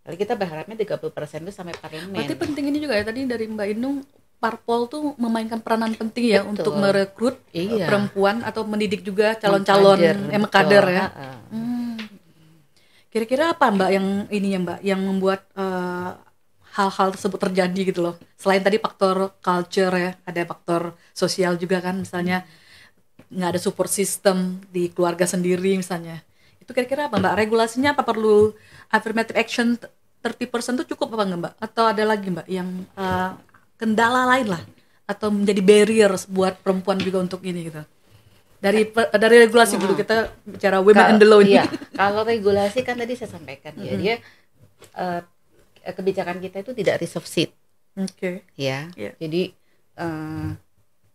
Lalu 0.00 0.16
kita 0.16 0.32
berharapnya 0.32 0.76
30 0.80 1.12
persen 1.12 1.44
itu 1.44 1.52
sampai 1.52 1.76
parlemen 1.76 2.16
berarti 2.16 2.34
penting 2.36 2.64
ini 2.72 2.78
juga 2.80 2.96
ya 2.96 3.04
tadi 3.04 3.28
dari 3.28 3.44
Mbak 3.46 3.68
Inung 3.76 4.00
parpol 4.40 4.88
tuh 4.88 5.12
memainkan 5.20 5.60
peranan 5.60 5.92
penting 5.92 6.32
ya 6.32 6.40
Betul. 6.40 6.52
untuk 6.56 6.72
merekrut 6.80 7.36
iya. 7.52 7.84
perempuan 7.84 8.40
atau 8.40 8.64
mendidik 8.64 9.04
juga 9.04 9.36
calon-calon 9.36 10.00
yang 10.32 10.48
kader 10.48 10.84
ya. 10.88 11.06
Hmm. 11.52 12.00
Kira-kira 13.12 13.52
apa 13.52 13.68
Mbak 13.68 13.90
yang 13.92 14.06
ini 14.32 14.48
ya 14.56 14.58
Mbak 14.64 14.78
yang 14.80 15.00
membuat 15.04 15.44
uh, 15.52 16.16
hal-hal 16.78 17.08
tersebut 17.14 17.40
terjadi 17.50 17.80
gitu 17.90 18.00
loh. 18.02 18.14
Selain 18.38 18.62
tadi 18.62 18.78
faktor 18.78 19.34
culture 19.42 19.94
ya 19.94 20.12
ada 20.22 20.40
faktor 20.46 20.94
sosial 21.10 21.58
juga 21.58 21.82
kan 21.82 21.98
misalnya 21.98 22.46
nggak 23.30 23.50
ada 23.56 23.60
support 23.62 23.90
system 23.90 24.58
di 24.70 24.90
keluarga 24.90 25.26
sendiri 25.26 25.78
misalnya. 25.78 26.22
Itu 26.62 26.70
kira-kira 26.70 27.10
apa 27.10 27.18
mbak? 27.18 27.34
Regulasinya 27.38 27.94
apa? 27.94 28.06
Perlu 28.06 28.54
affirmative 28.90 29.38
action 29.38 29.78
30% 30.22 30.82
itu 30.82 30.94
cukup 30.94 31.18
apa 31.18 31.22
enggak 31.26 31.40
mbak? 31.42 31.54
Atau 31.58 31.84
ada 31.86 32.02
lagi 32.06 32.26
mbak 32.30 32.46
yang 32.46 32.68
uh, 32.94 33.34
kendala 33.74 34.30
lain 34.36 34.54
lah? 34.54 34.62
Atau 35.10 35.34
menjadi 35.34 35.62
barrier 35.62 36.12
buat 36.30 36.58
perempuan 36.62 37.02
juga 37.02 37.18
untuk 37.18 37.42
ini 37.42 37.66
gitu? 37.66 37.82
Dari 38.60 38.92
dari 38.94 39.36
regulasi 39.48 39.80
dulu 39.80 39.96
kita 39.96 40.30
bicara 40.44 40.84
women 40.84 41.00
Kalo, 41.00 41.12
in 41.14 41.18
the 41.18 41.26
law 41.26 41.40
ini. 41.40 41.56
Iya, 41.56 41.64
kalau 41.96 42.22
regulasi 42.28 42.84
kan 42.84 43.00
tadi 43.00 43.16
saya 43.16 43.32
sampaikan 43.32 43.72
mm 43.72 43.80
-hmm. 43.80 43.88
ya 43.88 43.94
dia 43.96 44.14
uh, 45.00 45.20
kebijakan 45.82 46.38
kita 46.38 46.60
itu 46.60 46.72
tidak 46.76 47.00
reserve 47.00 47.28
seat. 47.28 47.50
Oke. 47.96 48.14
Okay. 48.16 48.36
Ya. 48.54 48.88
Yeah. 48.94 49.14
Jadi 49.18 49.42
uh, 49.96 50.54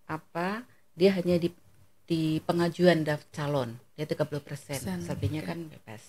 apa? 0.05 0.63
Dia 0.95 1.11
hanya 1.16 1.36
di 1.38 1.49
di 2.05 2.38
pengajuan 2.45 3.01
daftar 3.01 3.49
calon 3.49 3.70
dia 3.97 4.05
30 4.05 4.43
persen, 4.43 4.78
selebihnya 5.01 5.41
oke. 5.41 5.49
kan 5.49 5.57
bebas. 5.66 6.03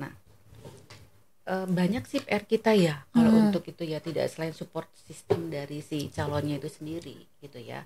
Nah, 0.00 0.10
eh, 1.46 1.66
banyak 1.68 2.04
sih 2.08 2.20
PR 2.24 2.42
kita 2.42 2.72
ya 2.74 3.04
kalau 3.12 3.30
Mm. 3.30 3.40
untuk 3.48 3.62
itu 3.68 3.84
ya 3.84 4.00
tidak 4.00 4.26
selain 4.32 4.56
support 4.56 4.88
sistem 5.06 5.52
dari 5.52 5.78
si 5.84 6.08
calonnya 6.10 6.56
itu 6.58 6.66
sendiri 6.72 7.16
gitu 7.38 7.60
ya. 7.60 7.84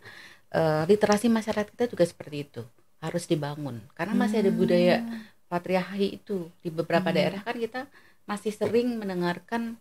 Eh, 0.54 0.82
literasi 0.86 1.26
masyarakat 1.28 1.74
kita 1.74 1.84
juga 1.90 2.06
seperti 2.06 2.36
itu 2.46 2.62
harus 3.02 3.26
dibangun 3.28 3.82
karena 3.92 4.14
masih 4.16 4.40
ada 4.40 4.48
budaya 4.54 4.96
patriarki 5.50 6.22
itu 6.22 6.48
di 6.64 6.70
beberapa 6.72 7.10
Hmm. 7.12 7.16
daerah 7.18 7.40
kan 7.44 7.56
kita 7.58 7.80
masih 8.24 8.52
sering 8.52 8.96
mendengarkan 9.00 9.76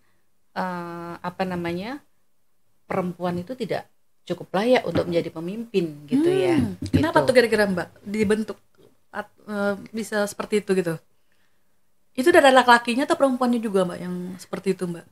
eh, 0.54 1.14
apa 1.20 1.44
namanya 1.48 2.00
perempuan 2.86 3.40
itu 3.40 3.56
tidak 3.56 3.88
cukup 4.24 4.48
layak 4.56 4.84
untuk 4.88 5.04
menjadi 5.08 5.30
pemimpin 5.36 6.08
gitu 6.08 6.30
ya. 6.32 6.56
Hmm, 6.56 6.80
Kenapa 6.92 7.24
Gitu. 7.24 7.28
tuh 7.28 7.34
kira-kira 7.36 7.64
Mbak 7.68 7.88
dibentuk 8.08 8.58
at- 9.12 9.36
eh, 9.48 9.76
bisa 9.92 10.24
seperti 10.30 10.64
itu 10.64 10.72
gitu? 10.76 10.96
Itu 12.14 12.30
dari 12.30 12.54
laki-lakinya 12.54 13.10
atau 13.10 13.18
perempuannya 13.18 13.60
juga 13.60 13.84
Mbak 13.90 14.00
yang 14.00 14.16
seperti 14.38 14.78
itu 14.78 14.86
Mbak? 14.86 15.06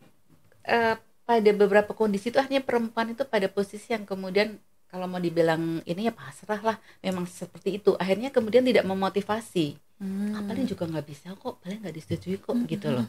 Eh, 0.70 0.96
pada 1.26 1.52
beberapa 1.58 1.92
kondisi 1.98 2.30
itu 2.30 2.38
akhirnya 2.38 2.62
perempuan 2.62 3.12
itu 3.18 3.24
pada 3.26 3.50
posisi 3.50 3.90
yang 3.96 4.06
kemudian 4.06 4.62
kalau 4.92 5.08
mau 5.08 5.18
dibilang 5.18 5.80
ini 5.88 6.12
ya 6.12 6.14
pasrah 6.14 6.60
lah 6.60 6.78
memang 7.00 7.24
seperti 7.26 7.80
itu 7.80 7.96
akhirnya 7.96 8.30
kemudian 8.30 8.62
tidak 8.68 8.84
memotivasi 8.84 9.80
Hmm. 10.02 10.50
paling 10.50 10.66
juga 10.66 10.90
nggak 10.90 11.06
bisa 11.06 11.38
kok 11.38 11.62
paling 11.62 11.78
nggak 11.86 11.94
disetujui 11.94 12.42
kok 12.42 12.58
gitu 12.66 12.90
loh. 12.90 13.06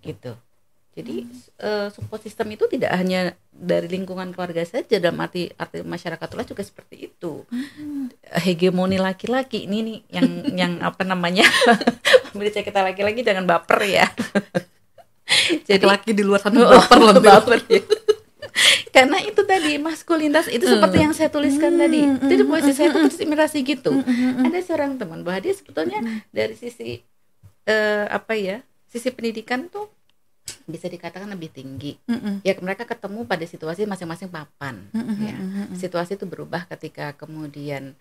gitu. 0.00 0.32
Jadi 0.94 1.26
eh, 1.58 1.88
support 1.90 2.22
system 2.22 2.54
itu 2.54 2.64
tidak 2.70 2.94
hanya 2.94 3.34
dari 3.50 3.90
lingkungan 3.90 4.30
keluarga 4.30 4.62
saja 4.62 5.02
dalam 5.02 5.18
arti 5.20 5.50
arti 5.58 5.82
masyarakat 5.82 6.28
luas 6.32 6.46
juga 6.48 6.62
seperti 6.62 7.12
itu. 7.12 7.42
Hegemoni 8.40 8.96
laki-laki 8.96 9.66
ini 9.66 9.84
nih 9.84 9.98
yang 10.16 10.28
yang 10.64 10.72
apa 10.80 11.02
namanya 11.02 11.44
pemirsa 12.32 12.62
kita 12.64 12.80
laki-laki 12.80 13.26
jangan 13.26 13.44
baper 13.44 13.84
ya. 13.84 14.06
Jadi 15.68 15.82
Laki-laki 15.82 16.10
di 16.14 16.22
luar 16.24 16.40
sana 16.40 16.62
Oh, 16.62 16.78
baper 16.78 16.98
loh 17.00 17.12
baper, 17.20 17.58
ya. 17.68 17.82
Karena 18.94 19.18
itu 19.26 19.42
tadi 19.42 19.74
maskulinitas 19.82 20.46
itu 20.46 20.62
seperti 20.64 20.96
yang 21.02 21.10
saya 21.10 21.28
tuliskan 21.28 21.74
tadi. 21.74 22.06
itu 22.06 22.46
puisi 22.46 22.70
saya 22.70 22.94
itu 22.94 22.98
terinspirasi 23.10 23.58
gitu. 23.66 23.90
Ada 24.46 24.58
seorang 24.62 24.94
teman 24.94 25.26
bahwa 25.26 25.42
dia 25.42 25.54
sebetulnya 25.58 25.98
dari 26.30 26.54
sisi 26.54 27.02
eh, 27.66 28.06
apa 28.06 28.38
ya 28.38 28.62
sisi 28.86 29.10
pendidikan 29.10 29.66
tuh 29.66 29.90
bisa 30.68 30.86
dikatakan 30.86 31.26
lebih 31.32 31.50
tinggi. 31.50 31.98
Mm-mm. 32.06 32.44
ya 32.44 32.52
mereka 32.60 32.84
ketemu 32.84 33.24
pada 33.24 33.44
situasi 33.48 33.88
masing-masing 33.88 34.28
papan 34.28 34.86
Mm-mm, 34.92 35.16
ya. 35.18 35.36
mm-mm. 35.36 35.76
situasi 35.76 36.20
itu 36.20 36.28
berubah 36.28 36.68
ketika 36.68 37.16
kemudian 37.16 37.96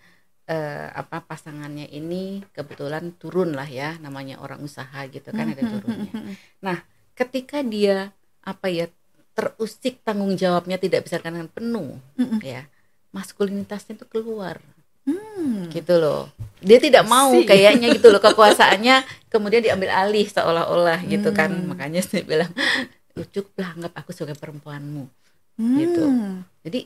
eh, 0.47 0.87
apa 0.91 1.23
pasangannya 1.23 1.87
ini 1.87 2.43
kebetulan 2.51 3.15
turun 3.15 3.55
lah 3.55 3.67
ya 3.67 3.95
namanya 4.03 4.43
orang 4.43 4.59
usaha 4.59 5.07
gitu 5.07 5.31
kan 5.31 5.55
ada 5.55 5.63
turunnya. 5.63 6.11
Nah, 6.59 6.83
ketika 7.15 7.63
dia 7.63 8.11
apa 8.43 8.67
ya 8.67 8.91
terusik 9.34 10.05
tanggung 10.05 10.38
jawabnya 10.38 10.77
tidak 10.77 11.05
bisa 11.05 11.17
dengan 11.17 11.49
penuh, 11.49 11.97
Mm-mm. 12.17 12.39
ya 12.41 12.69
maskulinitasnya 13.13 13.97
itu 13.97 14.05
keluar, 14.09 14.57
Hmm. 15.03 15.67
gitu 15.67 15.99
loh. 15.99 16.31
Dia 16.63 16.79
tidak 16.79 17.03
mau 17.03 17.36
See. 17.36 17.43
kayaknya 17.43 17.91
gitu 17.91 18.07
loh 18.07 18.23
kekuasaannya 18.23 19.03
kemudian 19.34 19.59
diambil 19.59 19.91
alih 19.91 20.23
seolah-olah 20.23 21.03
gitu 21.11 21.36
kan. 21.36 21.51
Hmm. 21.51 21.75
Makanya 21.75 21.99
saya 21.99 22.23
bilang, 22.23 22.49
cukuplah 23.13 23.75
anggap 23.75 23.93
aku 23.99 24.15
sebagai 24.15 24.39
perempuanmu. 24.39 25.05
Hmm. 25.53 25.77
gitu. 25.77 26.03
Jadi 26.65 26.79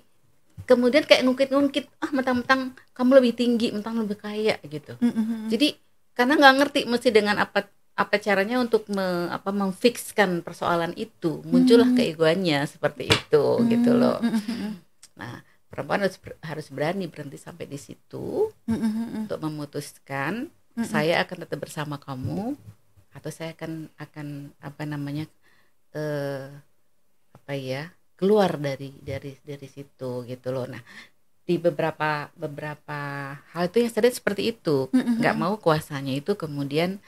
kemudian 0.65 1.05
kayak 1.05 1.23
ngungkit-ngungkit, 1.23 1.85
ah 2.03 2.11
mentang-mentang 2.11 2.73
kamu 2.97 3.21
lebih 3.21 3.33
tinggi, 3.37 3.67
mentang 3.71 3.95
lebih 4.01 4.17
kaya 4.19 4.57
gitu. 4.65 4.97
Mm-mm. 4.99 5.47
Jadi 5.47 5.77
karena 6.17 6.33
nggak 6.35 6.55
ngerti 6.59 6.79
mesti 6.89 7.09
dengan 7.13 7.37
apa 7.37 7.69
apa 7.97 8.21
caranya 8.21 8.61
untuk 8.61 8.85
me, 8.93 9.25
apa 9.33 9.49
memfikskan 9.49 10.45
persoalan 10.45 10.93
itu 10.93 11.41
muncullah 11.49 11.89
Hmm. 11.89 11.97
keegoannya 11.97 12.59
seperti 12.69 13.09
itu 13.09 13.43
gitu 13.73 13.91
loh. 13.97 14.21
Mm-mm. 14.21 14.77
Nah 15.17 15.41
perempuan 15.67 16.05
harus 16.05 16.17
ber- 16.21 16.39
harus 16.45 16.67
berani 16.69 17.09
berhenti 17.09 17.41
sampai 17.41 17.65
di 17.65 17.79
situ 17.81 18.53
Mm-mm. 18.69 19.25
untuk 19.25 19.41
memutuskan 19.41 20.47
Mm-mm. 20.77 20.85
saya 20.85 21.25
akan 21.25 21.37
tetap 21.43 21.59
bersama 21.59 21.97
kamu 21.97 22.53
atau 23.11 23.29
saya 23.33 23.57
akan 23.57 23.89
akan 23.97 24.27
apa 24.61 24.83
namanya 24.85 25.25
eh 25.97 26.53
apa 27.33 27.53
ya 27.57 27.89
keluar 28.13 28.61
dari 28.61 28.93
dari 29.01 29.33
dari 29.41 29.67
situ 29.67 30.21
gitu 30.25 30.47
loh. 30.53 30.69
Nah 30.69 30.81
di 31.47 31.55
beberapa 31.57 32.27
beberapa 32.35 32.99
hal 33.55 33.71
itu 33.71 33.79
yang 33.79 33.89
lihat 33.89 34.15
seperti 34.19 34.51
itu 34.53 34.91
nggak 34.93 35.35
mau 35.39 35.55
kuasanya 35.57 36.13
itu 36.13 36.35
kemudian 36.35 36.99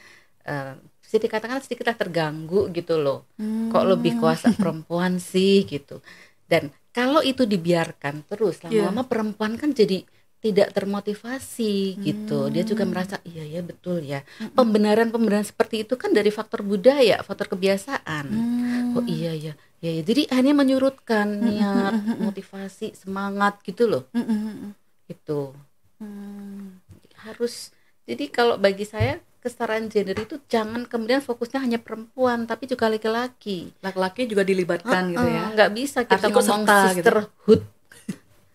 bisa 1.02 1.18
dikatakan 1.18 1.60
sedikitlah 1.64 1.98
terganggu 1.98 2.70
gitu 2.72 3.02
loh 3.02 3.26
kok 3.70 3.86
lebih 3.86 4.14
kuasa 4.18 4.54
perempuan 4.54 5.18
sih 5.18 5.66
gitu 5.66 6.02
dan 6.50 6.70
kalau 6.90 7.22
itu 7.22 7.46
dibiarkan 7.46 8.26
terus 8.30 8.62
Iya. 8.66 8.90
lama-lama 8.90 9.04
perempuan 9.06 9.54
kan 9.58 9.72
jadi 9.74 10.06
tidak 10.40 10.72
termotivasi 10.72 12.00
gitu 12.00 12.48
dia 12.48 12.64
juga 12.64 12.88
Hmm. 12.88 12.92
merasa 12.96 13.16
iya 13.28 13.44
ya 13.44 13.60
betul 13.60 14.00
ya 14.02 14.24
pembenaran-pembenaran 14.56 15.44
seperti 15.44 15.84
itu 15.84 16.00
kan 16.00 16.16
dari 16.16 16.32
faktor 16.32 16.64
budaya 16.64 17.20
faktor 17.28 17.52
kebiasaan 17.54 18.26
Hmm. 18.32 18.96
oh 18.96 19.04
iya 19.06 19.36
ya 19.36 19.54
ya, 19.84 19.90
ya. 20.00 20.02
jadi 20.04 20.32
hanya 20.36 20.54
menyurutkan 20.56 21.28
Hmm, 21.28 21.46
niat 21.48 21.92
hmm, 21.94 22.04
hmm, 22.08 22.16
hmm. 22.16 22.26
motivasi 22.28 22.88
semangat 22.96 23.60
gitu 23.68 23.84
loh 23.92 24.04
Mm-mm. 24.16 24.72
itu 25.12 25.52
Hmm. 26.00 26.80
harus 27.20 27.76
jadi 28.08 28.32
kalau 28.32 28.56
bagi 28.56 28.88
saya 28.88 29.20
kesetaraan 29.40 29.88
gender 29.88 30.16
itu 30.16 30.36
jangan 30.46 30.84
kemudian 30.84 31.20
fokusnya 31.20 31.60
hanya 31.60 31.80
perempuan 31.80 32.44
tapi 32.44 32.68
juga 32.68 32.88
laki-laki 32.88 33.72
Laki-laki 33.80 34.28
juga 34.28 34.44
dilibatkan 34.44 35.10
gitu 35.10 35.24
ya. 35.26 35.44
Nggak 35.50 35.72
bisa 35.72 36.00
kita 36.04 36.20
Harus 36.20 36.30
ikut 36.30 36.44
ngomong 36.44 36.62
serta 36.62 36.78
gitu. 36.78 36.92
sisterhood 36.94 37.62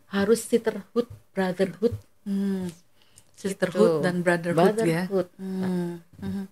harus 0.06 0.40
sisterhood 0.40 1.08
brotherhood 1.30 1.94
Hmm. 2.22 2.68
Sisterhood 3.34 4.00
Gitu. 4.00 4.00
dan 4.00 4.16
brotherhood, 4.20 4.76
ya. 4.80 5.04
brotherhood 5.04 5.28
Hmm. 5.36 6.00
Mhm. 6.18 6.44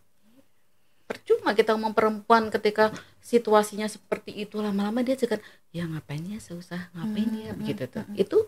percuma 1.05 1.53
kita 1.53 1.73
ngomong 1.73 1.93
perempuan 1.93 2.49
ketika 2.49 2.89
situasinya 3.19 3.85
seperti 3.85 4.33
itu 4.39 4.57
lama-lama 4.59 5.01
dia 5.01 5.13
juga 5.13 5.37
ya 5.69 5.85
ngapain 5.85 6.25
ya 6.25 6.41
susah 6.41 6.89
ngapain 6.91 7.29
ya 7.39 7.53
Hmm, 7.53 7.59
begitu 7.59 7.85
tuh 7.87 8.01
hmm. 8.03 8.17
itu 8.17 8.39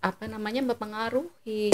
apa 0.00 0.24
namanya 0.24 0.64
mempengaruhi 0.64 1.68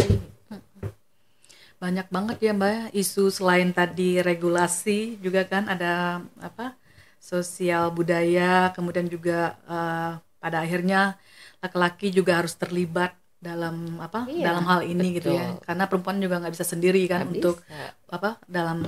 banyak 1.80 2.06
banget 2.12 2.36
ya 2.44 2.52
mbak 2.52 2.92
isu 2.92 3.32
selain 3.32 3.72
tadi 3.72 4.20
regulasi 4.20 5.16
juga 5.24 5.48
kan 5.48 5.64
ada 5.64 6.20
apa 6.38 6.76
sosial 7.16 7.88
budaya 7.90 8.68
kemudian 8.76 9.08
juga 9.08 9.56
eh, 9.64 10.12
pada 10.40 10.56
akhirnya 10.60 11.16
laki-laki 11.60 12.12
juga 12.12 12.40
harus 12.40 12.52
terlibat 12.56 13.12
dalam 13.40 13.96
apa 13.98 14.28
Iya, 14.28 14.52
dalam 14.52 14.64
hal 14.68 14.80
ini 14.84 15.16
gitu 15.16 15.32
ya 15.32 15.56
betul. 15.56 15.64
karena 15.64 15.84
perempuan 15.88 16.16
juga 16.20 16.36
nggak 16.44 16.52
bisa 16.52 16.66
sendiri 16.68 17.00
kan 17.08 17.24
Nggak 17.24 17.32
untuk 17.34 17.56
bisa. 17.64 17.84
apa 18.12 18.30
dalam 18.44 18.78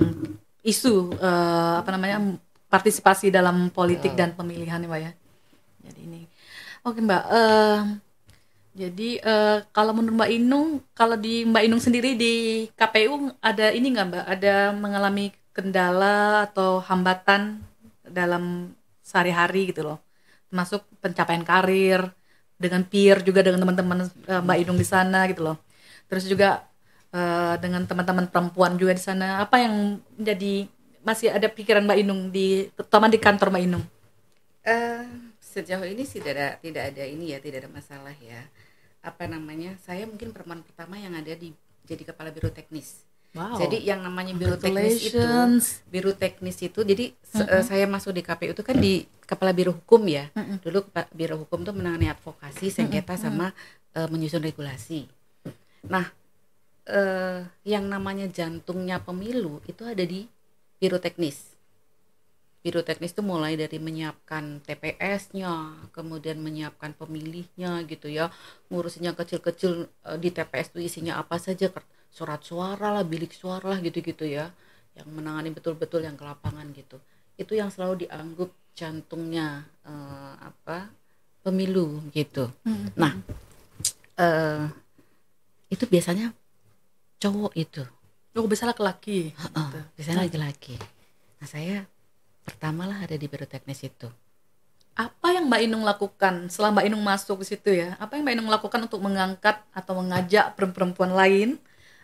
isu 0.61 0.93
eh, 1.17 1.73
apa 1.81 1.89
namanya 1.89 2.37
partisipasi 2.69 3.33
dalam 3.33 3.73
politik 3.73 4.13
Betul. 4.13 4.21
dan 4.21 4.29
pemilihan 4.37 4.77
ya 4.77 4.87
mbak 4.89 5.01
ya 5.01 5.11
jadi 5.89 5.99
ini 6.05 6.21
oke 6.85 6.99
mbak 7.01 7.23
eh, 7.33 7.77
jadi 8.73 9.21
eh, 9.21 9.57
kalau 9.69 9.93
menurut 9.93 10.17
mbak 10.17 10.31
Inung 10.33 10.81
kalau 10.97 11.13
di 11.13 11.45
mbak 11.45 11.63
Inung 11.69 11.81
sendiri 11.81 12.17
di 12.17 12.65
KPU 12.73 13.29
ada 13.37 13.69
ini 13.69 13.87
nggak 13.93 14.07
mbak? 14.09 14.25
Ada 14.25 14.73
mengalami 14.73 15.29
kendala 15.53 16.49
atau 16.49 16.81
hambatan 16.81 17.61
dalam 18.01 18.73
sehari-hari 19.05 19.69
gitu 19.69 19.85
loh. 19.85 19.97
Termasuk 20.49 20.81
pencapaian 20.97 21.45
karir 21.45 22.01
dengan 22.57 22.81
peer 22.85 23.21
juga 23.21 23.45
dengan 23.45 23.61
teman-teman 23.61 23.99
eh, 24.25 24.41
mbak 24.41 24.57
Inung 24.65 24.79
di 24.81 24.87
sana 24.87 25.29
gitu 25.29 25.45
loh. 25.45 25.57
Terus 26.09 26.25
juga 26.25 26.65
eh, 27.13 27.55
dengan 27.61 27.85
teman-teman 27.85 28.25
perempuan 28.33 28.73
juga 28.81 28.97
di 28.97 29.03
sana. 29.05 29.45
Apa 29.45 29.61
yang 29.61 30.01
menjadi 30.17 30.65
masih 31.03 31.29
ada 31.35 31.51
pikiran 31.51 31.83
Mbak 31.83 31.99
Inung 31.99 32.31
di 32.31 32.71
terutama 32.79 33.11
di 33.11 33.19
kantor 33.19 33.51
Mbak 33.51 33.63
Inung? 33.67 33.85
Eh, 34.63 35.03
sejauh 35.43 35.83
ini 35.83 36.07
sih 36.07 36.23
tidak 36.23 36.33
ada 36.33 36.47
tidak 36.63 36.83
ada 36.95 37.03
ini 37.03 37.35
ya 37.35 37.37
tidak 37.43 37.67
ada 37.67 37.69
masalah 37.69 38.15
ya 38.23 38.41
apa 39.03 39.27
namanya 39.27 39.75
saya 39.83 40.07
mungkin 40.07 40.31
perempuan 40.31 40.63
pertama 40.63 40.95
yang 40.95 41.13
ada 41.13 41.35
di 41.35 41.51
jadi 41.83 42.03
kepala 42.07 42.31
biro 42.31 42.47
teknis. 42.49 43.03
Wow. 43.33 43.57
Jadi 43.57 43.81
yang 43.83 43.99
namanya 44.05 44.31
biro 44.37 44.55
teknis 44.55 45.03
itu 45.03 45.19
biro 45.89 46.13
teknis 46.13 46.57
itu 46.61 46.79
jadi 46.85 47.11
se- 47.25 47.43
eh, 47.49 47.63
saya 47.65 47.85
masuk 47.89 48.13
di 48.13 48.21
KPU 48.23 48.53
itu 48.55 48.63
kan 48.63 48.77
di 48.77 49.03
kepala 49.25 49.51
biro 49.51 49.73
hukum 49.75 50.05
ya. 50.07 50.29
Mm-mm. 50.33 50.61
dulu 50.63 50.85
kepa- 50.87 51.09
biro 51.11 51.35
hukum 51.41 51.65
tuh 51.65 51.73
menangani 51.75 52.07
advokasi 52.13 52.69
sengketa 52.71 53.17
sama 53.19 53.51
eh, 53.97 54.07
menyusun 54.07 54.39
regulasi. 54.39 55.09
Nah 55.89 56.07
eh, 56.87 57.39
yang 57.67 57.85
namanya 57.89 58.27
jantungnya 58.29 58.99
pemilu 59.03 59.59
itu 59.67 59.83
ada 59.83 60.03
di 60.03 60.27
biro 60.79 60.99
teknis 60.99 61.52
biro 62.63 62.79
teknis 62.79 63.11
itu 63.11 63.19
mulai 63.19 63.59
dari 63.59 63.75
menyiapkan 63.75 64.63
TPS-nya, 64.63 65.75
kemudian 65.91 66.39
menyiapkan 66.39 66.95
pemilihnya 66.95 67.83
gitu 67.91 68.07
ya, 68.07 68.31
ngurusinnya 68.71 69.11
kecil-kecil 69.19 69.91
eh, 70.07 70.17
di 70.17 70.31
TPS 70.31 70.71
itu 70.71 70.79
isinya 70.79 71.19
apa 71.19 71.35
saja, 71.35 71.67
surat 72.07 72.39
suara 72.39 72.95
lah, 72.95 73.03
bilik 73.03 73.35
suara 73.35 73.75
lah 73.75 73.79
gitu-gitu 73.83 74.23
ya, 74.23 74.47
yang 74.95 75.11
menangani 75.11 75.51
betul-betul 75.51 76.07
yang 76.07 76.15
ke 76.15 76.23
lapangan 76.23 76.71
gitu. 76.71 77.03
Itu 77.35 77.59
yang 77.59 77.67
selalu 77.67 78.07
dianggap 78.07 78.49
jantungnya 78.73 79.67
uh, 79.85 80.33
apa 80.39 80.89
pemilu 81.45 82.01
gitu. 82.15 82.49
Hmm. 82.65 82.89
Nah, 82.97 83.13
uh, 84.17 84.65
itu 85.69 85.85
biasanya 85.85 86.33
cowok 87.21 87.53
itu. 87.57 87.83
Oh, 88.33 88.49
bisa 88.49 88.65
laki-laki. 88.65 89.33
Uh, 89.37 89.45
uh, 89.57 89.69
biasanya 89.93 90.25
laki-laki. 90.25 90.77
Nah, 91.41 91.47
saya 91.49 91.85
pertama 92.43 92.85
lah 92.85 92.99
ada 93.03 93.15
di 93.15 93.25
biro 93.25 93.47
teknis 93.47 93.81
itu. 93.83 94.07
Apa 94.93 95.33
yang 95.33 95.49
Mbak 95.49 95.61
Inung 95.65 95.83
lakukan 95.87 96.53
setelah 96.53 96.69
Mbak 96.69 96.85
Inung 96.85 97.01
masuk 97.01 97.41
di 97.41 97.47
situ 97.49 97.73
ya? 97.73 97.97
Apa 97.97 98.13
yang 98.13 98.29
Mbak 98.29 98.35
Inung 98.37 98.51
lakukan 98.53 98.79
untuk 98.85 99.01
mengangkat 99.01 99.57
atau 99.73 99.97
mengajak 99.97 100.53
perempuan 100.53 101.17
lain 101.17 101.57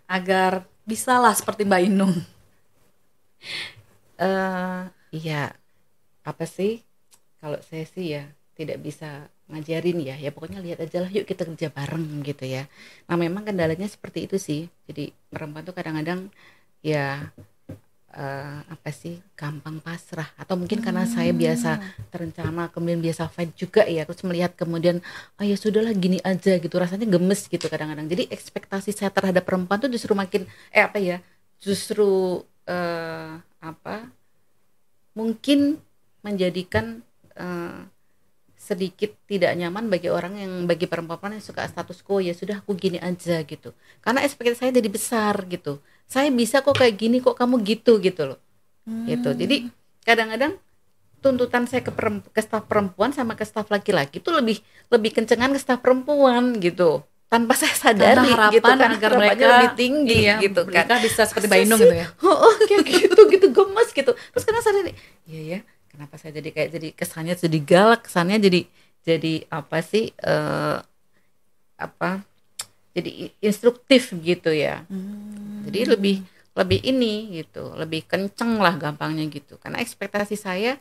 agar 0.10 0.66
bisalah 0.90 1.38
seperti 1.38 1.70
Mbak 1.70 1.82
Inung? 1.86 2.16
Uh, 4.18 4.90
iya. 5.14 5.54
Apa 6.26 6.50
sih? 6.50 6.82
Kalau 7.38 7.62
saya 7.62 7.86
sih 7.86 8.18
ya 8.18 8.26
tidak 8.58 8.82
bisa 8.82 9.30
ngajarin 9.54 10.02
ya. 10.02 10.16
Ya 10.18 10.34
pokoknya 10.34 10.58
lihat 10.58 10.82
aja 10.82 11.06
lah 11.06 11.12
yuk 11.14 11.30
kita 11.30 11.46
kerja 11.46 11.70
bareng 11.70 12.26
gitu 12.26 12.50
ya. 12.50 12.66
Nah 13.06 13.16
memang 13.22 13.46
kendalanya 13.46 13.86
seperti 13.86 14.26
itu 14.26 14.42
sih. 14.42 14.66
Jadi 14.90 15.14
perempuan 15.30 15.62
tuh 15.62 15.78
kadang-kadang 15.78 16.34
ya 16.82 17.30
uh, 18.16 18.62
apa 18.66 18.89
sih 18.89 19.20
gampang 19.38 19.82
pasrah. 19.84 20.30
Atau 20.39 20.57
mungkin 20.57 20.82
karena 20.82 21.05
hmm. 21.05 21.14
saya 21.14 21.32
biasa 21.34 21.72
terencana 22.10 22.70
kemudian 22.74 23.01
biasa 23.03 23.30
fight 23.30 23.53
juga 23.53 23.86
ya. 23.86 24.05
Terus 24.07 24.24
melihat 24.26 24.55
kemudian 24.57 25.03
oh 25.38 25.45
ya 25.45 25.55
sudahlah 25.60 25.93
gini 25.93 26.18
aja 26.24 26.57
gitu. 26.57 26.76
Rasanya 26.78 27.05
gemes 27.05 27.45
gitu 27.45 27.66
kadang-kadang. 27.70 28.07
Jadi 28.10 28.30
ekspektasi 28.32 28.95
saya 28.95 29.14
terhadap 29.14 29.45
perempuan 29.45 29.78
tuh 29.82 29.91
justru 29.91 30.16
makin 30.18 30.49
eh 30.74 30.82
apa 30.86 30.97
ya 30.97 31.22
justru 31.60 32.41
uh, 32.70 33.32
apa 33.60 33.95
mungkin 35.18 35.82
menjadikan 36.24 37.03
uh, 37.36 37.84
sedikit 38.70 39.18
tidak 39.26 39.58
nyaman 39.58 39.90
bagi 39.90 40.14
orang 40.14 40.38
yang 40.38 40.54
bagi 40.70 40.86
perempuan 40.86 41.34
yang 41.34 41.42
suka 41.42 41.66
status 41.66 42.06
quo 42.06 42.22
ya 42.22 42.38
sudah 42.38 42.62
aku 42.62 42.78
gini 42.78 43.02
aja 43.02 43.42
gitu. 43.42 43.74
Karena 44.06 44.22
ekspektasi 44.22 44.70
saya 44.70 44.72
jadi 44.78 44.90
besar 44.94 45.34
gitu. 45.50 45.82
Saya 46.06 46.30
bisa 46.30 46.62
kok 46.62 46.78
kayak 46.78 46.94
gini 47.02 47.18
kok 47.18 47.34
kamu 47.34 47.66
gitu 47.66 47.98
gitu 47.98 48.36
loh. 48.36 48.40
Hmm. 48.90 49.06
gitu 49.06 49.38
jadi 49.38 49.70
kadang-kadang 50.02 50.58
tuntutan 51.20 51.68
saya 51.70 51.86
ke, 51.86 51.92
ke 52.34 52.42
staf 52.42 52.66
perempuan 52.66 53.12
sama 53.12 53.38
ke 53.38 53.46
staf 53.46 53.70
laki-laki 53.70 54.18
itu 54.18 54.32
lebih 54.34 54.64
lebih 54.90 55.12
kencengan 55.14 55.52
ke 55.54 55.60
staf 55.60 55.84
perempuan 55.84 56.58
gitu. 56.58 57.04
Tanpa 57.30 57.54
saya 57.54 57.76
sadari 57.78 58.26
Karena 58.26 58.50
harapan 58.50 58.58
gitu 58.58 58.66
kan. 58.74 58.90
agar 58.98 59.12
mereka 59.14 59.46
lebih 59.46 59.72
tinggi 59.78 60.18
iya, 60.26 60.42
gitu 60.42 60.66
kan. 60.66 60.74
mereka 60.74 60.96
bisa 60.98 61.22
seperti 61.30 61.46
Mbak 61.46 61.62
Inung 61.62 61.82
gitu 61.86 61.98
ya. 62.02 62.08
Oh, 62.26 62.38
oh 62.50 62.54
kayak 62.66 62.86
gitu 62.90 63.22
gitu 63.30 63.48
gemes 63.54 63.90
gitu. 63.94 64.12
Terus 64.18 64.44
karena 64.48 64.62
sadar 64.66 64.90
iya 65.30 65.42
ya 65.46 65.60
kenapa 66.00 66.16
saya 66.16 66.39
jadi 66.39 66.50
kayak 66.56 66.70
jadi 66.80 66.89
kesannya 66.95 67.36
jadi 67.36 67.60
galak? 67.60 68.08
Kesannya 68.08 68.39
jadi 68.39 68.62
jadi 69.04 69.34
apa 69.52 69.84
sih 69.84 70.16
uh, 70.24 70.80
apa 71.76 72.24
jadi 72.95 73.36
instruktif 73.43 74.16
gitu 74.24 74.47
ya. 74.56 74.88
Hmm. 74.88 75.68
jadi 75.68 76.00
lebih 76.00 76.24
lebih 76.56 76.80
ini 76.88 77.43
gitu 77.43 77.76
lebih 77.76 78.08
kenceng 78.08 78.64
lah 78.64 78.80
gampangnya 78.80 79.28
gitu. 79.28 79.60
Karena 79.60 79.84
ekspektasi 79.84 80.39
saya 80.39 80.80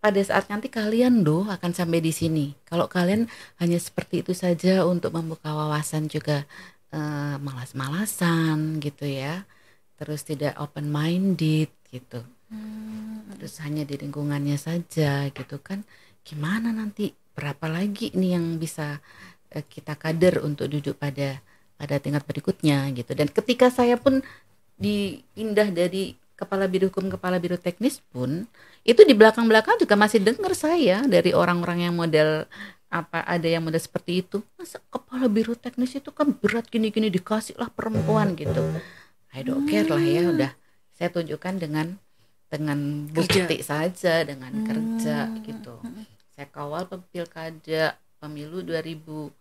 pada 0.00 0.16
saat 0.24 0.48
nanti 0.48 0.72
kalian 0.72 1.20
doh 1.20 1.44
akan 1.44 1.76
sampai 1.76 2.00
di 2.00 2.16
sini. 2.16 2.56
Kalau 2.64 2.88
kalian 2.88 3.28
hanya 3.60 3.76
seperti 3.76 4.24
itu 4.24 4.32
saja 4.32 4.88
untuk 4.88 5.12
membuka 5.12 5.52
wawasan 5.52 6.08
juga 6.08 6.48
uh, 6.88 7.36
malas-malasan 7.36 8.80
gitu 8.80 9.04
ya. 9.04 9.44
Terus 10.00 10.24
tidak 10.24 10.56
open 10.56 10.88
minded 10.88 11.68
gitu 11.92 12.24
hmm. 12.54 13.34
terus 13.36 13.58
hanya 13.66 13.82
di 13.82 13.98
lingkungannya 13.98 14.54
saja 14.54 15.26
gitu 15.34 15.58
kan. 15.58 15.82
Gimana 16.22 16.70
nanti? 16.70 17.10
Berapa 17.34 17.66
lagi 17.66 18.14
nih 18.14 18.38
yang 18.38 18.62
bisa 18.62 19.02
uh, 19.50 19.64
kita 19.66 19.98
kader 19.98 20.38
untuk 20.46 20.70
duduk 20.70 20.94
pada 21.02 21.42
pada 21.74 21.98
tingkat 21.98 22.22
berikutnya 22.22 22.86
gitu. 22.94 23.10
Dan 23.18 23.26
ketika 23.26 23.68
saya 23.74 23.98
pun 23.98 24.22
dipindah 24.78 25.74
dari 25.74 26.14
kepala 26.34 26.66
biro 26.66 26.90
hukum 26.90 27.10
kepala 27.10 27.38
biro 27.38 27.54
teknis 27.54 28.02
pun 28.10 28.50
itu 28.82 29.00
di 29.06 29.14
belakang 29.14 29.46
belakang 29.46 29.78
juga 29.78 29.94
masih 29.94 30.18
dengar 30.18 30.50
saya 30.58 31.06
dari 31.06 31.30
orang-orang 31.30 31.86
yang 31.86 31.94
model 31.94 32.50
apa 32.90 33.26
ada 33.26 33.50
yang 33.50 33.66
model 33.66 33.82
seperti 33.82 34.22
itu. 34.22 34.38
Masa 34.54 34.78
kepala 34.86 35.26
biro 35.26 35.58
teknis 35.58 35.98
itu 35.98 36.14
kan 36.14 36.30
berat 36.30 36.70
gini-gini 36.70 37.10
dikasih 37.10 37.58
lah 37.58 37.70
perempuan 37.70 38.38
gitu. 38.38 38.62
I 39.34 39.42
don't 39.42 39.66
care 39.66 39.90
lah 39.90 39.98
ya 39.98 40.30
udah. 40.30 40.52
Saya 40.94 41.10
tunjukkan 41.10 41.58
dengan 41.58 41.98
dengan 42.54 43.10
bukti 43.10 43.58
saja 43.66 44.22
dengan 44.22 44.54
hmm. 44.54 44.66
kerja 44.70 45.26
gitu. 45.42 45.74
Saya 46.38 46.46
kawal 46.54 46.86
pilkada 47.10 47.98
pemilu 48.22 48.62
2019 48.62 49.34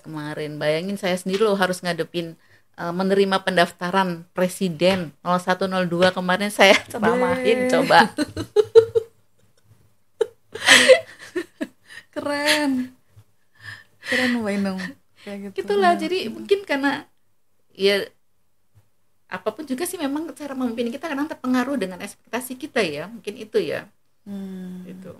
kemarin. 0.00 0.56
Bayangin 0.56 0.96
saya 0.96 1.16
sendiri 1.20 1.44
loh 1.44 1.60
harus 1.60 1.84
ngadepin 1.84 2.40
uh, 2.80 2.92
menerima 2.92 3.44
pendaftaran 3.44 4.24
presiden 4.32 5.12
0102 5.20 6.16
kemarin. 6.16 6.48
Saya 6.48 6.80
ceramahin 6.88 7.68
coba. 7.68 8.08
Keren. 12.16 12.96
Keren 14.08 14.32
Wainung 14.40 14.80
kayak 15.22 15.38
gitu 15.50 15.56
itulah 15.64 15.94
jadi 15.94 16.28
mungkin 16.28 16.66
karena 16.66 17.06
ya 17.72 18.02
apa 19.32 19.48
pun 19.48 19.64
juga 19.64 19.88
sih 19.88 19.96
memang 19.96 20.28
cara 20.36 20.52
memimpin 20.52 20.92
kita 20.92 21.08
kadang 21.08 21.24
terpengaruh 21.24 21.80
dengan 21.80 21.96
ekspektasi 22.04 22.60
kita 22.60 22.84
ya 22.84 23.08
mungkin 23.08 23.40
itu 23.40 23.56
ya 23.56 23.88
hmm. 24.28 24.84
itu 24.84 25.12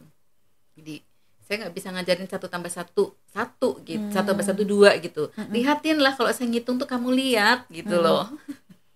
jadi 0.77 0.95
saya 1.43 1.57
nggak 1.65 1.75
bisa 1.75 1.89
ngajarin 1.97 2.29
satu 2.29 2.47
tambah 2.53 2.69
satu 2.69 3.17
satu 3.33 3.81
gitu 3.89 4.05
hmm. 4.05 4.13
satu 4.13 4.27
tambah 4.37 4.45
satu 4.45 4.63
dua 4.69 5.01
gitu 5.01 5.33
hmm. 5.33 5.49
lihatin 5.49 5.97
lah 5.97 6.13
kalau 6.13 6.29
saya 6.29 6.53
ngitung 6.53 6.77
tuh 6.77 6.85
kamu 6.85 7.09
lihat 7.17 7.65
gitu 7.73 7.97
hmm. 7.97 8.05
loh 8.05 8.29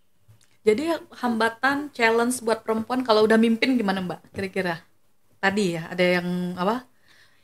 jadi 0.69 1.01
hambatan 1.25 1.89
challenge 1.97 2.45
buat 2.45 2.61
perempuan 2.61 3.01
kalau 3.01 3.25
udah 3.25 3.41
mimpin 3.41 3.73
gimana 3.81 4.05
mbak 4.05 4.21
kira-kira 4.37 4.85
tadi 5.41 5.81
ya 5.81 5.89
ada 5.89 6.05
yang 6.21 6.53
apa 6.61 6.85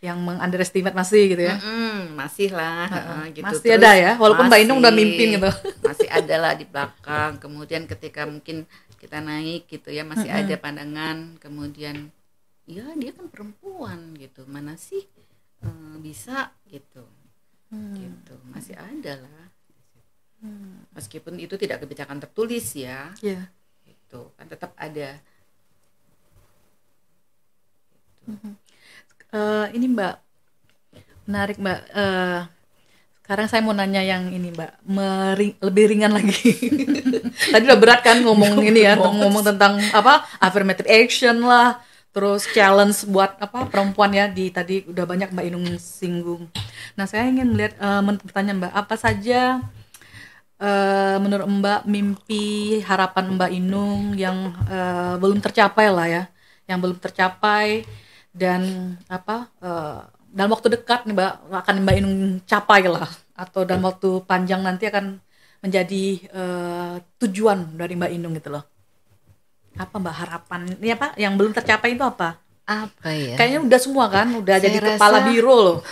yang 0.02 0.18
mengunderestimate 0.18 0.98
masih 0.98 1.30
gitu 1.30 1.46
ya? 1.46 1.62
Mm-hmm, 1.62 2.18
masih 2.18 2.50
lah 2.50 2.90
uh, 2.90 3.24
gitu. 3.30 3.46
Masih 3.46 3.70
Terus 3.70 3.78
ada 3.78 3.90
ya? 3.94 4.12
Walaupun 4.18 4.50
mbak 4.50 4.60
Inung 4.66 4.82
udah 4.82 4.90
mimpin 4.90 5.38
gitu. 5.38 5.46
Masih 5.88 6.10
ada 6.10 6.34
lah 6.42 6.52
di 6.58 6.66
belakang. 6.66 7.38
Kemudian 7.38 7.86
ketika 7.86 8.26
mungkin 8.26 8.66
kita 8.98 9.22
naik 9.22 9.70
gitu 9.70 9.94
ya 9.94 10.02
masih 10.02 10.26
mm-hmm. 10.26 10.50
ada 10.50 10.54
pandangan. 10.58 11.18
Kemudian 11.38 12.10
ya 12.66 12.82
dia 12.98 13.14
kan 13.14 13.30
perempuan 13.30 14.18
gitu. 14.18 14.42
Mana 14.50 14.74
sih 14.74 15.06
uh, 15.62 15.94
bisa 16.02 16.50
gitu. 16.66 17.06
Hmm. 17.70 17.94
gitu. 17.94 18.34
Masih 18.50 18.74
ada 18.74 19.22
lah. 19.22 19.46
Hmm. 20.42 20.82
meskipun 20.90 21.38
itu 21.38 21.54
tidak 21.54 21.86
kebijakan 21.86 22.18
tertulis 22.18 22.74
ya. 22.74 23.14
Yeah. 23.22 23.46
itu 23.86 24.20
kan 24.34 24.50
tetap 24.50 24.74
ada. 24.74 25.22
Gitu. 28.26 28.34
hmm 28.34 28.61
uh, 29.32 29.66
ini 29.72 29.88
Mbak 29.90 30.14
menarik 31.26 31.56
Mbak. 31.58 31.80
Uh, 31.92 32.40
sekarang 33.22 33.46
saya 33.48 33.62
mau 33.64 33.72
nanya 33.72 34.02
yang 34.02 34.28
ini 34.28 34.52
Mbak, 34.52 34.72
Meri 34.84 35.56
lebih 35.62 35.84
ringan 35.94 36.12
lagi. 36.12 36.52
Tadi 37.52 37.64
udah 37.64 37.78
berat 37.80 38.00
kan 38.04 38.20
ngomong 38.20 38.60
ini 38.68 38.84
ya, 38.84 38.98
ngomong 38.98 39.40
tentang 39.46 39.78
apa 39.94 40.26
affirmative 40.42 40.90
action 40.90 41.40
lah, 41.46 41.80
terus 42.12 42.44
challenge 42.50 43.08
buat 43.08 43.38
apa 43.40 43.70
perempuan 43.72 44.12
ya 44.12 44.28
di 44.28 44.52
tadi 44.52 44.84
udah 44.84 45.04
banyak 45.06 45.32
Mbak 45.32 45.46
Inung 45.48 45.66
singgung. 45.80 46.50
Nah 46.98 47.08
saya 47.08 47.30
ingin 47.30 47.56
melihat 47.56 47.78
uh, 47.80 48.04
bertanya 48.04 48.52
Mbak, 48.58 48.72
apa 48.74 48.94
saja 48.98 49.62
uh, 50.60 51.16
menurut 51.22 51.46
Mbak 51.46 51.80
mimpi 51.88 52.82
harapan 52.84 53.38
Mbak 53.38 53.50
Inung 53.54 54.18
yang 54.18 54.50
uh, 54.66 55.14
belum 55.16 55.40
tercapai 55.40 55.88
lah 55.88 56.06
ya, 56.10 56.22
yang 56.66 56.82
belum 56.82 56.98
tercapai 56.98 57.86
dan 58.32 58.94
apa 59.06 59.52
uh, 59.60 60.08
dalam 60.32 60.50
waktu 60.56 60.72
dekat 60.72 61.04
nih 61.04 61.12
mbak 61.12 61.32
akan 61.52 61.74
mbak 61.84 61.96
Inung 62.00 62.16
capai 62.48 62.88
lah. 62.88 63.08
Atau 63.36 63.68
dalam 63.68 63.84
waktu 63.84 64.24
panjang 64.24 64.64
nanti 64.64 64.88
akan 64.88 65.20
menjadi 65.62 66.04
uh, 66.32 66.96
tujuan 67.20 67.76
dari 67.76 67.94
mbak 67.94 68.10
Inung 68.16 68.32
gitu 68.34 68.48
loh. 68.50 68.64
Apa 69.76 70.00
mbak 70.00 70.16
harapan? 70.16 70.60
Ini 70.80 70.96
apa 70.96 71.12
yang 71.20 71.36
belum 71.36 71.52
tercapai 71.52 71.94
itu 71.94 72.02
apa? 72.02 72.40
Apa 72.64 73.12
ya? 73.12 73.36
Kayaknya 73.36 73.60
udah 73.68 73.80
semua 73.80 74.08
kan? 74.08 74.32
Udah 74.32 74.56
Saya 74.56 74.64
jadi 74.66 74.78
rasa... 74.80 74.96
kepala 74.96 75.18
biro 75.28 75.56
loh. 75.60 75.78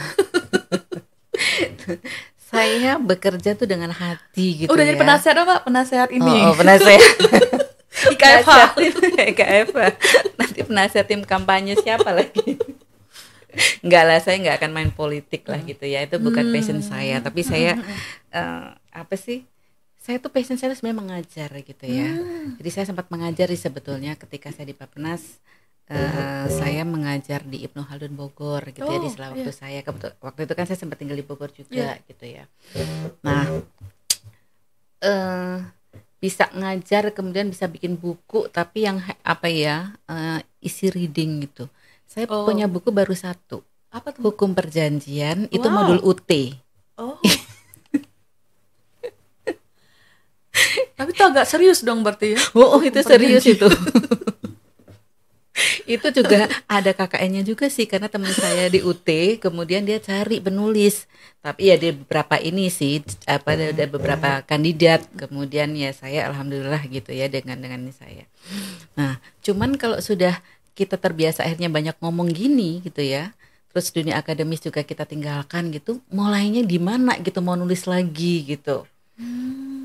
Saya 2.50 2.98
bekerja 2.98 3.54
tuh 3.54 3.62
dengan 3.62 3.94
hati 3.94 4.66
gitu 4.66 4.74
udah 4.74 4.82
ya. 4.82 4.90
jadi 4.90 4.98
penasehat 4.98 5.36
apa? 5.38 5.62
Penasehat 5.62 6.10
ini 6.10 6.34
oh, 6.42 6.50
oh 6.50 6.54
penasehat 6.58 6.98
Penasihat 8.12 8.70
tim 8.74 8.94
IKFH 9.30 9.78
nanti 10.36 10.60
penasihat 10.62 11.06
tim 11.06 11.22
kampanye 11.22 11.74
siapa 11.76 12.10
lagi 12.10 12.58
Enggak 13.82 14.04
lah, 14.06 14.18
saya 14.22 14.38
nggak 14.38 14.56
akan 14.62 14.70
main 14.70 14.90
politik 14.90 15.42
lah 15.44 15.58
gitu 15.60 15.82
ya. 15.82 16.06
Itu 16.06 16.22
bukan 16.22 16.54
passion 16.54 16.78
saya. 16.80 17.18
Tapi 17.18 17.42
saya 17.42 17.74
eh, 18.30 18.66
apa 18.94 19.14
sih? 19.18 19.42
Saya 19.98 20.22
tuh 20.22 20.30
passion 20.30 20.54
saya 20.54 20.70
tuh 20.70 20.78
sebenarnya 20.78 21.02
mengajar 21.02 21.50
gitu 21.58 21.82
ya. 21.82 22.14
Jadi 22.62 22.70
saya 22.70 22.86
sempat 22.86 23.10
mengajar 23.10 23.50
sih 23.50 23.58
sebetulnya 23.58 24.14
ketika 24.14 24.54
saya 24.54 24.70
di 24.70 24.76
Bapenas. 24.78 25.42
eh, 25.90 26.46
saya 26.46 26.86
mengajar 26.86 27.42
di 27.42 27.66
Ibnu 27.66 27.82
Haldun 27.82 28.14
Bogor 28.14 28.62
gitu 28.70 28.86
ya 28.86 29.02
di 29.02 29.10
Oh, 29.10 29.10
sela 29.10 29.26
iya. 29.26 29.42
waktu 29.42 29.50
saya 29.50 29.80
kebetul 29.82 30.14
waktu 30.22 30.40
itu 30.46 30.54
kan 30.54 30.64
saya 30.70 30.78
sempat 30.78 31.02
tinggal 31.02 31.18
di 31.18 31.26
Bogor 31.26 31.50
juga 31.50 31.74
Iya. 31.74 32.06
gitu 32.06 32.24
ya. 32.30 32.44
Nah, 33.26 33.50
eh 35.02 35.58
bisa 36.20 36.52
ngajar 36.52 37.10
kemudian 37.10 37.48
bisa 37.48 37.64
bikin 37.64 37.96
buku 37.96 38.44
tapi 38.48 38.84
yang 38.84 39.00
apa 39.24 39.48
ya 39.48 39.96
eh, 40.06 40.38
isi 40.60 40.92
reading 40.92 41.48
gitu. 41.48 41.66
Saya 42.04 42.28
Oh. 42.28 42.44
punya 42.44 42.66
buku 42.66 42.90
baru 42.90 43.14
satu 43.14 43.64
Apa 43.88 44.12
tuh? 44.12 44.28
hukum 44.28 44.52
perjanjian 44.52 45.48
itu 45.48 45.64
Wow. 45.64 45.74
modul 45.74 45.98
UT. 46.04 46.30
Oh. 46.96 47.16
Tapi 50.92 51.10
itu 51.10 51.22
agak 51.24 51.48
serius 51.48 51.80
dong 51.80 52.04
berarti 52.04 52.36
ya. 52.36 52.40
Oh, 52.52 52.76
oh, 52.76 52.80
itu 52.82 53.00
serius 53.00 53.46
itu. 53.46 53.64
itu 55.84 56.06
juga 56.14 56.46
ada 56.68 56.90
KKN-nya 56.92 57.42
juga 57.42 57.66
sih 57.72 57.88
karena 57.88 58.06
teman 58.06 58.32
saya 58.32 58.68
di 58.68 58.80
UT 58.84 59.06
kemudian 59.42 59.86
dia 59.86 59.98
cari 59.98 60.38
penulis. 60.38 61.08
Tapi 61.40 61.72
ya 61.72 61.76
di 61.80 61.96
beberapa 61.96 62.36
ini 62.36 62.68
sih 62.68 63.00
apa 63.24 63.56
ada, 63.56 63.72
ada 63.72 63.84
beberapa 63.88 64.44
kandidat 64.44 65.08
kemudian 65.16 65.72
ya 65.72 65.88
saya 65.96 66.28
alhamdulillah 66.28 66.84
gitu 66.92 67.16
ya 67.16 67.32
dengan 67.32 67.56
dengan 67.56 67.88
ini 67.88 67.94
saya. 67.96 68.24
Nah, 68.92 69.16
cuman 69.40 69.80
kalau 69.80 70.04
sudah 70.04 70.44
kita 70.76 71.00
terbiasa 71.00 71.44
akhirnya 71.44 71.72
banyak 71.72 71.96
ngomong 72.00 72.28
gini 72.32 72.84
gitu 72.84 73.00
ya. 73.00 73.32
Terus 73.70 73.94
dunia 73.94 74.18
akademis 74.18 74.60
juga 74.60 74.82
kita 74.82 75.06
tinggalkan 75.06 75.70
gitu. 75.70 76.02
Mulainya 76.10 76.66
di 76.66 76.76
mana 76.82 77.14
gitu 77.22 77.38
mau 77.38 77.54
nulis 77.54 77.86
lagi 77.86 78.42
gitu. 78.44 78.82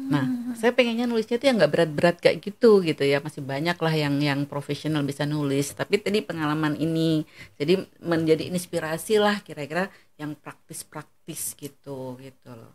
Nah, 0.05 0.25
saya 0.53 0.69
pengennya 0.69 1.09
nulisnya 1.09 1.41
tuh 1.41 1.47
yang 1.49 1.57
nggak 1.57 1.73
berat-berat 1.73 2.15
kayak 2.21 2.37
gitu 2.45 2.81
gitu 2.85 3.01
ya. 3.01 3.17
Masih 3.19 3.41
banyak 3.41 3.73
lah 3.73 3.93
yang 3.93 4.15
yang 4.21 4.39
profesional 4.45 5.01
bisa 5.01 5.25
nulis. 5.25 5.73
Tapi 5.73 5.97
tadi 5.97 6.21
pengalaman 6.21 6.77
ini 6.77 7.25
jadi 7.57 7.81
menjadi 8.01 8.45
inspirasi 8.53 9.17
lah 9.17 9.41
kira-kira 9.41 9.89
yang 10.15 10.37
praktis-praktis 10.37 11.57
gitu 11.57 12.15
gitu 12.21 12.49
loh. 12.53 12.73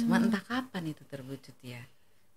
Cuma 0.00 0.18
entah 0.18 0.40
kapan 0.40 0.90
itu 0.96 1.04
terwujud 1.04 1.56
ya. 1.60 1.80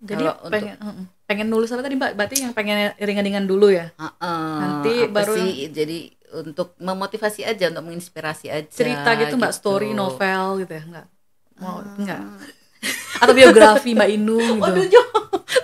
Jadi 0.04 0.28
Kalau 0.28 0.36
untuk- 0.44 0.52
pengen 0.52 0.76
mm, 0.84 1.06
pengen 1.24 1.48
nulis 1.48 1.72
apa 1.72 1.80
tadi 1.80 1.96
Mbak? 1.96 2.12
Berarti 2.20 2.36
yang 2.44 2.52
pengen 2.52 2.92
ringan-ringan 3.00 3.48
dulu 3.48 3.72
ya. 3.72 3.88
Heeh, 3.96 4.58
Nanti 4.60 4.94
apa 5.08 5.16
baru 5.16 5.34
sih 5.40 5.72
jadi 5.72 5.98
untuk 6.44 6.76
memotivasi 6.82 7.48
aja 7.48 7.72
untuk 7.72 7.88
menginspirasi 7.88 8.52
aja 8.52 8.68
Cerita 8.68 9.16
gitu 9.16 9.40
Mbak, 9.40 9.54
gitu. 9.54 9.60
story, 9.64 9.90
novel 9.96 10.66
gitu 10.66 10.74
ya, 10.76 10.84
enggak? 10.84 11.08
Mau 11.62 11.80
enggak? 11.96 12.22
Atau 13.16 13.34
biografi 13.34 13.92
Mbak 13.92 14.10
Inung 14.12 14.60
gitu. 14.60 14.62
Waduh 14.62 14.86
jauh, 14.86 15.10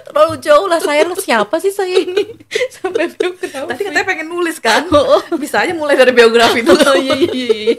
terlalu 0.06 0.36
jauh 0.40 0.66
lah 0.66 0.80
saya 0.80 1.04
siapa 1.14 1.56
sih 1.58 1.70
saya 1.70 1.92
ini 1.94 2.24
sampai 2.76 3.10
biografi. 3.10 3.68
Tadi 3.68 3.82
katanya 3.84 4.08
pengen 4.08 4.28
nulis 4.28 4.58
kan? 4.58 4.88
Oh, 4.90 5.20
Bisa 5.36 5.60
aja 5.60 5.72
mulai 5.72 5.94
dari 5.94 6.12
biografi 6.12 6.62
dulu. 6.62 6.80
oh 6.80 6.96
iya 6.96 7.16
iya 7.16 7.28
iya. 7.30 7.76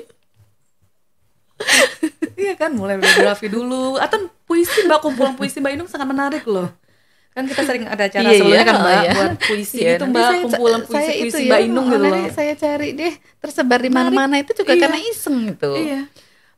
Iya 2.35 2.55
kan, 2.57 2.73
mulai 2.73 2.97
biografi 2.97 3.47
dulu. 3.47 3.97
Atau 3.97 4.29
puisi 4.45 4.81
Mbak, 4.83 4.99
kumpulan 5.01 5.35
puisi 5.35 5.61
Mbak 5.61 5.73
Inung 5.75 5.89
sangat 5.89 6.09
menarik 6.09 6.45
loh. 6.45 6.73
Kan 7.31 7.47
kita 7.47 7.63
sering 7.63 7.85
ada 7.85 8.01
acara 8.03 8.27
Iya, 8.27 8.33
sebelumnya 8.35 8.57
iya, 8.57 8.67
kan 8.67 8.75
Mbak, 8.75 8.91
oh, 8.91 9.01
iya. 9.01 9.13
buat 9.15 9.35
puisi 9.39 9.77
Iya, 9.79 9.93
itu 9.95 10.05
Mbak, 10.05 10.25
saya- 10.25 10.43
kumpulan 10.43 10.81
saya 10.81 10.89
puisi 10.91 11.13
itu 11.13 11.23
puisi 11.23 11.39
ya, 11.39 11.47
Mbak 11.47 11.61
Inung 11.63 11.87
oh, 11.87 11.91
gitu 11.91 12.01
nanti 12.03 12.19
loh. 12.19 12.33
saya 12.35 12.55
cari 12.55 12.89
deh 12.91 13.13
tersebar 13.39 13.79
di 13.79 13.91
mana-mana 13.91 14.35
itu 14.37 14.53
juga 14.53 14.73
Iya. 14.75 14.83
karena 14.83 14.99
iseng 15.05 15.37
gitu 15.47 15.71
Iya. 15.73 16.01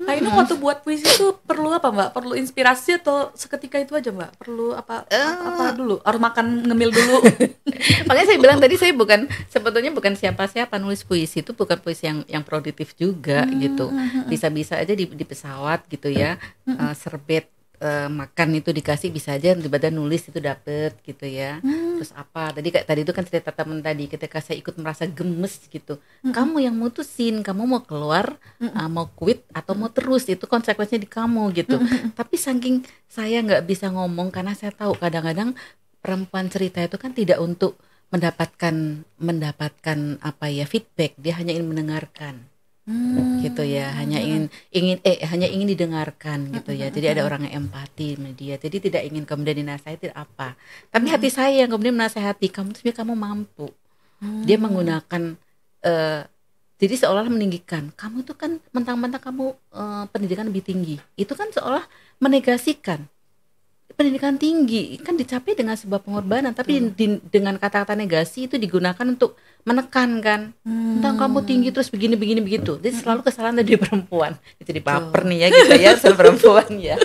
Mbak 0.02 0.14
Inung 0.18 0.34
waktu 0.34 0.54
buat 0.58 0.78
puisi 0.82 1.06
itu 1.06 1.38
perlu 1.46 1.70
apa 1.72 1.88
Mbak? 1.94 2.08
Perlu 2.12 2.34
inspirasi 2.34 2.98
atau 2.98 3.30
seketika 3.38 3.78
itu 3.78 3.94
aja 3.94 4.10
Mbak? 4.10 4.42
Perlu 4.42 4.74
apa 4.74 5.06
apa, 5.06 5.46
apa 5.46 5.64
dulu? 5.78 6.02
Harus 6.02 6.20
makan 6.20 6.66
ngemil 6.66 6.90
dulu. 6.90 7.18
makanya 8.08 8.26
saya 8.34 8.38
bilang 8.38 8.58
tadi 8.58 8.74
saya 8.78 8.92
bukan 8.94 9.26
sebetulnya 9.48 9.90
bukan 9.94 10.14
siapa-siapa 10.14 10.76
nulis 10.78 11.02
puisi 11.06 11.40
itu 11.42 11.52
bukan 11.54 11.78
puisi 11.80 12.06
yang 12.06 12.18
yang 12.28 12.44
produktif 12.44 12.94
juga 12.94 13.44
gitu 13.58 13.90
bisa-bisa 14.26 14.78
aja 14.78 14.92
di, 14.92 15.08
di 15.08 15.24
pesawat 15.24 15.86
gitu 15.88 16.12
ya 16.12 16.38
eh, 16.66 16.94
serbet 16.94 17.48
eh, 17.82 18.08
makan 18.08 18.48
itu 18.58 18.70
dikasih 18.70 19.10
bisa 19.10 19.34
aja 19.34 19.54
di 19.56 19.68
badan 19.68 19.98
nulis 19.98 20.26
itu 20.28 20.38
dapet 20.38 20.96
gitu 21.02 21.26
ya 21.26 21.58
terus 22.02 22.10
apa? 22.18 22.50
Tadi 22.50 22.68
kayak 22.74 22.86
tadi 22.90 23.00
itu 23.06 23.14
kan 23.14 23.22
cerita 23.22 23.54
teman 23.54 23.78
tadi 23.78 24.10
ketika 24.10 24.42
saya 24.42 24.58
ikut 24.58 24.74
merasa 24.82 25.06
gemes 25.06 25.62
gitu. 25.70 26.02
Kamu 26.26 26.58
yang 26.58 26.74
mutusin 26.74 27.46
kamu 27.46 27.62
mau 27.62 27.82
keluar 27.86 28.42
ah, 28.74 28.90
mau 28.90 29.06
quit 29.14 29.46
atau 29.54 29.78
mau 29.78 29.86
terus 29.86 30.26
itu 30.26 30.42
konsekuensinya 30.50 31.06
di 31.06 31.10
kamu 31.10 31.54
gitu. 31.54 31.78
Tapi 32.18 32.34
saking 32.34 32.82
saya 33.06 33.38
nggak 33.40 33.62
bisa 33.70 33.94
ngomong 33.94 34.34
karena 34.34 34.52
saya 34.58 34.74
tahu 34.74 34.98
kadang-kadang 34.98 35.54
perempuan 36.02 36.50
cerita 36.50 36.82
itu 36.82 36.98
kan 36.98 37.14
tidak 37.14 37.38
untuk 37.38 37.78
mendapatkan 38.10 39.06
mendapatkan 39.22 40.18
apa 40.20 40.50
ya 40.50 40.66
feedback. 40.66 41.14
Dia 41.22 41.38
hanya 41.38 41.54
ingin 41.54 41.70
mendengarkan 41.70 42.51
gitu 43.46 43.62
ya 43.62 43.94
hanya 43.94 44.18
ingin 44.18 44.50
ingin 44.74 44.98
eh 45.06 45.22
hanya 45.30 45.46
ingin 45.46 45.70
didengarkan 45.70 46.50
gitu 46.50 46.74
ya. 46.74 46.90
Jadi 46.90 47.14
ada 47.14 47.22
orang 47.22 47.46
yang 47.46 47.66
empati 47.66 48.18
sama 48.18 48.34
dia. 48.34 48.58
Jadi 48.58 48.90
tidak 48.90 49.02
ingin 49.06 49.22
kemudian 49.22 49.62
dinasihati 49.62 50.10
apa. 50.10 50.58
Tapi 50.90 51.06
hati 51.06 51.30
saya 51.30 51.62
yang 51.62 51.70
kemudian 51.70 51.94
menasehati 51.94 52.50
kamu 52.50 52.74
tuh 52.74 52.82
sebenarnya 52.82 52.98
kamu 53.06 53.14
mampu. 53.14 53.66
Dia 54.46 54.58
menggunakan 54.58 55.22
eh, 55.86 56.22
jadi 56.82 56.94
seolah 57.06 57.30
meninggikan. 57.30 57.94
Kamu 57.94 58.26
tuh 58.26 58.34
kan 58.34 58.58
mentang-mentang 58.74 59.22
kamu 59.22 59.54
eh, 59.54 60.04
pendidikan 60.10 60.50
lebih 60.50 60.66
tinggi. 60.66 60.98
Itu 61.14 61.38
kan 61.38 61.54
seolah 61.54 61.86
menegasikan 62.18 63.06
pendidikan 63.94 64.36
tinggi. 64.36 64.98
Kan 64.98 65.14
dicapai 65.14 65.52
dengan 65.52 65.76
sebuah 65.76 66.02
pengorbanan 66.02 66.52
tapi 66.52 66.92
di- 66.92 67.22
dengan 67.28 67.56
kata-kata 67.56 67.94
negasi 67.94 68.50
itu 68.50 68.56
digunakan 68.56 69.04
untuk 69.04 69.36
menekan 69.62 70.18
kan. 70.18 70.40
Tentang 70.64 71.14
kamu 71.16 71.38
tinggi 71.44 71.68
terus 71.70 71.88
begini 71.88 72.18
begini 72.18 72.40
begitu. 72.42 72.76
Jadi 72.80 73.04
selalu 73.04 73.22
kesalahan 73.22 73.60
dari 73.60 73.78
perempuan. 73.78 74.34
Jadi 74.58 74.80
baper 74.82 75.22
nih 75.24 75.38
ya 75.38 75.48
kita 75.48 75.74
ya 75.78 75.90
soal 75.94 76.16
perempuan 76.16 76.66
ya. 76.76 76.98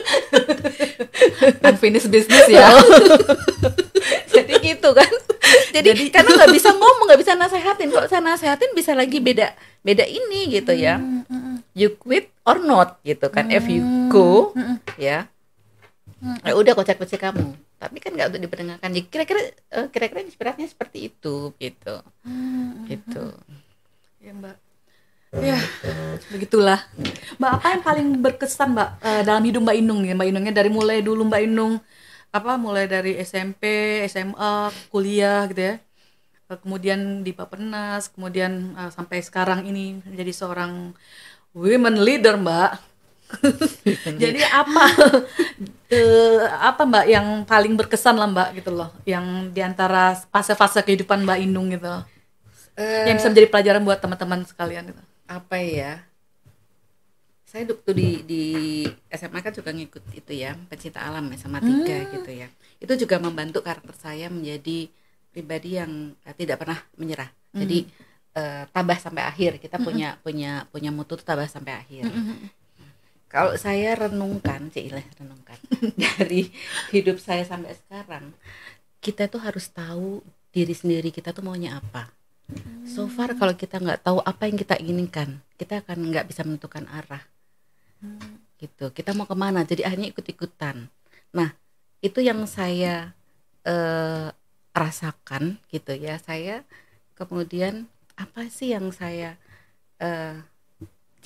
Unfinished 1.67 2.09
business 2.09 2.47
ya. 2.49 2.73
jadi 4.35 4.53
gitu 4.59 4.89
kan. 4.91 5.11
Jadi, 5.71 6.09
karena 6.09 6.33
nggak 6.33 6.51
bisa 6.51 6.73
ngomong 6.73 7.05
nggak 7.07 7.21
bisa 7.21 7.38
nasehatin. 7.38 7.88
Kalau 7.93 8.07
saya 8.09 8.19
nasehatin 8.19 8.71
bisa 8.73 8.91
lagi 8.97 9.21
beda 9.21 9.53
beda 9.85 10.03
ini 10.03 10.59
gitu 10.59 10.73
ya. 10.73 10.99
You 11.77 11.93
quit 11.93 12.33
or 12.41 12.57
not 12.57 12.97
gitu 13.05 13.29
kan. 13.29 13.47
If 13.47 13.69
you 13.69 13.81
go 14.09 14.51
ya 14.97 15.29
ya 16.41 16.53
udah 16.57 16.74
kocak 16.74 16.97
kocak 16.97 17.22
kamu 17.30 17.53
tapi 17.78 17.97
kan 18.01 18.09
nggak 18.15 18.28
untuk 18.34 18.41
diperdengarkan 18.49 18.89
kira-kira 19.05 19.41
eh, 19.53 19.88
kira-kira 19.93 20.22
inspirasinya 20.26 20.65
seperti 20.65 21.13
itu 21.13 21.53
gitu 21.61 21.95
gitu 22.89 23.26
Ya 24.18 24.34
Mbak. 24.36 24.55
Ya, 25.39 25.59
begitulah. 26.34 26.80
Mbak 27.39 27.51
apa 27.59 27.68
yang 27.76 27.84
paling 27.86 28.07
berkesan 28.20 28.76
Mbak 28.76 28.89
eh, 29.03 29.22
dalam 29.24 29.43
hidup 29.45 29.61
Mbak 29.63 29.78
Inung 29.80 29.99
nih? 30.03 30.11
Mbak 30.18 30.28
Inungnya 30.34 30.53
dari 30.55 30.70
mulai 30.74 30.99
dulu 31.05 31.22
Mbak 31.28 31.41
Inung 31.47 31.74
apa 32.34 32.59
mulai 32.59 32.86
dari 32.91 33.15
SMP, 33.22 33.63
SMA, 34.11 34.72
kuliah 34.91 35.47
gitu 35.51 35.61
ya. 35.61 35.76
Eh, 36.51 36.57
Kemudian 36.63 37.24
di 37.24 37.32
Bapenas, 37.36 38.07
kemudian 38.11 38.76
sampai 38.91 39.20
sekarang 39.24 39.68
ini 39.70 39.99
menjadi 40.03 40.34
seorang 40.36 40.95
women 41.55 41.95
leader 42.03 42.36
Mbak. 42.39 42.72
Jadi 44.23 44.41
apa? 44.43 44.84
Eh, 45.88 46.43
apa 46.59 46.84
Mbak 46.84 47.05
yang 47.07 47.28
paling 47.47 47.71
berkesan 47.80 48.19
lah 48.19 48.28
Mbak 48.28 48.59
gitu 48.59 48.75
loh, 48.75 48.91
yang 49.07 49.55
di 49.55 49.63
antara 49.63 50.19
fase-fase 50.28 50.84
kehidupan 50.84 51.23
Mbak 51.23 51.39
Inung 51.47 51.71
gitu, 51.71 51.88
yang 53.07 53.15
bisa 53.17 53.30
menjadi 53.32 53.47
pelajaran 53.51 53.84
buat 53.88 53.99
teman-teman 54.03 54.43
sekalian 54.43 54.91
gitu. 54.91 55.03
apa 55.28 55.55
ya? 55.63 56.03
Saya 57.47 57.63
waktu 57.71 57.91
di 57.95 58.09
di 58.28 58.43
SMA 59.07 59.39
kan 59.39 59.53
juga 59.55 59.71
ngikut 59.71 60.03
itu 60.11 60.32
ya 60.36 60.59
pencinta 60.67 60.99
alam 61.07 61.23
ya 61.32 61.38
sama 61.39 61.63
tiga 61.63 62.03
gitu 62.11 62.28
ya. 62.28 62.47
Itu 62.84 62.93
juga 62.99 63.15
membantu 63.23 63.63
karakter 63.63 63.95
saya 63.95 64.28
menjadi 64.28 64.91
pribadi 65.32 65.80
yang 65.80 65.91
eh, 66.28 66.36
tidak 66.36 66.59
pernah 66.61 66.80
menyerah. 66.99 67.32
Jadi 67.55 67.88
eh, 68.36 68.63
tabah 68.75 68.99
sampai 68.99 69.23
akhir. 69.32 69.51
Kita 69.63 69.80
punya 69.80 70.19
punya 70.25 70.67
punya 70.73 70.89
mutu 70.91 71.15
tuh 71.15 71.23
tabah 71.23 71.47
sampai 71.47 71.73
akhir 71.80 72.07
kalau 73.28 73.53
saya 73.59 73.95
renungkan 73.95 74.71
cilah 74.71 75.03
renungkan 75.19 75.59
dari 76.03 76.51
hidup 76.95 77.19
saya 77.19 77.43
sampai 77.43 77.75
sekarang 77.75 78.32
kita 79.03 79.28
tuh 79.28 79.43
harus 79.43 79.67
tahu 79.71 80.23
diri 80.51 80.73
sendiri 80.73 81.11
kita 81.13 81.36
tuh 81.36 81.45
maunya 81.45 81.78
apa 81.78 82.11
So 82.88 83.11
far 83.11 83.36
kalau 83.36 83.51
kita 83.59 83.84
nggak 83.84 84.07
tahu 84.07 84.23
apa 84.23 84.47
yang 84.47 84.55
kita 84.55 84.80
inginkan, 84.80 85.43
kita 85.59 85.84
akan 85.84 86.07
nggak 86.07 86.32
bisa 86.32 86.47
menentukan 86.47 86.88
arah. 86.88 87.19
Gitu. 88.55 88.88
Kita 88.95 89.11
mau 89.11 89.28
ke 89.28 89.36
mana? 89.36 89.67
Jadi 89.67 89.84
akhirnya 89.84 90.15
ikut-ikutan. 90.15 90.88
Nah 91.36 91.51
itu 91.99 92.23
yang 92.23 92.47
saya 92.47 93.11
eh, 93.67 94.32
rasakan 94.78 95.57
gitu 95.73 95.97
ya 95.97 96.21
saya 96.21 96.61
kemudian 97.17 97.89
apa 98.13 98.45
sih 98.45 98.78
yang 98.78 98.93
saya 98.93 99.41
uh, 99.97 100.38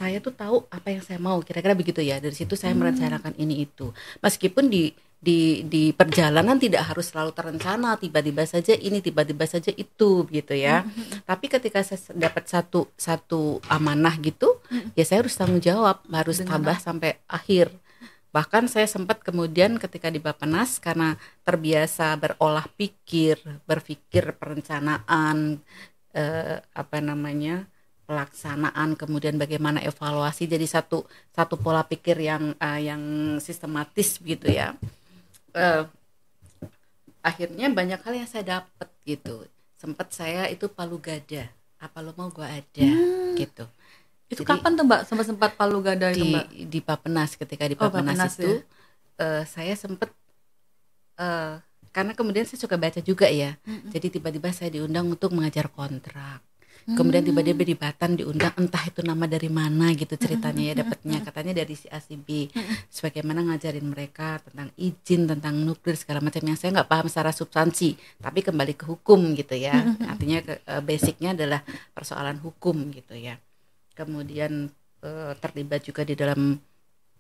saya 0.01 0.17
tuh 0.17 0.33
tahu 0.33 0.65
apa 0.73 0.87
yang 0.89 1.05
saya 1.05 1.21
mau 1.21 1.37
kira-kira 1.45 1.77
begitu 1.77 2.01
ya 2.01 2.17
dari 2.17 2.33
situ 2.33 2.57
saya 2.57 2.73
hmm. 2.73 2.81
merencanakan 2.81 3.33
ini 3.37 3.69
itu 3.69 3.93
meskipun 4.25 4.65
di 4.65 4.89
di 5.21 5.61
di 5.69 5.93
perjalanan 5.93 6.57
tidak 6.57 6.89
harus 6.89 7.13
selalu 7.13 7.29
terencana 7.37 7.93
tiba-tiba 8.01 8.41
saja 8.49 8.73
ini 8.73 9.05
tiba-tiba 9.05 9.45
saja 9.45 9.69
itu 9.69 10.25
gitu 10.25 10.53
ya 10.57 10.81
hmm. 10.81 11.29
tapi 11.29 11.45
ketika 11.45 11.85
saya 11.85 12.01
dapat 12.17 12.49
satu 12.49 12.89
satu 12.97 13.61
amanah 13.69 14.17
gitu 14.17 14.57
hmm. 14.73 14.97
ya 14.97 15.05
saya 15.05 15.21
harus 15.21 15.37
tanggung 15.37 15.61
jawab 15.61 16.01
harus 16.09 16.41
Dengan 16.41 16.57
tambah 16.57 16.77
sampai 16.81 17.21
akhir 17.29 17.69
bahkan 18.33 18.65
saya 18.65 18.89
sempat 18.89 19.21
kemudian 19.21 19.77
ketika 19.77 20.09
di 20.09 20.17
Bapenas 20.17 20.81
karena 20.81 21.13
terbiasa 21.45 22.17
berolah 22.17 22.65
pikir 22.73 23.37
berpikir 23.69 24.33
perencanaan 24.33 25.61
eh, 26.17 26.57
apa 26.73 26.97
namanya 26.97 27.69
pelaksanaan 28.11 28.99
kemudian 28.99 29.39
bagaimana 29.39 29.79
evaluasi 29.79 30.43
jadi 30.43 30.67
satu 30.67 31.07
satu 31.31 31.55
pola 31.55 31.87
pikir 31.87 32.19
yang 32.19 32.51
uh, 32.59 32.75
yang 32.75 32.99
sistematis 33.39 34.19
gitu 34.19 34.51
ya. 34.51 34.75
Uh, 35.55 35.87
akhirnya 37.23 37.71
banyak 37.71 38.03
hal 38.03 38.11
yang 38.19 38.27
saya 38.27 38.59
dapat 38.59 38.91
gitu. 39.07 39.47
Sempat 39.79 40.11
saya 40.11 40.51
itu 40.51 40.67
palu 40.67 40.99
gada. 40.99 41.47
Apa 41.79 42.03
lo 42.03 42.11
mau 42.19 42.27
gua 42.27 42.51
ada? 42.51 42.83
Hmm. 42.83 43.39
gitu. 43.39 43.63
Itu 44.27 44.43
Jadi, 44.43 44.51
kapan 44.51 44.75
tuh 44.75 44.83
mbak? 44.83 45.01
Sempat 45.07 45.25
sempat 45.31 45.51
palu 45.55 45.79
gada 45.79 46.11
itu 46.11 46.27
mbak? 46.27 46.51
di 46.51 46.79
Papenas 46.83 47.39
ketika 47.39 47.63
di 47.63 47.79
Papenas, 47.79 47.95
oh, 47.95 48.03
Papenas 48.11 48.33
itu 48.35 48.51
ya? 48.51 49.23
uh, 49.23 49.43
saya 49.47 49.73
sempat 49.79 50.11
uh, 51.15 51.63
karena 51.95 52.11
kemudian 52.11 52.43
saya 52.43 52.59
suka 52.59 52.75
baca 52.75 52.99
juga 52.99 53.31
ya. 53.31 53.55
Mm 53.63 53.71
-hmm. 53.71 53.89
jadi 53.95 54.07
tiba-tiba 54.19 54.51
saya 54.51 54.67
diundang 54.67 55.07
untuk 55.07 55.31
mengajar 55.31 55.71
kontrak 55.71 56.43
kemudian 56.85 57.21
tiba-tiba 57.21 57.61
di 57.61 57.75
Batan 57.77 58.17
diundang 58.17 58.53
entah 58.57 58.83
itu 58.85 59.05
nama 59.05 59.25
dari 59.29 59.49
mana 59.49 59.93
gitu 59.93 60.17
ceritanya 60.17 60.73
ya 60.73 60.73
dapatnya. 60.81 61.17
katanya 61.21 61.53
dari 61.61 61.73
si 61.77 61.87
ACB 61.87 62.51
sebagaimana 62.89 63.45
ngajarin 63.51 63.85
mereka 63.85 64.41
tentang 64.41 64.69
izin 64.77 65.29
tentang 65.29 65.55
nuklir 65.61 65.95
segala 65.95 66.19
macam. 66.23 66.41
Yang 66.41 66.59
saya 66.65 66.81
nggak 66.81 66.89
paham 66.89 67.07
secara 67.07 67.31
substansi 67.31 67.95
tapi 68.17 68.39
kembali 68.41 68.73
ke 68.73 68.85
hukum 68.89 69.37
gitu 69.37 69.53
ya. 69.53 69.95
Artinya 70.05 70.39
ke, 70.41 70.53
uh, 70.65 70.81
basicnya 70.81 71.37
adalah 71.37 71.61
persoalan 71.93 72.41
hukum 72.41 72.89
gitu 72.95 73.13
ya. 73.13 73.37
Kemudian 73.93 74.71
uh, 75.05 75.33
terlibat 75.37 75.85
juga 75.85 76.01
di 76.01 76.17
dalam 76.17 76.57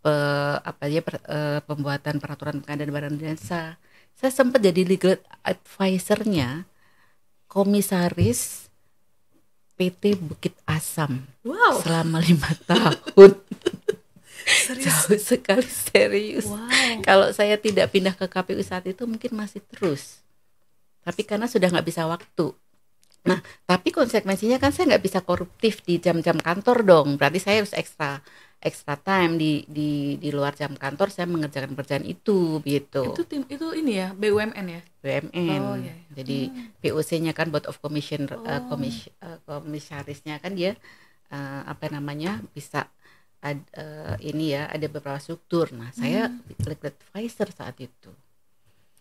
uh, 0.05 0.57
apa 0.61 0.89
ya 0.89 1.01
per, 1.05 1.21
uh, 1.25 1.59
pembuatan 1.65 2.17
peraturan 2.17 2.61
pengadaan 2.61 2.91
barang 2.91 3.13
dan 3.17 3.37
jasa 3.37 3.61
saya 4.17 4.31
sempat 4.33 4.61
jadi 4.61 4.85
legal 4.85 5.17
advisernya 5.41 6.65
komisaris 7.47 8.70
PT 9.81 10.13
Bukit 10.21 10.53
Asam 10.69 11.25
wow. 11.41 11.81
selama 11.81 12.21
lima 12.21 12.53
tahun. 12.69 13.33
serius? 14.45 14.85
Jauh 14.85 15.17
sekali 15.17 15.65
serius. 15.65 16.45
Wow. 16.45 17.01
Kalau 17.01 17.33
saya 17.33 17.57
tidak 17.57 17.89
pindah 17.89 18.13
ke 18.13 18.29
KPU 18.29 18.61
saat 18.61 18.85
itu 18.85 19.09
mungkin 19.09 19.33
masih 19.33 19.65
terus. 19.73 20.21
Tapi 21.01 21.25
karena 21.25 21.49
sudah 21.49 21.73
nggak 21.73 21.87
bisa 21.89 22.05
waktu. 22.05 22.53
Nah, 23.25 23.41
tapi 23.65 23.89
konsekuensinya 23.89 24.61
kan 24.61 24.69
saya 24.69 24.93
nggak 24.93 25.05
bisa 25.05 25.19
koruptif 25.25 25.81
di 25.81 25.97
jam-jam 25.97 26.37
kantor 26.37 26.85
dong. 26.85 27.07
Berarti 27.17 27.41
saya 27.41 27.65
harus 27.65 27.73
ekstra 27.73 28.21
extra 28.61 28.93
time 28.93 29.41
di 29.41 29.65
di 29.65 30.21
di 30.21 30.29
luar 30.29 30.53
jam 30.53 30.77
kantor 30.77 31.09
saya 31.09 31.25
mengerjakan 31.25 31.73
pekerjaan 31.73 32.05
itu 32.05 32.61
gitu. 32.61 33.09
Itu 33.09 33.25
tim 33.25 33.43
itu 33.49 33.73
ini 33.73 33.97
ya 33.97 34.13
BUMN 34.13 34.65
ya. 34.69 34.81
BUMN. 35.01 35.61
Oh, 35.65 35.75
iya, 35.81 35.91
iya. 35.91 35.95
Jadi 36.21 36.39
hmm. 36.53 36.77
POC-nya 36.77 37.33
kan 37.33 37.49
Board 37.49 37.65
of 37.65 37.81
Commission 37.81 38.29
uh, 38.29 38.37
oh. 38.37 38.45
uh, 38.45 38.61
komis 38.69 39.09
uh, 39.25 39.41
komisarisnya 39.49 40.37
kan 40.37 40.53
dia 40.53 40.77
uh, 41.33 41.65
apa 41.65 41.89
namanya 41.89 42.37
bisa 42.53 42.85
ad, 43.41 43.65
uh, 43.73 44.15
ini 44.21 44.53
ya 44.53 44.69
ada 44.69 44.85
beberapa 44.85 45.17
struktur. 45.17 45.73
Nah, 45.73 45.89
saya 45.91 46.29
hmm. 46.29 46.61
legal 46.69 46.93
advisor 46.93 47.49
saat 47.49 47.75
itu. 47.81 48.13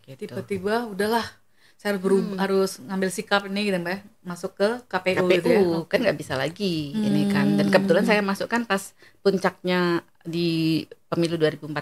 Gitu. 0.09 0.27
Tiba-tiba 0.27 0.89
udahlah 0.89 1.23
saya 1.81 1.97
harus 1.97 2.05
berubah, 2.05 2.37
hmm. 2.37 2.43
harus 2.45 2.70
ngambil 2.76 3.09
sikap 3.09 3.43
ini 3.49 3.72
gitu 3.72 3.81
mbak 3.81 4.05
masuk 4.20 4.53
ke 4.53 4.68
KPU, 4.85 5.24
KPU 5.24 5.33
gitu 5.33 5.49
ya? 5.49 5.89
kan 5.89 5.99
nggak 6.05 6.18
bisa 6.20 6.37
lagi 6.37 6.93
hmm. 6.93 7.09
ini 7.09 7.22
kan 7.33 7.57
dan 7.57 7.72
kebetulan 7.72 8.05
saya 8.05 8.20
masuk 8.20 8.53
kan 8.53 8.68
pas 8.68 8.93
puncaknya 9.24 10.05
di 10.20 10.85
pemilu 11.09 11.41
2014 11.41 11.72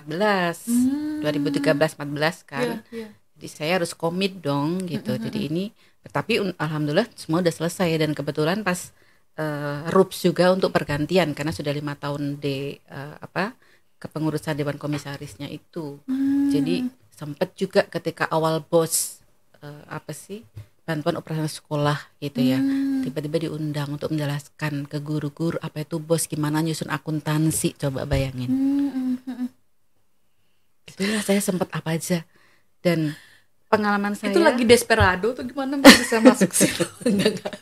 hmm. 0.70 1.18
2013 1.26 1.74
14 1.74 2.46
kan 2.46 2.78
yeah, 2.94 3.10
yeah. 3.10 3.10
jadi 3.34 3.48
saya 3.50 3.72
harus 3.82 3.90
komit 3.90 4.38
dong 4.38 4.86
gitu 4.86 5.18
hmm. 5.18 5.22
jadi 5.26 5.38
ini 5.50 5.74
tapi 6.14 6.38
alhamdulillah 6.46 7.10
semua 7.18 7.42
udah 7.42 7.50
selesai 7.58 7.98
dan 7.98 8.14
kebetulan 8.14 8.62
pas 8.62 8.94
uh, 9.34 9.82
RUPS 9.90 10.30
juga 10.30 10.54
untuk 10.54 10.70
pergantian 10.70 11.34
karena 11.34 11.50
sudah 11.50 11.74
lima 11.74 11.98
tahun 11.98 12.38
di 12.38 12.78
uh, 12.86 13.18
apa 13.18 13.50
kepengurusan 13.98 14.54
dewan 14.54 14.78
komisarisnya 14.78 15.50
itu 15.50 15.98
hmm. 16.06 16.54
jadi 16.54 16.86
sempat 17.18 17.58
juga 17.58 17.82
ketika 17.90 18.30
awal 18.30 18.62
bos 18.62 19.17
uh, 19.62 19.82
apa 19.88 20.12
sih 20.14 20.44
bantuan 20.88 21.20
operasional 21.20 21.52
sekolah 21.52 21.98
gitu 22.16 22.40
ya 22.40 22.56
hmm. 22.56 23.04
tiba-tiba 23.04 23.44
diundang 23.44 24.00
untuk 24.00 24.08
menjelaskan 24.08 24.88
ke 24.88 24.96
guru-guru 25.04 25.60
apa 25.60 25.84
itu 25.84 26.00
bos 26.00 26.24
gimana 26.24 26.64
nyusun 26.64 26.88
akuntansi 26.88 27.76
coba 27.76 28.08
bayangin 28.08 28.48
hmm. 28.48 28.88
hmm, 28.88 29.16
hmm. 29.28 29.48
itulah 30.88 31.20
saya 31.20 31.44
sempat 31.44 31.68
apa 31.76 31.92
aja 31.92 32.24
dan 32.80 33.12
pengalaman 33.68 34.16
saya 34.16 34.32
itu 34.32 34.40
lagi 34.40 34.64
desperado 34.64 35.36
tuh 35.36 35.44
gimana 35.44 35.76
bisa 35.76 36.24
masuk 36.24 36.56
sih 36.56 36.72
enggak, 37.04 37.36
enggak. 37.36 37.54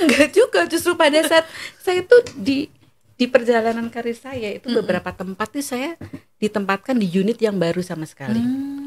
enggak 0.00 0.28
juga 0.32 0.64
justru 0.64 0.96
pada 0.96 1.20
saat 1.28 1.44
saya 1.76 2.00
tuh 2.08 2.24
di 2.40 2.72
di 3.14 3.28
perjalanan 3.28 3.92
karir 3.92 4.16
saya 4.16 4.48
itu 4.48 4.72
-hmm. 4.72 4.80
beberapa 4.80 5.12
tempat 5.12 5.52
tuh 5.52 5.60
saya 5.60 6.00
ditempatkan 6.40 6.96
di 6.96 7.04
unit 7.04 7.36
yang 7.36 7.60
baru 7.60 7.84
sama 7.84 8.08
sekali 8.08 8.40
mm 8.40 8.84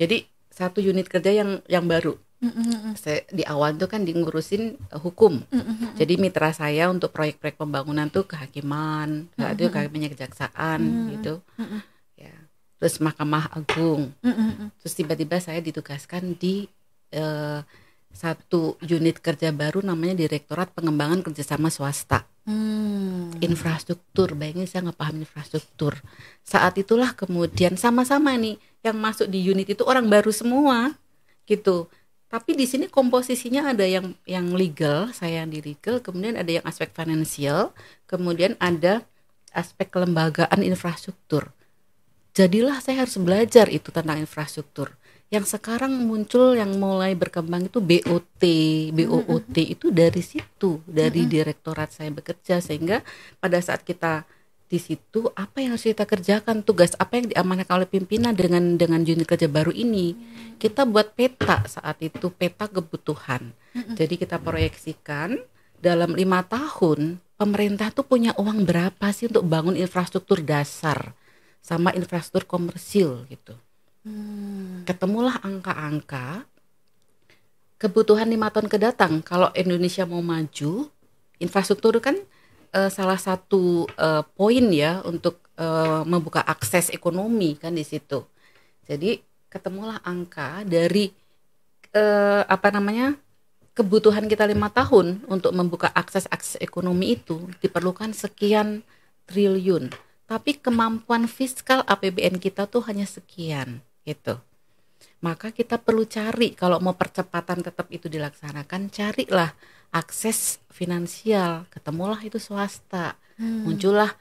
jadi 0.00 0.24
satu 0.48 0.80
unit 0.80 1.06
kerja 1.06 1.28
yang 1.28 1.60
yang 1.68 1.84
baru 1.84 2.16
mm-hmm. 2.40 2.96
saya 2.96 3.20
di 3.28 3.44
awal 3.44 3.76
tuh 3.76 3.86
kan 3.92 4.02
di 4.02 4.16
ngurusin 4.16 4.80
uh, 4.90 4.96
hukum 4.96 5.44
mm-hmm. 5.44 6.00
jadi 6.00 6.14
mitra 6.16 6.56
saya 6.56 6.88
untuk 6.88 7.12
proyek-proyek 7.12 7.60
pembangunan 7.60 8.08
tuh 8.08 8.24
kehakiman 8.24 9.28
mm-hmm. 9.28 9.54
itu 9.60 9.68
kehakimannya 9.68 10.10
kejaksaan 10.16 10.80
mm-hmm. 10.80 11.10
gitu 11.20 11.34
mm-hmm. 11.60 11.80
ya 12.16 12.34
terus 12.80 12.96
mahkamah 13.04 13.52
agung 13.52 14.16
mm-hmm. 14.24 14.72
terus 14.80 14.94
tiba-tiba 14.96 15.36
saya 15.36 15.60
ditugaskan 15.60 16.32
di 16.40 16.64
uh, 17.12 17.60
satu 18.10 18.74
unit 18.82 19.22
kerja 19.22 19.54
baru 19.54 19.86
namanya 19.86 20.26
Direktorat 20.26 20.74
Pengembangan 20.74 21.22
Kerjasama 21.22 21.70
Swasta. 21.70 22.26
Hmm. 22.42 23.30
Infrastruktur, 23.38 24.34
bayangin 24.34 24.66
saya 24.66 24.90
nggak 24.90 24.98
paham 24.98 25.22
infrastruktur. 25.22 25.94
Saat 26.42 26.74
itulah 26.82 27.14
kemudian 27.14 27.78
sama-sama 27.78 28.34
nih 28.34 28.58
yang 28.80 28.96
masuk 28.96 29.28
di 29.28 29.40
unit 29.44 29.68
itu 29.68 29.84
orang 29.84 30.08
baru 30.08 30.32
semua 30.32 30.96
gitu. 31.44 31.88
Tapi 32.30 32.54
di 32.54 32.62
sini 32.62 32.86
komposisinya 32.86 33.74
ada 33.74 33.82
yang 33.82 34.14
yang 34.22 34.54
legal 34.54 35.10
saya 35.10 35.42
yang 35.42 35.50
di 35.50 35.58
legal 35.60 35.98
kemudian 35.98 36.38
ada 36.38 36.62
yang 36.62 36.64
aspek 36.64 36.94
finansial 36.94 37.74
kemudian 38.06 38.54
ada 38.62 39.02
aspek 39.50 39.90
kelembagaan 39.90 40.62
infrastruktur. 40.62 41.50
Jadilah 42.30 42.78
saya 42.78 43.02
harus 43.02 43.18
belajar 43.18 43.66
itu 43.66 43.90
tentang 43.90 44.22
infrastruktur. 44.22 44.94
Yang 45.30 45.58
sekarang 45.58 45.94
muncul 46.06 46.58
yang 46.58 46.74
mulai 46.78 47.14
berkembang 47.14 47.70
itu 47.70 47.78
BOT, 47.78 48.42
BOOT 48.94 49.56
itu 49.62 49.86
dari 49.94 50.22
situ, 50.22 50.82
dari 50.86 51.26
direktorat 51.26 51.94
saya 51.94 52.10
bekerja 52.10 52.58
sehingga 52.58 53.02
pada 53.38 53.58
saat 53.62 53.86
kita 53.86 54.26
di 54.70 54.78
situ 54.78 55.26
apa 55.34 55.58
yang 55.58 55.74
harus 55.74 55.90
kita 55.90 56.06
kerjakan? 56.06 56.62
Tugas 56.62 56.94
apa 56.94 57.18
yang 57.18 57.34
diamanahkan 57.34 57.82
oleh 57.82 57.90
pimpinan 57.90 58.38
dengan 58.38 58.78
dengan 58.78 59.02
unit 59.02 59.26
kerja 59.26 59.50
baru 59.50 59.74
ini? 59.74 60.14
Kita 60.62 60.86
buat 60.86 61.18
peta 61.18 61.66
saat 61.66 61.98
itu 61.98 62.30
peta 62.30 62.70
kebutuhan. 62.70 63.50
Jadi 63.98 64.14
kita 64.14 64.38
proyeksikan 64.38 65.34
dalam 65.82 66.14
lima 66.14 66.46
tahun 66.46 67.18
pemerintah 67.34 67.90
tuh 67.90 68.06
punya 68.06 68.30
uang 68.38 68.62
berapa 68.62 69.10
sih 69.10 69.26
untuk 69.26 69.42
bangun 69.50 69.74
infrastruktur 69.74 70.38
dasar 70.44 71.18
sama 71.60 71.90
infrastruktur 71.92 72.46
komersil 72.46 73.26
gitu. 73.28 73.56
Hmm. 74.00 74.80
ketemulah 74.88 75.44
angka-angka 75.44 76.48
kebutuhan 77.76 78.32
lima 78.32 78.48
tahun 78.48 78.72
kedatang 78.72 79.20
kalau 79.20 79.52
Indonesia 79.52 80.08
mau 80.08 80.24
maju 80.24 80.88
infrastruktur 81.36 82.00
kan 82.00 82.16
uh, 82.74 82.90
salah 82.90 83.18
satu 83.18 83.86
uh, 83.98 84.22
poin 84.34 84.64
ya 84.70 85.02
untuk 85.06 85.38
uh, 85.58 86.02
membuka 86.06 86.42
akses 86.42 86.90
ekonomi 86.90 87.58
kan 87.58 87.74
di 87.74 87.84
situ. 87.86 88.22
Jadi 88.86 89.22
ketemulah 89.50 90.02
angka 90.02 90.62
dari 90.66 91.10
uh, 91.94 92.42
apa 92.46 92.70
namanya 92.70 93.14
kebutuhan 93.74 94.26
kita 94.26 94.46
lima 94.46 94.70
tahun 94.70 95.24
untuk 95.30 95.54
membuka 95.54 95.90
akses 95.94 96.26
akses 96.30 96.58
ekonomi 96.58 97.14
itu 97.18 97.46
diperlukan 97.62 98.10
sekian 98.14 98.82
triliun. 99.30 99.90
Tapi 100.30 100.58
kemampuan 100.62 101.26
fiskal 101.26 101.82
APBN 101.86 102.38
kita 102.38 102.70
tuh 102.70 102.86
hanya 102.86 103.06
sekian 103.06 103.82
gitu. 104.06 104.38
Maka 105.20 105.52
kita 105.52 105.76
perlu 105.76 106.08
cari 106.08 106.56
kalau 106.56 106.80
mau 106.80 106.96
percepatan 106.96 107.60
tetap 107.60 107.92
itu 107.92 108.08
dilaksanakan 108.08 108.88
carilah 108.88 109.52
akses 109.92 110.62
finansial. 110.72 111.66
Ketemulah 111.68 112.20
itu 112.24 112.40
swasta. 112.40 113.18
Hmm. 113.40 113.64
muncullah 113.64 114.12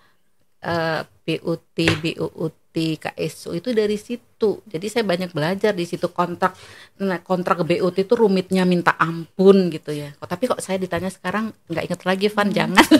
uh, 0.63 1.03
BUT 1.27 1.75
BUUT 1.75 2.75
KSU 2.75 3.51
itu 3.59 3.69
dari 3.75 3.99
situ. 3.99 4.63
Jadi 4.63 4.87
saya 4.87 5.03
banyak 5.03 5.35
belajar 5.35 5.75
di 5.75 5.83
situ 5.83 6.07
kontrak 6.15 6.55
nah 7.03 7.19
kontrak 7.19 7.67
BUT 7.67 7.99
itu 7.99 8.13
rumitnya 8.15 8.63
minta 8.63 8.95
ampun 8.95 9.67
gitu 9.75 9.91
ya. 9.91 10.15
Tapi 10.15 10.47
kok 10.47 10.63
saya 10.63 10.79
ditanya 10.79 11.11
sekarang 11.11 11.51
nggak 11.67 11.83
inget 11.91 12.01
lagi 12.07 12.27
Van 12.31 12.47
hmm. 12.47 12.55
jangan. 12.55 12.85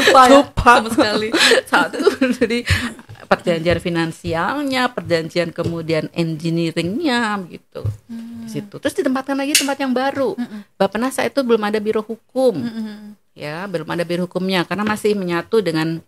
Lupa 0.00 0.22
ya? 0.24 0.40
Lupa. 0.40 0.72
Sama 0.80 0.88
sekali. 0.88 1.28
Satu 1.68 2.08
jadi 2.40 2.64
perjanjian 3.28 3.78
finansialnya, 3.78 4.88
perjanjian 4.90 5.52
kemudian 5.52 6.08
engineeringnya 6.16 7.36
gitu. 7.52 7.84
Hmm. 8.08 8.48
Di 8.48 8.58
situ. 8.58 8.80
Terus 8.80 8.96
ditempatkan 8.96 9.36
lagi 9.36 9.52
tempat 9.52 9.76
yang 9.78 9.92
baru. 9.92 10.32
Hmm. 10.34 10.64
Bappenas 10.80 11.20
itu 11.20 11.40
belum 11.44 11.60
ada 11.60 11.78
biro 11.78 12.00
hukum. 12.00 12.56
Hmm. 12.56 13.14
Ya, 13.36 13.68
belum 13.68 13.86
ada 13.86 14.02
biro 14.02 14.24
hukumnya 14.26 14.64
karena 14.64 14.82
masih 14.82 15.14
menyatu 15.14 15.60
dengan 15.60 16.00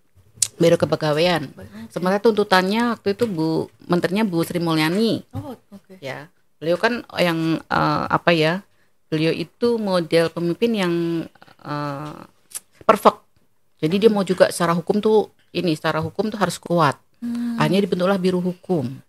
Biro 0.60 0.76
Kepegawaian. 0.76 1.48
Sementara 1.88 2.20
tuntutannya 2.20 2.92
waktu 2.96 3.16
itu 3.16 3.24
Bu 3.24 3.72
menterinya 3.88 4.28
Bu 4.28 4.44
Sri 4.44 4.60
Mulyani. 4.60 5.24
Oh, 5.32 5.56
oke. 5.56 5.60
Okay. 5.88 5.96
Ya. 6.04 6.28
Beliau 6.60 6.76
kan 6.76 7.00
yang 7.16 7.64
uh, 7.64 8.04
apa 8.04 8.36
ya? 8.36 8.60
Beliau 9.08 9.32
itu 9.32 9.80
model 9.80 10.28
pemimpin 10.28 10.70
yang 10.76 10.94
uh, 11.64 12.28
perfect. 12.84 13.24
Jadi 13.80 14.06
dia 14.06 14.10
mau 14.12 14.20
juga 14.20 14.52
secara 14.52 14.76
hukum 14.76 15.00
tuh 15.00 15.32
ini 15.56 15.72
secara 15.72 16.04
hukum 16.04 16.28
tuh 16.28 16.36
harus 16.36 16.60
kuat. 16.60 17.00
Hmm. 17.20 17.60
Akhirnya 17.60 17.84
dibentuklah 17.84 18.18
biru 18.18 18.40
hukum. 18.40 19.00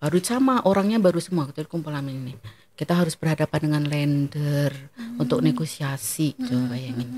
Baru 0.00 0.16
sama 0.24 0.64
orangnya 0.64 0.96
baru 0.96 1.20
semua 1.20 1.48
kita 1.48 1.68
kumpulan 1.68 2.04
ini. 2.08 2.32
Kita 2.72 2.96
harus 2.96 3.14
berhadapan 3.14 3.60
dengan 3.60 3.82
lender 3.84 4.72
hmm. 4.72 5.20
untuk 5.20 5.44
negosiasi, 5.44 6.32
hmm. 6.32 6.44
coba 6.48 6.64
bayangin. 6.72 7.08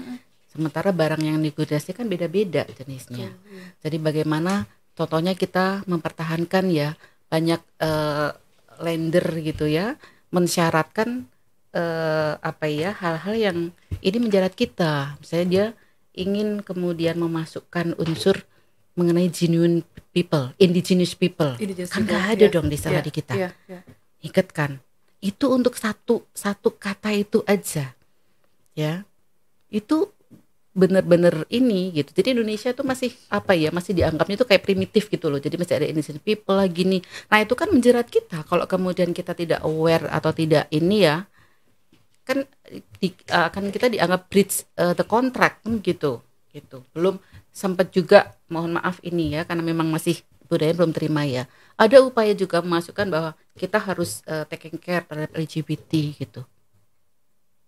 Sementara 0.50 0.90
barang 0.90 1.22
yang 1.22 1.38
negosiasi 1.38 1.94
kan 1.94 2.10
beda-beda 2.10 2.66
jenisnya. 2.66 3.30
Hmm. 3.30 3.78
Jadi 3.80 3.96
bagaimana 4.02 4.66
contohnya 4.98 5.38
kita 5.38 5.86
mempertahankan 5.86 6.66
ya 6.68 6.98
banyak 7.30 7.62
uh, 7.80 8.34
lender 8.82 9.24
gitu 9.40 9.64
ya 9.70 9.96
mensyaratkan 10.34 11.30
uh, 11.76 12.36
apa 12.40 12.66
ya 12.68 12.92
hal-hal 12.98 13.34
yang 13.36 13.58
ini 14.02 14.18
menjerat 14.18 14.52
kita. 14.52 15.16
Misalnya 15.22 15.46
dia 15.48 15.66
ingin 16.12 16.60
kemudian 16.60 17.16
memasukkan 17.16 17.96
unsur 17.96 18.44
mengenai 18.98 19.28
genuine 19.32 19.84
people, 20.12 20.52
indigenous 20.60 21.16
people. 21.16 21.56
Indigenous 21.56 21.92
kan 21.92 22.04
nggak 22.04 22.24
ada 22.38 22.44
yeah. 22.48 22.52
dong 22.52 22.66
di 22.68 22.78
sana 22.78 23.00
yeah, 23.00 23.04
di 23.04 23.12
kita. 23.12 23.34
Yeah, 23.34 23.52
yeah. 23.68 23.82
Ikat 24.22 24.48
kan. 24.52 24.80
Itu 25.22 25.54
untuk 25.54 25.78
satu 25.78 26.26
satu 26.36 26.74
kata 26.76 27.14
itu 27.14 27.40
aja. 27.48 27.96
Ya. 28.76 29.08
Itu 29.72 30.12
benar-benar 30.72 31.44
ini 31.52 31.92
gitu. 31.92 32.16
Jadi 32.16 32.32
Indonesia 32.36 32.72
itu 32.72 32.84
masih 32.84 33.10
apa 33.28 33.52
ya? 33.56 33.72
Masih 33.72 33.92
dianggapnya 33.96 34.36
itu 34.40 34.46
kayak 34.48 34.64
primitif 34.64 35.08
gitu 35.08 35.32
loh. 35.32 35.40
Jadi 35.40 35.56
masih 35.56 35.74
ada 35.80 35.86
indigenous 35.88 36.20
people 36.20 36.56
lagi 36.56 36.84
nih. 36.84 37.00
Nah, 37.28 37.38
itu 37.40 37.54
kan 37.56 37.68
menjerat 37.72 38.08
kita 38.08 38.44
kalau 38.44 38.64
kemudian 38.68 39.12
kita 39.16 39.32
tidak 39.32 39.60
aware 39.64 40.08
atau 40.08 40.32
tidak 40.32 40.68
ini 40.72 41.08
ya 41.08 41.24
kan 42.22 42.46
di, 43.02 43.10
akan 43.26 43.74
kita 43.74 43.90
dianggap 43.90 44.30
breach 44.30 44.62
uh, 44.78 44.94
the 44.94 45.02
contract 45.02 45.66
kan 45.66 45.82
gitu 45.82 46.22
gitu 46.54 46.86
belum 46.94 47.18
sempat 47.52 47.92
juga 47.92 48.32
mohon 48.48 48.80
maaf 48.80 48.98
ini 49.04 49.36
ya 49.36 49.44
karena 49.44 49.60
memang 49.60 49.92
masih 49.92 50.24
budaya 50.48 50.72
belum 50.72 50.92
terima 50.92 51.24
ya 51.28 51.44
ada 51.76 52.00
upaya 52.00 52.32
juga 52.32 52.60
memasukkan 52.64 53.08
bahwa 53.08 53.30
kita 53.56 53.78
harus 53.80 54.24
uh, 54.28 54.44
taking 54.48 54.76
care 54.80 55.04
terhadap 55.04 55.32
LGBT 55.36 55.92
gitu 56.16 56.42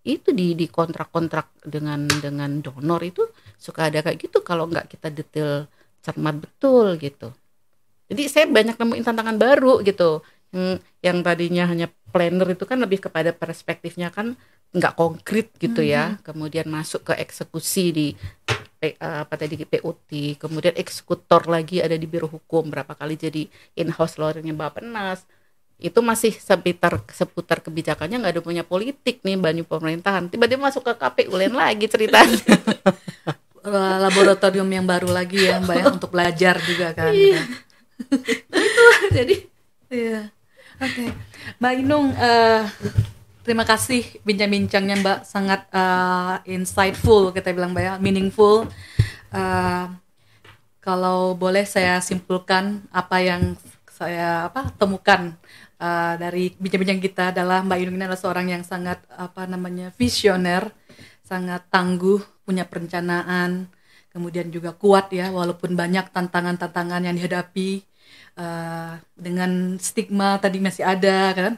itu 0.04 0.36
di 0.36 0.52
di 0.52 0.68
kontrak-kontrak 0.68 1.64
dengan 1.64 2.04
dengan 2.20 2.60
donor 2.60 3.00
itu 3.00 3.24
suka 3.56 3.88
ada 3.88 4.04
kayak 4.04 4.20
gitu 4.20 4.44
kalau 4.44 4.68
nggak 4.68 4.92
kita 4.92 5.08
detail 5.08 5.64
cermat 6.04 6.44
betul 6.44 7.00
gitu 7.00 7.32
jadi 8.12 8.22
saya 8.28 8.44
banyak 8.52 8.76
nemuin 8.76 9.04
tantangan 9.04 9.40
baru 9.40 9.80
gitu 9.80 10.20
yang 10.52 10.78
yang 11.00 11.18
tadinya 11.24 11.64
hanya 11.66 11.88
planner 12.12 12.52
itu 12.52 12.68
kan 12.68 12.78
lebih 12.78 13.08
kepada 13.08 13.32
perspektifnya 13.32 14.12
kan 14.12 14.36
nggak 14.76 14.92
konkret 14.94 15.50
gitu 15.56 15.80
mm 15.80 15.88
-hmm. 15.88 15.96
ya 15.96 16.04
mm-hmm. 16.04 16.22
kemudian 16.22 16.66
masuk 16.68 17.08
ke 17.08 17.14
eksekusi 17.16 17.84
di 17.90 18.06
P, 18.80 18.94
eh, 18.94 18.96
apa 18.98 19.34
tadi 19.38 19.54
PUT, 19.56 20.10
kemudian 20.38 20.74
eksekutor 20.76 21.46
lagi 21.46 21.80
ada 21.80 21.94
di 21.94 22.04
Biro 22.04 22.26
Hukum 22.28 22.68
berapa 22.68 22.92
kali 22.92 23.14
jadi 23.14 23.46
in-house 23.78 24.18
lawyernya 24.20 24.54
Penas. 24.70 25.24
Itu 25.78 26.00
masih 26.00 26.32
seputar 26.34 27.02
seputar 27.10 27.58
kebijakannya 27.62 28.22
nggak 28.22 28.34
ada 28.38 28.42
punya 28.42 28.62
politik 28.62 29.20
nih 29.26 29.38
banyak 29.38 29.66
pemerintahan. 29.66 30.30
Tiba-tiba 30.30 30.70
masuk 30.70 30.86
ke 30.86 30.94
KPU 30.94 31.34
lain 31.34 31.54
lagi 31.54 31.86
ceritanya. 31.90 32.40
Laboratorium 33.64 34.68
yang 34.68 34.84
baru 34.84 35.08
lagi 35.08 35.48
ya 35.48 35.56
mbak 35.56 35.76
ya 35.80 35.84
untuk 35.88 36.12
belajar 36.12 36.60
juga 36.60 36.92
kan 36.92 37.16
iya. 37.16 37.40
itu 38.52 38.84
jadi 39.08 39.36
iya. 39.88 40.20
Oke. 40.82 41.06
Okay. 41.06 41.08
mbak 41.62 41.72
Inung 41.80 42.12
uh, 42.12 42.66
Terima 43.44 43.68
kasih 43.68 44.24
bincang-bincangnya 44.24 45.04
Mbak, 45.04 45.18
sangat 45.28 45.68
uh, 45.68 46.40
insightful 46.48 47.28
kita 47.28 47.52
bilang 47.52 47.76
Mbak 47.76 47.84
ya, 47.84 47.94
meaningful. 48.00 48.64
Uh, 49.28 49.92
kalau 50.80 51.36
boleh 51.36 51.68
saya 51.68 52.00
simpulkan 52.00 52.80
apa 52.88 53.20
yang 53.20 53.52
saya 53.92 54.48
apa 54.48 54.72
temukan 54.80 55.36
uh, 55.76 56.16
dari 56.16 56.56
bincang-bincang 56.56 57.04
kita 57.04 57.36
adalah 57.36 57.60
Mbak 57.60 57.78
Yunung 57.84 58.00
ini 58.00 58.04
adalah 58.08 58.22
seorang 58.24 58.48
yang 58.48 58.64
sangat 58.64 59.04
apa 59.12 59.44
namanya 59.44 59.92
visioner, 59.92 60.72
sangat 61.20 61.68
tangguh, 61.68 62.24
punya 62.48 62.64
perencanaan, 62.64 63.68
kemudian 64.08 64.48
juga 64.48 64.72
kuat 64.72 65.12
ya 65.12 65.28
walaupun 65.28 65.76
banyak 65.76 66.08
tantangan-tantangan 66.16 67.04
yang 67.04 67.12
dihadapi 67.20 67.84
uh, 68.40 68.96
dengan 69.12 69.76
stigma 69.76 70.40
tadi 70.40 70.64
masih 70.64 70.80
ada 70.80 71.36
kan 71.36 71.52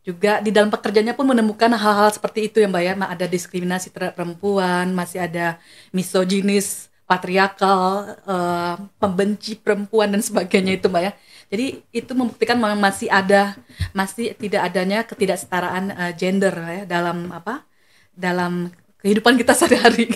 juga 0.00 0.40
di 0.40 0.48
dalam 0.48 0.72
pekerjaannya 0.72 1.12
pun 1.12 1.28
menemukan 1.28 1.68
hal-hal 1.76 2.08
seperti 2.08 2.48
itu 2.48 2.64
ya 2.64 2.68
mbak 2.72 2.82
ya 2.82 2.92
ada 2.96 3.26
diskriminasi 3.28 3.92
terhadap 3.92 4.16
perempuan 4.16 4.96
masih 4.96 5.20
ada 5.28 5.60
misoginis 5.92 6.88
patriarkal 7.04 8.16
uh, 8.24 8.80
pembenci 8.96 9.60
perempuan 9.60 10.08
dan 10.08 10.24
sebagainya 10.24 10.80
itu 10.80 10.88
mbak 10.88 11.02
ya 11.04 11.12
jadi 11.52 11.66
itu 11.92 12.12
membuktikan 12.16 12.56
masih 12.56 13.12
ada 13.12 13.60
masih 13.92 14.32
tidak 14.40 14.72
adanya 14.72 15.04
ketidaksetaraan 15.04 15.92
uh, 15.92 16.12
gender 16.16 16.54
ya 16.54 16.82
dalam 16.88 17.28
apa 17.28 17.68
dalam 18.16 18.72
kehidupan 19.00 19.36
kita 19.40 19.56
sehari-hari. 19.58 20.12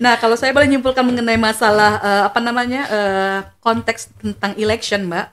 nah, 0.00 0.16
kalau 0.16 0.40
saya 0.40 0.56
boleh 0.56 0.72
nyimpulkan 0.72 1.04
mengenai 1.04 1.36
masalah 1.36 2.00
uh, 2.00 2.22
apa 2.32 2.40
namanya 2.40 2.88
konteks 3.60 4.08
tentang 4.16 4.56
election, 4.56 5.04
Mbak, 5.04 5.26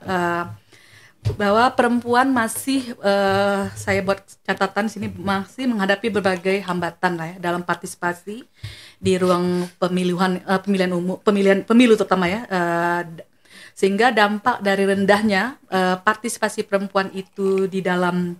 bahwa 1.32 1.64
perempuan 1.72 2.28
masih 2.28 2.92
uh, 3.00 3.72
saya 3.72 4.04
buat 4.04 4.20
catatan 4.44 4.92
sini 4.92 5.08
masih 5.08 5.64
menghadapi 5.66 6.12
berbagai 6.12 6.60
hambatan 6.68 7.16
lah 7.16 7.26
ya 7.34 7.36
dalam 7.40 7.64
partisipasi 7.64 8.44
di 9.00 9.12
ruang 9.16 9.64
pemilihan 9.80 10.44
uh, 10.44 10.60
pemilihan 10.60 10.92
umum 10.92 11.16
pemilihan 11.18 11.64
pemilu 11.64 11.96
terutama 11.96 12.28
ya 12.28 12.44
uh, 12.46 13.02
sehingga 13.74 14.14
dampak 14.14 14.62
dari 14.62 14.86
rendahnya 14.86 15.58
uh, 15.72 15.98
partisipasi 15.98 16.62
perempuan 16.68 17.10
itu 17.10 17.66
di 17.66 17.82
dalam 17.82 18.38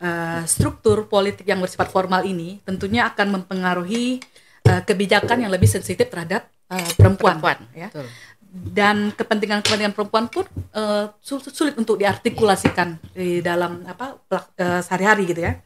uh, 0.00 0.42
struktur 0.48 1.04
politik 1.10 1.44
yang 1.44 1.60
bersifat 1.60 1.92
formal 1.92 2.24
ini 2.24 2.62
tentunya 2.64 3.10
akan 3.10 3.42
mempengaruhi 3.42 4.22
uh, 4.70 4.80
kebijakan 4.86 5.44
yang 5.44 5.52
lebih 5.52 5.68
sensitif 5.68 6.08
terhadap 6.08 6.48
uh, 6.72 6.90
perempuan, 6.96 7.36
perempuan 7.42 7.58
ya. 7.76 7.92
Betul 7.92 8.08
dan 8.50 9.14
kepentingan-kepentingan 9.14 9.94
perempuan 9.94 10.26
pun 10.26 10.42
uh, 10.74 11.14
sulit 11.22 11.78
untuk 11.78 12.02
diartikulasikan 12.02 12.98
di 13.14 13.38
dalam 13.38 13.86
apa 13.86 14.18
uh, 14.18 14.82
sehari-hari 14.82 15.30
gitu 15.30 15.46
ya. 15.46 15.62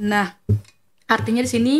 Nah, 0.00 0.32
artinya 1.04 1.44
di 1.44 1.50
sini 1.52 1.76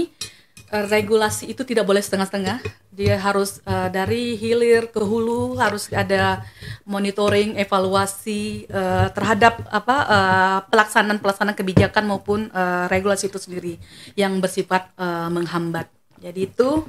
uh, 0.69 0.85
regulasi 0.85 1.49
itu 1.49 1.65
tidak 1.65 1.89
boleh 1.89 2.05
setengah-setengah. 2.05 2.61
Dia 2.95 3.19
harus 3.19 3.59
uh, 3.65 3.89
dari 3.91 4.37
hilir 4.39 4.93
ke 4.93 5.01
hulu 5.01 5.57
harus 5.57 5.89
ada 5.91 6.45
monitoring, 6.85 7.57
evaluasi 7.57 8.69
uh, 8.69 9.09
terhadap 9.17 9.65
apa 9.73 9.97
uh, 10.07 10.59
pelaksanaan-pelaksanaan 10.69 11.57
kebijakan 11.57 12.05
maupun 12.05 12.53
uh, 12.53 12.87
regulasi 12.93 13.33
itu 13.33 13.41
sendiri 13.41 13.75
yang 14.15 14.39
bersifat 14.45 14.93
uh, 15.01 15.33
menghambat 15.33 15.89
jadi 16.25 16.41
itu 16.49 16.89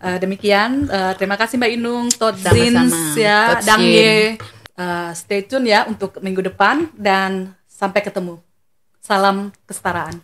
uh, 0.00 0.16
demikian. 0.16 0.88
Uh, 0.88 1.12
terima 1.20 1.36
kasih 1.36 1.60
Mbak 1.60 1.72
Inung, 1.76 2.08
Todzins 2.08 3.12
ya, 3.12 3.60
Dangye. 3.60 4.40
Uh, 4.72 5.12
stay 5.12 5.44
tune 5.44 5.68
ya 5.68 5.84
untuk 5.84 6.16
minggu 6.24 6.40
depan 6.40 6.88
dan 6.96 7.52
sampai 7.68 8.00
ketemu. 8.00 8.40
Salam 9.04 9.52
kesetaraan. 9.68 10.16